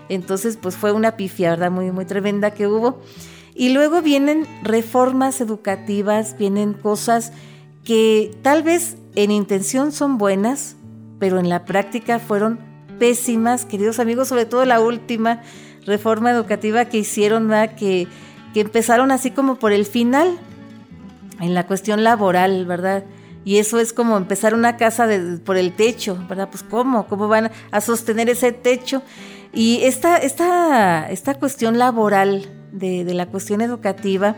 Entonces, 0.08 0.58
pues 0.60 0.74
fue 0.74 0.90
una 0.90 1.16
pifia, 1.16 1.50
¿verdad? 1.50 1.70
Muy, 1.70 1.92
muy 1.92 2.04
tremenda 2.04 2.50
que 2.50 2.66
hubo. 2.66 3.00
Y 3.54 3.68
luego 3.68 4.02
vienen 4.02 4.46
reformas 4.64 5.40
educativas, 5.40 6.36
vienen 6.36 6.72
cosas 6.72 7.32
que 7.84 8.36
tal 8.42 8.62
vez 8.62 8.96
en 9.14 9.30
intención 9.30 9.92
son 9.92 10.18
buenas, 10.18 10.76
pero 11.20 11.38
en 11.38 11.48
la 11.48 11.64
práctica 11.64 12.18
fueron 12.18 12.58
pésimas, 12.98 13.64
queridos 13.64 14.00
amigos, 14.00 14.26
sobre 14.26 14.46
todo 14.46 14.64
la 14.64 14.80
última 14.80 15.42
reforma 15.86 16.32
educativa 16.32 16.86
que 16.86 16.98
hicieron, 16.98 17.48
Que, 17.76 18.08
que 18.52 18.60
empezaron 18.60 19.12
así 19.12 19.30
como 19.30 19.56
por 19.56 19.70
el 19.70 19.86
final, 19.86 20.38
en 21.40 21.54
la 21.54 21.66
cuestión 21.66 22.02
laboral, 22.02 22.66
¿verdad? 22.66 23.04
Y 23.44 23.58
eso 23.58 23.78
es 23.78 23.92
como 23.92 24.16
empezar 24.16 24.54
una 24.54 24.76
casa 24.76 25.08
por 25.44 25.56
el 25.56 25.72
techo, 25.72 26.18
¿verdad? 26.28 26.48
Pues 26.50 26.62
¿cómo? 26.62 27.06
¿Cómo 27.06 27.28
van 27.28 27.50
a 27.70 27.80
sostener 27.80 28.28
ese 28.28 28.52
techo? 28.52 29.02
Y 29.52 29.80
esta, 29.84 30.18
esta, 30.18 31.10
esta 31.10 31.34
cuestión 31.34 31.78
laboral 31.78 32.46
de, 32.72 33.04
de 33.04 33.14
la 33.14 33.26
cuestión 33.26 33.62
educativa 33.62 34.36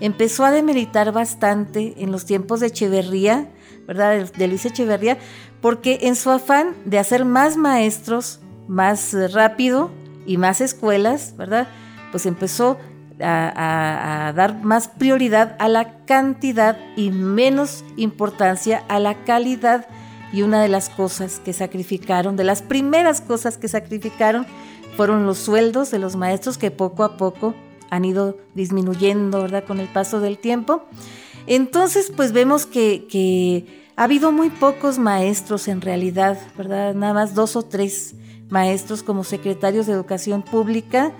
empezó 0.00 0.44
a 0.44 0.50
demeritar 0.50 1.12
bastante 1.12 1.94
en 1.96 2.12
los 2.12 2.26
tiempos 2.26 2.60
de 2.60 2.66
Echeverría, 2.66 3.48
¿verdad? 3.86 4.30
De 4.32 4.48
Luis 4.48 4.66
Echeverría, 4.66 5.18
porque 5.62 6.00
en 6.02 6.16
su 6.16 6.30
afán 6.30 6.74
de 6.84 6.98
hacer 6.98 7.24
más 7.24 7.56
maestros, 7.56 8.40
más 8.66 9.14
rápido 9.32 9.90
y 10.26 10.36
más 10.36 10.60
escuelas, 10.60 11.34
¿verdad? 11.38 11.68
Pues 12.10 12.26
empezó 12.26 12.78
a, 13.20 14.32
dar 14.34 14.62
más 14.64 14.88
prioridad 14.88 15.56
a 15.60 15.68
la 15.68 16.04
cantidad 16.04 16.76
y 16.96 17.10
menos 17.12 17.84
importancia 17.96 18.82
a 18.88 18.98
la 18.98 19.24
calidad. 19.24 19.86
Y 20.32 20.42
una 20.42 20.60
de 20.62 20.68
las 20.68 20.88
cosas 20.88 21.40
que 21.44 21.52
sacrificaron, 21.52 22.36
de 22.36 22.44
las 22.44 22.62
primeras 22.62 23.20
cosas 23.20 23.56
que 23.56 23.68
sacrificaron, 23.68 24.46
fueron 24.96 25.26
los 25.26 25.38
sueldos 25.38 25.90
de 25.90 26.00
los 26.00 26.16
maestros 26.16 26.58
que 26.58 26.70
poco 26.70 27.04
a 27.04 27.16
poco 27.16 27.54
han 27.88 28.04
ido 28.04 28.36
disminuyendo, 28.54 29.42
¿verdad? 29.42 29.64
Con 29.64 29.78
el 29.78 29.88
paso 29.88 30.20
del 30.20 30.38
tiempo. 30.38 30.82
Entonces, 31.46 32.12
pues 32.14 32.32
vemos 32.32 32.66
que, 32.66 33.06
que 33.08 33.81
ha 34.02 34.04
habido 34.04 34.32
muy 34.32 34.50
pocos 34.50 34.98
maestros 34.98 35.68
en 35.68 35.80
realidad, 35.80 36.36
¿verdad? 36.58 36.92
Nada 36.92 37.14
más 37.14 37.36
dos 37.36 37.54
o 37.54 37.62
tres 37.62 38.16
maestros 38.48 39.04
como 39.04 39.22
secretarios 39.22 39.86
de 39.86 39.92
educación 39.92 40.42
pública. 40.42 41.12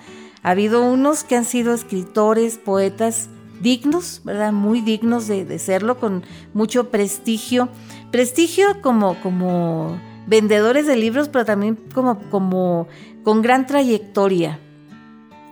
Ha 0.42 0.50
habido 0.50 0.84
unos 0.84 1.22
que 1.22 1.36
han 1.36 1.44
sido 1.44 1.74
escritores, 1.74 2.58
poetas 2.58 3.28
dignos, 3.60 4.22
¿verdad? 4.24 4.52
Muy 4.52 4.80
dignos 4.80 5.28
de, 5.28 5.60
serlo, 5.60 6.00
con 6.00 6.24
mucho 6.54 6.90
prestigio. 6.90 7.68
Prestigio 8.10 8.82
como, 8.82 9.14
como 9.22 9.96
vendedores 10.26 10.84
de 10.84 10.96
libros, 10.96 11.28
pero 11.28 11.44
también 11.44 11.78
como, 11.94 12.18
como 12.30 12.88
con 13.22 13.42
gran 13.42 13.64
trayectoria, 13.68 14.58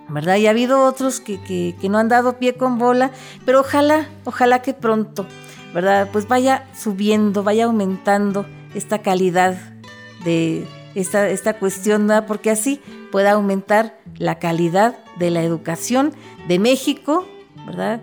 ¿verdad? 0.08 0.34
Y 0.34 0.48
ha 0.48 0.50
habido 0.50 0.84
otros 0.84 1.20
que, 1.20 1.40
que, 1.40 1.88
no 1.88 1.98
han 1.98 2.08
dado 2.08 2.38
pie 2.40 2.54
con 2.54 2.76
bola, 2.76 3.12
pero 3.46 3.60
ojalá, 3.60 4.08
ojalá 4.24 4.62
que 4.62 4.74
pronto, 4.74 5.26
¿verdad? 5.74 6.08
Pues 6.12 6.28
vaya 6.28 6.68
subiendo, 6.76 7.42
vaya 7.42 7.64
aumentando 7.64 8.46
esta 8.74 9.00
calidad 9.00 9.58
de 10.24 10.66
esta, 10.94 11.28
esta 11.28 11.54
cuestión, 11.54 12.06
¿verdad? 12.06 12.26
Porque 12.26 12.50
así 12.50 12.80
pueda 13.10 13.32
aumentar 13.32 13.98
la 14.18 14.38
calidad 14.38 14.96
de 15.18 15.30
la 15.30 15.42
educación 15.42 16.12
de 16.48 16.58
México, 16.58 17.26
¿verdad? 17.66 18.00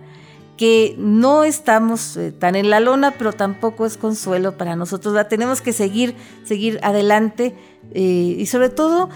que 0.58 0.96
no 0.98 1.44
estamos 1.44 2.18
eh, 2.18 2.32
tan 2.32 2.56
en 2.56 2.70
la 2.70 2.80
lona, 2.80 3.12
pero 3.12 3.32
tampoco 3.32 3.86
es 3.86 3.96
consuelo 3.96 4.58
para 4.58 4.76
nosotros. 4.76 5.16
Tenemos 5.30 5.62
que 5.62 5.72
seguir, 5.72 6.16
seguir 6.44 6.80
adelante 6.82 7.56
eh, 7.94 8.36
y 8.38 8.46
sobre 8.48 8.70
todo 8.70 9.10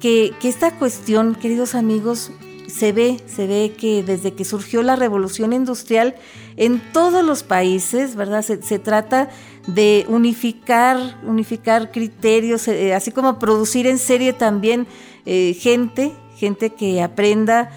que, 0.00 0.34
esta 0.42 0.72
cuestión, 0.72 1.34
queridos 1.36 1.74
amigos, 1.74 2.32
se 2.66 2.92
ve, 2.92 3.20
se 3.26 3.46
ve 3.46 3.74
que 3.78 4.02
desde 4.02 4.34
que 4.34 4.44
surgió 4.44 4.82
la 4.82 4.96
revolución 4.96 5.52
industrial 5.52 6.16
en 6.58 6.80
todos 6.92 7.24
los 7.24 7.42
países, 7.42 8.14
¿verdad? 8.14 8.42
Se, 8.42 8.78
trata 8.78 9.30
de 9.66 10.04
unificar, 10.08 11.18
unificar 11.24 11.90
criterios, 11.90 12.68
eh, 12.68 12.94
así 12.94 13.12
como 13.12 13.38
producir 13.38 13.86
en 13.86 13.98
serie 13.98 14.34
también 14.34 14.86
gente, 15.24 16.14
gente 16.36 16.70
que 16.70 17.02
aprenda 17.02 17.70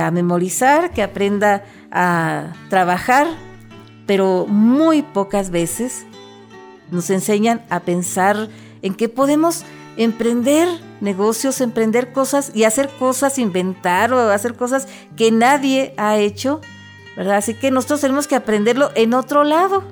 a 0.00 0.10
memorizar, 0.10 0.90
que 0.90 1.02
aprenda 1.02 1.64
a 1.90 2.54
trabajar, 2.70 3.26
pero 4.06 4.46
muy 4.46 5.02
pocas 5.02 5.50
veces 5.50 6.06
nos 6.90 7.10
enseñan 7.10 7.62
a 7.68 7.80
pensar 7.80 8.48
en 8.82 8.94
que 8.94 9.08
podemos 9.08 9.64
emprender 9.96 10.68
negocios, 11.00 11.60
emprender 11.60 12.12
cosas 12.12 12.52
y 12.54 12.64
hacer 12.64 12.88
cosas, 12.98 13.38
inventar 13.38 14.12
o 14.12 14.30
hacer 14.30 14.54
cosas 14.54 14.88
que 15.16 15.30
nadie 15.30 15.94
ha 15.96 16.18
hecho, 16.18 16.60
¿verdad? 17.16 17.36
Así 17.36 17.54
que 17.54 17.70
nosotros 17.70 18.00
tenemos 18.00 18.26
que 18.26 18.34
aprenderlo 18.34 18.90
en 18.94 19.14
otro 19.14 19.44
lado, 19.44 19.84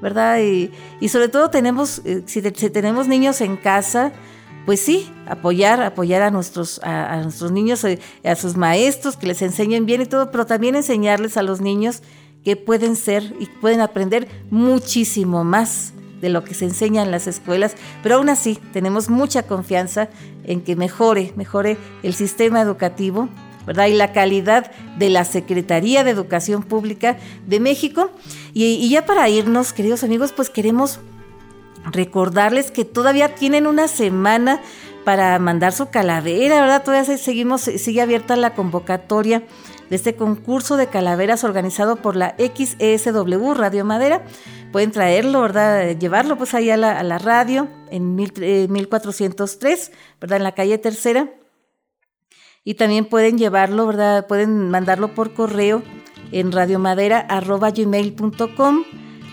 ¿verdad? 0.00 0.38
Y, 0.40 0.70
sobre 1.08 1.28
todo 1.28 1.50
tenemos, 1.50 2.02
eh, 2.04 2.22
si, 2.26 2.42
tenemos 2.42 3.06
niños 3.08 3.40
en 3.40 3.56
casa, 3.56 4.12
pues 4.66 4.80
sí, 4.80 5.10
apoyar, 5.26 5.82
apoyar 5.82 6.22
a 6.22 6.30
nuestros, 6.30 6.80
a, 6.82 7.20
nuestros 7.22 7.52
niños, 7.52 7.84
eh, 7.84 7.98
a, 8.24 8.34
sus 8.34 8.56
maestros, 8.56 9.16
que 9.16 9.26
les 9.26 9.42
enseñen 9.42 9.86
bien 9.86 10.02
y 10.02 10.06
todo, 10.06 10.30
pero 10.30 10.46
también 10.46 10.76
enseñarles 10.76 11.36
a 11.36 11.42
los 11.42 11.60
niños 11.60 12.02
que 12.44 12.56
pueden 12.56 12.96
ser 12.96 13.34
y 13.38 13.46
pueden 13.46 13.80
aprender 13.80 14.28
muchísimo 14.50 15.44
más 15.44 15.92
de 16.20 16.28
lo 16.28 16.44
que 16.44 16.54
se 16.54 16.64
enseña 16.64 17.02
en 17.02 17.10
las 17.10 17.26
escuelas, 17.26 17.74
pero 18.02 18.16
aún 18.16 18.28
así 18.28 18.58
tenemos 18.72 19.10
mucha 19.10 19.42
confianza 19.44 20.08
en 20.44 20.62
que 20.62 20.76
mejore, 20.76 21.32
mejore 21.36 21.76
el 22.02 22.14
sistema 22.14 22.60
educativo, 22.60 23.28
¿verdad? 23.66 23.86
Y 23.86 23.94
la 23.94 24.12
calidad 24.12 24.70
de 24.98 25.10
la 25.10 25.24
Secretaría 25.24 26.04
de 26.04 26.10
Educación 26.10 26.62
Pública 26.62 27.16
de 27.46 27.60
México. 27.60 28.10
Y, 28.52 28.88
ya 28.88 29.06
para 29.06 29.28
irnos, 29.28 29.72
queridos 29.72 30.04
amigos, 30.04 30.32
pues 30.32 30.50
queremos 30.50 31.00
recordarles 31.90 32.70
que 32.70 32.84
todavía 32.84 33.34
tienen 33.34 33.66
una 33.66 33.88
semana 33.88 34.60
para 35.04 35.38
mandar 35.38 35.72
su 35.72 35.90
calavera, 35.90 36.60
¿verdad? 36.60 36.84
Todavía 36.84 37.16
seguimos, 37.16 37.62
sigue 37.62 38.00
abierta 38.00 38.36
la 38.36 38.54
convocatoria 38.54 39.42
de 39.90 39.96
este 39.96 40.14
concurso 40.14 40.76
de 40.76 40.86
calaveras 40.86 41.44
organizado 41.44 41.96
por 41.96 42.14
la 42.16 42.36
XESW 42.38 43.54
Radio 43.54 43.84
Madera. 43.84 44.22
Pueden 44.70 44.90
traerlo, 44.90 45.42
¿verdad? 45.42 45.98
Llevarlo 45.98 46.38
pues 46.38 46.54
ahí 46.54 46.70
a 46.70 46.76
la, 46.76 47.18
radio 47.18 47.68
en 47.90 48.14
1403, 48.14 49.88
eh, 49.88 49.92
¿verdad? 50.20 50.38
En 50.38 50.44
la 50.44 50.52
calle 50.52 50.78
tercera. 50.78 51.28
Y 52.64 52.74
también 52.74 53.06
pueden 53.06 53.38
llevarlo, 53.38 53.86
¿verdad? 53.86 54.26
Pueden 54.26 54.70
mandarlo 54.70 55.14
por 55.14 55.34
correo 55.34 55.82
en 56.30 56.52
radiomadera.gmail.com 56.52 58.84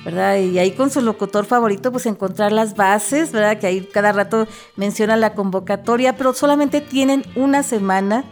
¿verdad? 0.03 0.37
Y 0.37 0.57
ahí 0.59 0.71
con 0.71 0.89
su 0.89 1.01
locutor 1.01 1.45
favorito, 1.45 1.91
pues 1.91 2.05
encontrar 2.05 2.51
las 2.51 2.75
bases, 2.75 3.31
¿verdad? 3.31 3.59
Que 3.59 3.67
ahí 3.67 3.81
cada 3.81 4.11
rato 4.11 4.47
menciona 4.75 5.17
la 5.17 5.33
convocatoria, 5.33 6.15
pero 6.15 6.33
solamente 6.33 6.81
tienen 6.81 7.23
una 7.35 7.63
semana 7.63 8.23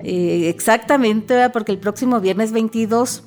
eh, 0.00 0.48
exactamente, 0.48 1.34
¿verdad? 1.34 1.52
Porque 1.52 1.72
el 1.72 1.78
próximo 1.78 2.20
viernes 2.20 2.52
22 2.52 3.24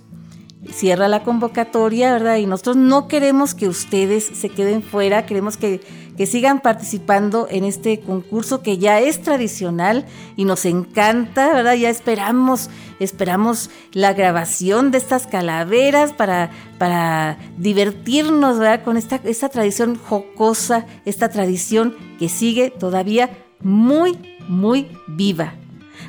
cierra 0.69 1.07
la 1.07 1.23
convocatoria, 1.23 2.13
¿verdad? 2.13 2.37
Y 2.37 2.45
nosotros 2.45 2.77
no 2.77 3.07
queremos 3.07 3.55
que 3.55 3.67
ustedes 3.67 4.23
se 4.23 4.49
queden 4.49 4.83
fuera, 4.83 5.25
queremos 5.25 5.57
que, 5.57 5.81
que, 6.15 6.25
sigan 6.25 6.61
participando 6.61 7.47
en 7.49 7.63
este 7.63 7.99
concurso 7.99 8.61
que 8.61 8.77
ya 8.77 8.99
es 8.99 9.21
tradicional 9.21 10.05
y 10.35 10.45
nos 10.45 10.65
encanta, 10.65 11.53
¿verdad? 11.53 11.73
Ya 11.73 11.89
esperamos, 11.89 12.69
esperamos 12.99 13.69
la 13.91 14.13
grabación 14.13 14.91
de 14.91 14.99
estas 14.99 15.25
calaveras 15.25 16.13
para, 16.13 16.51
para 16.77 17.39
divertirnos, 17.57 18.59
¿verdad? 18.59 18.83
Con 18.83 18.97
esta, 18.97 19.19
esta 19.23 19.49
tradición 19.49 19.95
jocosa, 19.95 20.85
esta 21.05 21.29
tradición 21.29 21.95
que 22.19 22.29
sigue 22.29 22.69
todavía 22.69 23.31
muy, 23.61 24.17
muy 24.47 24.89
viva. 25.07 25.55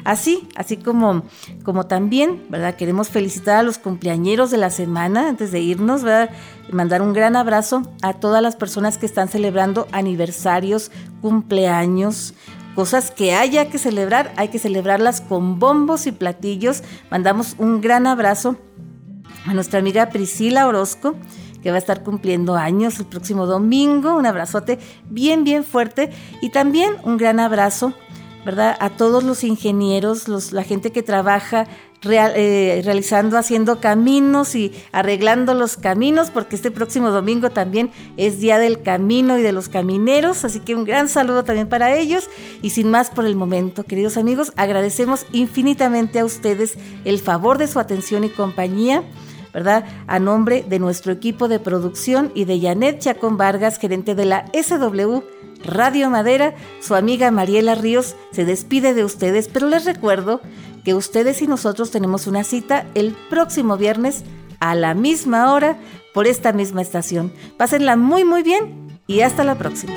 Así, 0.05 0.49
así 0.57 0.77
como, 0.77 1.23
como 1.63 1.87
también, 1.87 2.43
¿verdad? 2.49 2.75
Queremos 2.75 3.09
felicitar 3.09 3.59
a 3.59 3.63
los 3.63 3.79
cumpleañeros 3.79 4.51
de 4.51 4.57
la 4.57 4.71
semana 4.71 5.29
antes 5.29 5.53
de 5.53 5.61
irnos, 5.61 6.03
¿verdad? 6.03 6.31
Mandar 6.73 7.03
un 7.03 7.13
gran 7.13 7.37
abrazo 7.37 7.83
a 8.03 8.15
todas 8.15 8.43
las 8.43 8.57
personas 8.57 8.99
que 8.99 9.07
están 9.07 9.29
celebrando 9.29 9.87
aniversarios, 9.93 10.91
cumpleaños, 11.21 12.35
cosas 12.75 13.11
que 13.11 13.35
haya 13.35 13.69
que 13.69 13.79
celebrar, 13.79 14.33
hay 14.37 14.49
que 14.49 14.59
celebrarlas 14.59 15.21
con 15.21 15.59
bombos 15.59 16.07
y 16.07 16.13
platillos. 16.13 16.83
Mandamos 17.11 17.55
un 17.59 17.81
gran 17.81 18.07
abrazo 18.07 18.57
a 19.47 19.55
nuestra 19.55 19.79
amiga 19.79 20.09
Priscila 20.09 20.67
Orozco, 20.67 21.15
que 21.63 21.71
va 21.71 21.77
a 21.77 21.79
estar 21.79 22.03
cumpliendo 22.03 22.57
años 22.57 22.99
el 22.99 23.07
próximo 23.07 23.47
domingo. 23.47 24.17
Un 24.17 24.27
abrazote 24.27 24.79
bien, 25.09 25.45
bien 25.45 25.63
fuerte. 25.65 26.11
Y 26.41 26.51
también 26.51 26.95
un 27.05 27.19
gran 27.19 27.39
abrazo 27.39 27.95
¿verdad? 28.45 28.77
A 28.81 28.91
todos 28.91 29.23
los 29.23 29.45
ingenieros, 29.45 30.53
la 30.53 30.65
gente 30.65 30.91
que 30.91 31.03
trabaja 31.03 31.67
eh, 32.05 32.83
realizando, 32.85 33.39
haciendo 33.39 33.79
caminos 33.79 34.57
y 34.57 34.73
arreglando 34.91 35.55
los 35.55 35.77
caminos, 35.77 36.31
porque 36.31 36.57
este 36.57 36.73
próximo 36.73 37.11
domingo 37.11 37.51
también 37.51 37.93
es 38.17 38.41
Día 38.41 38.59
del 38.59 38.83
Camino 38.83 39.39
y 39.39 39.43
de 39.43 39.53
los 39.53 39.69
Camineros, 39.69 40.45
así 40.45 40.59
que 40.59 40.75
un 40.75 40.85
gran 40.85 41.09
saludo 41.09 41.45
también 41.45 41.69
para 41.69 41.95
ellos. 41.95 42.29
Y 42.61 42.71
sin 42.71 42.91
más 42.91 43.11
por 43.11 43.25
el 43.25 43.37
momento, 43.37 43.85
queridos 43.85 44.17
amigos, 44.17 44.53
agradecemos 44.57 45.27
infinitamente 45.31 46.19
a 46.19 46.25
ustedes 46.25 46.77
el 47.05 47.21
favor 47.21 47.59
de 47.59 47.69
su 47.69 47.79
atención 47.79 48.25
y 48.25 48.31
compañía. 48.31 49.05
¿verdad? 49.55 49.85
A 50.07 50.19
nombre 50.19 50.65
de 50.67 50.79
nuestro 50.79 51.13
equipo 51.13 51.47
de 51.47 51.61
producción 51.61 52.33
y 52.35 52.47
de 52.47 52.59
Janet 52.59 53.01
Chacón 53.01 53.37
Vargas, 53.37 53.79
gerente 53.79 54.15
de 54.15 54.25
la 54.25 54.47
SW 54.55 55.21
Radio 55.65 56.11
Madera, 56.11 56.55
su 56.81 56.95
amiga 56.95 57.31
Mariela 57.31 57.75
Ríos 57.75 58.17
se 58.33 58.45
despide 58.45 58.95
de 58.95 59.05
ustedes, 59.05 59.49
pero 59.49 59.69
les 59.69 59.85
recuerdo 59.85 60.41
que 60.85 60.95
ustedes 60.95 61.43
y 61.43 61.47
nosotros 61.47 61.91
tenemos 61.91 62.27
una 62.27 62.45
cita 62.45 62.87
el 62.95 63.15
próximo 63.31 63.77
viernes 63.77 64.25
a 64.61 64.75
la 64.75 64.95
misma 64.95 65.53
hora 65.53 65.79
por 66.15 66.27
esta 66.27 66.53
misma 66.53 66.83
estación. 66.83 67.33
Pásenla 67.57 67.97
muy 67.97 68.25
muy 68.25 68.43
bien 68.43 69.01
y 69.07 69.21
hasta 69.21 69.45
la 69.45 69.57
próxima. 69.57 69.95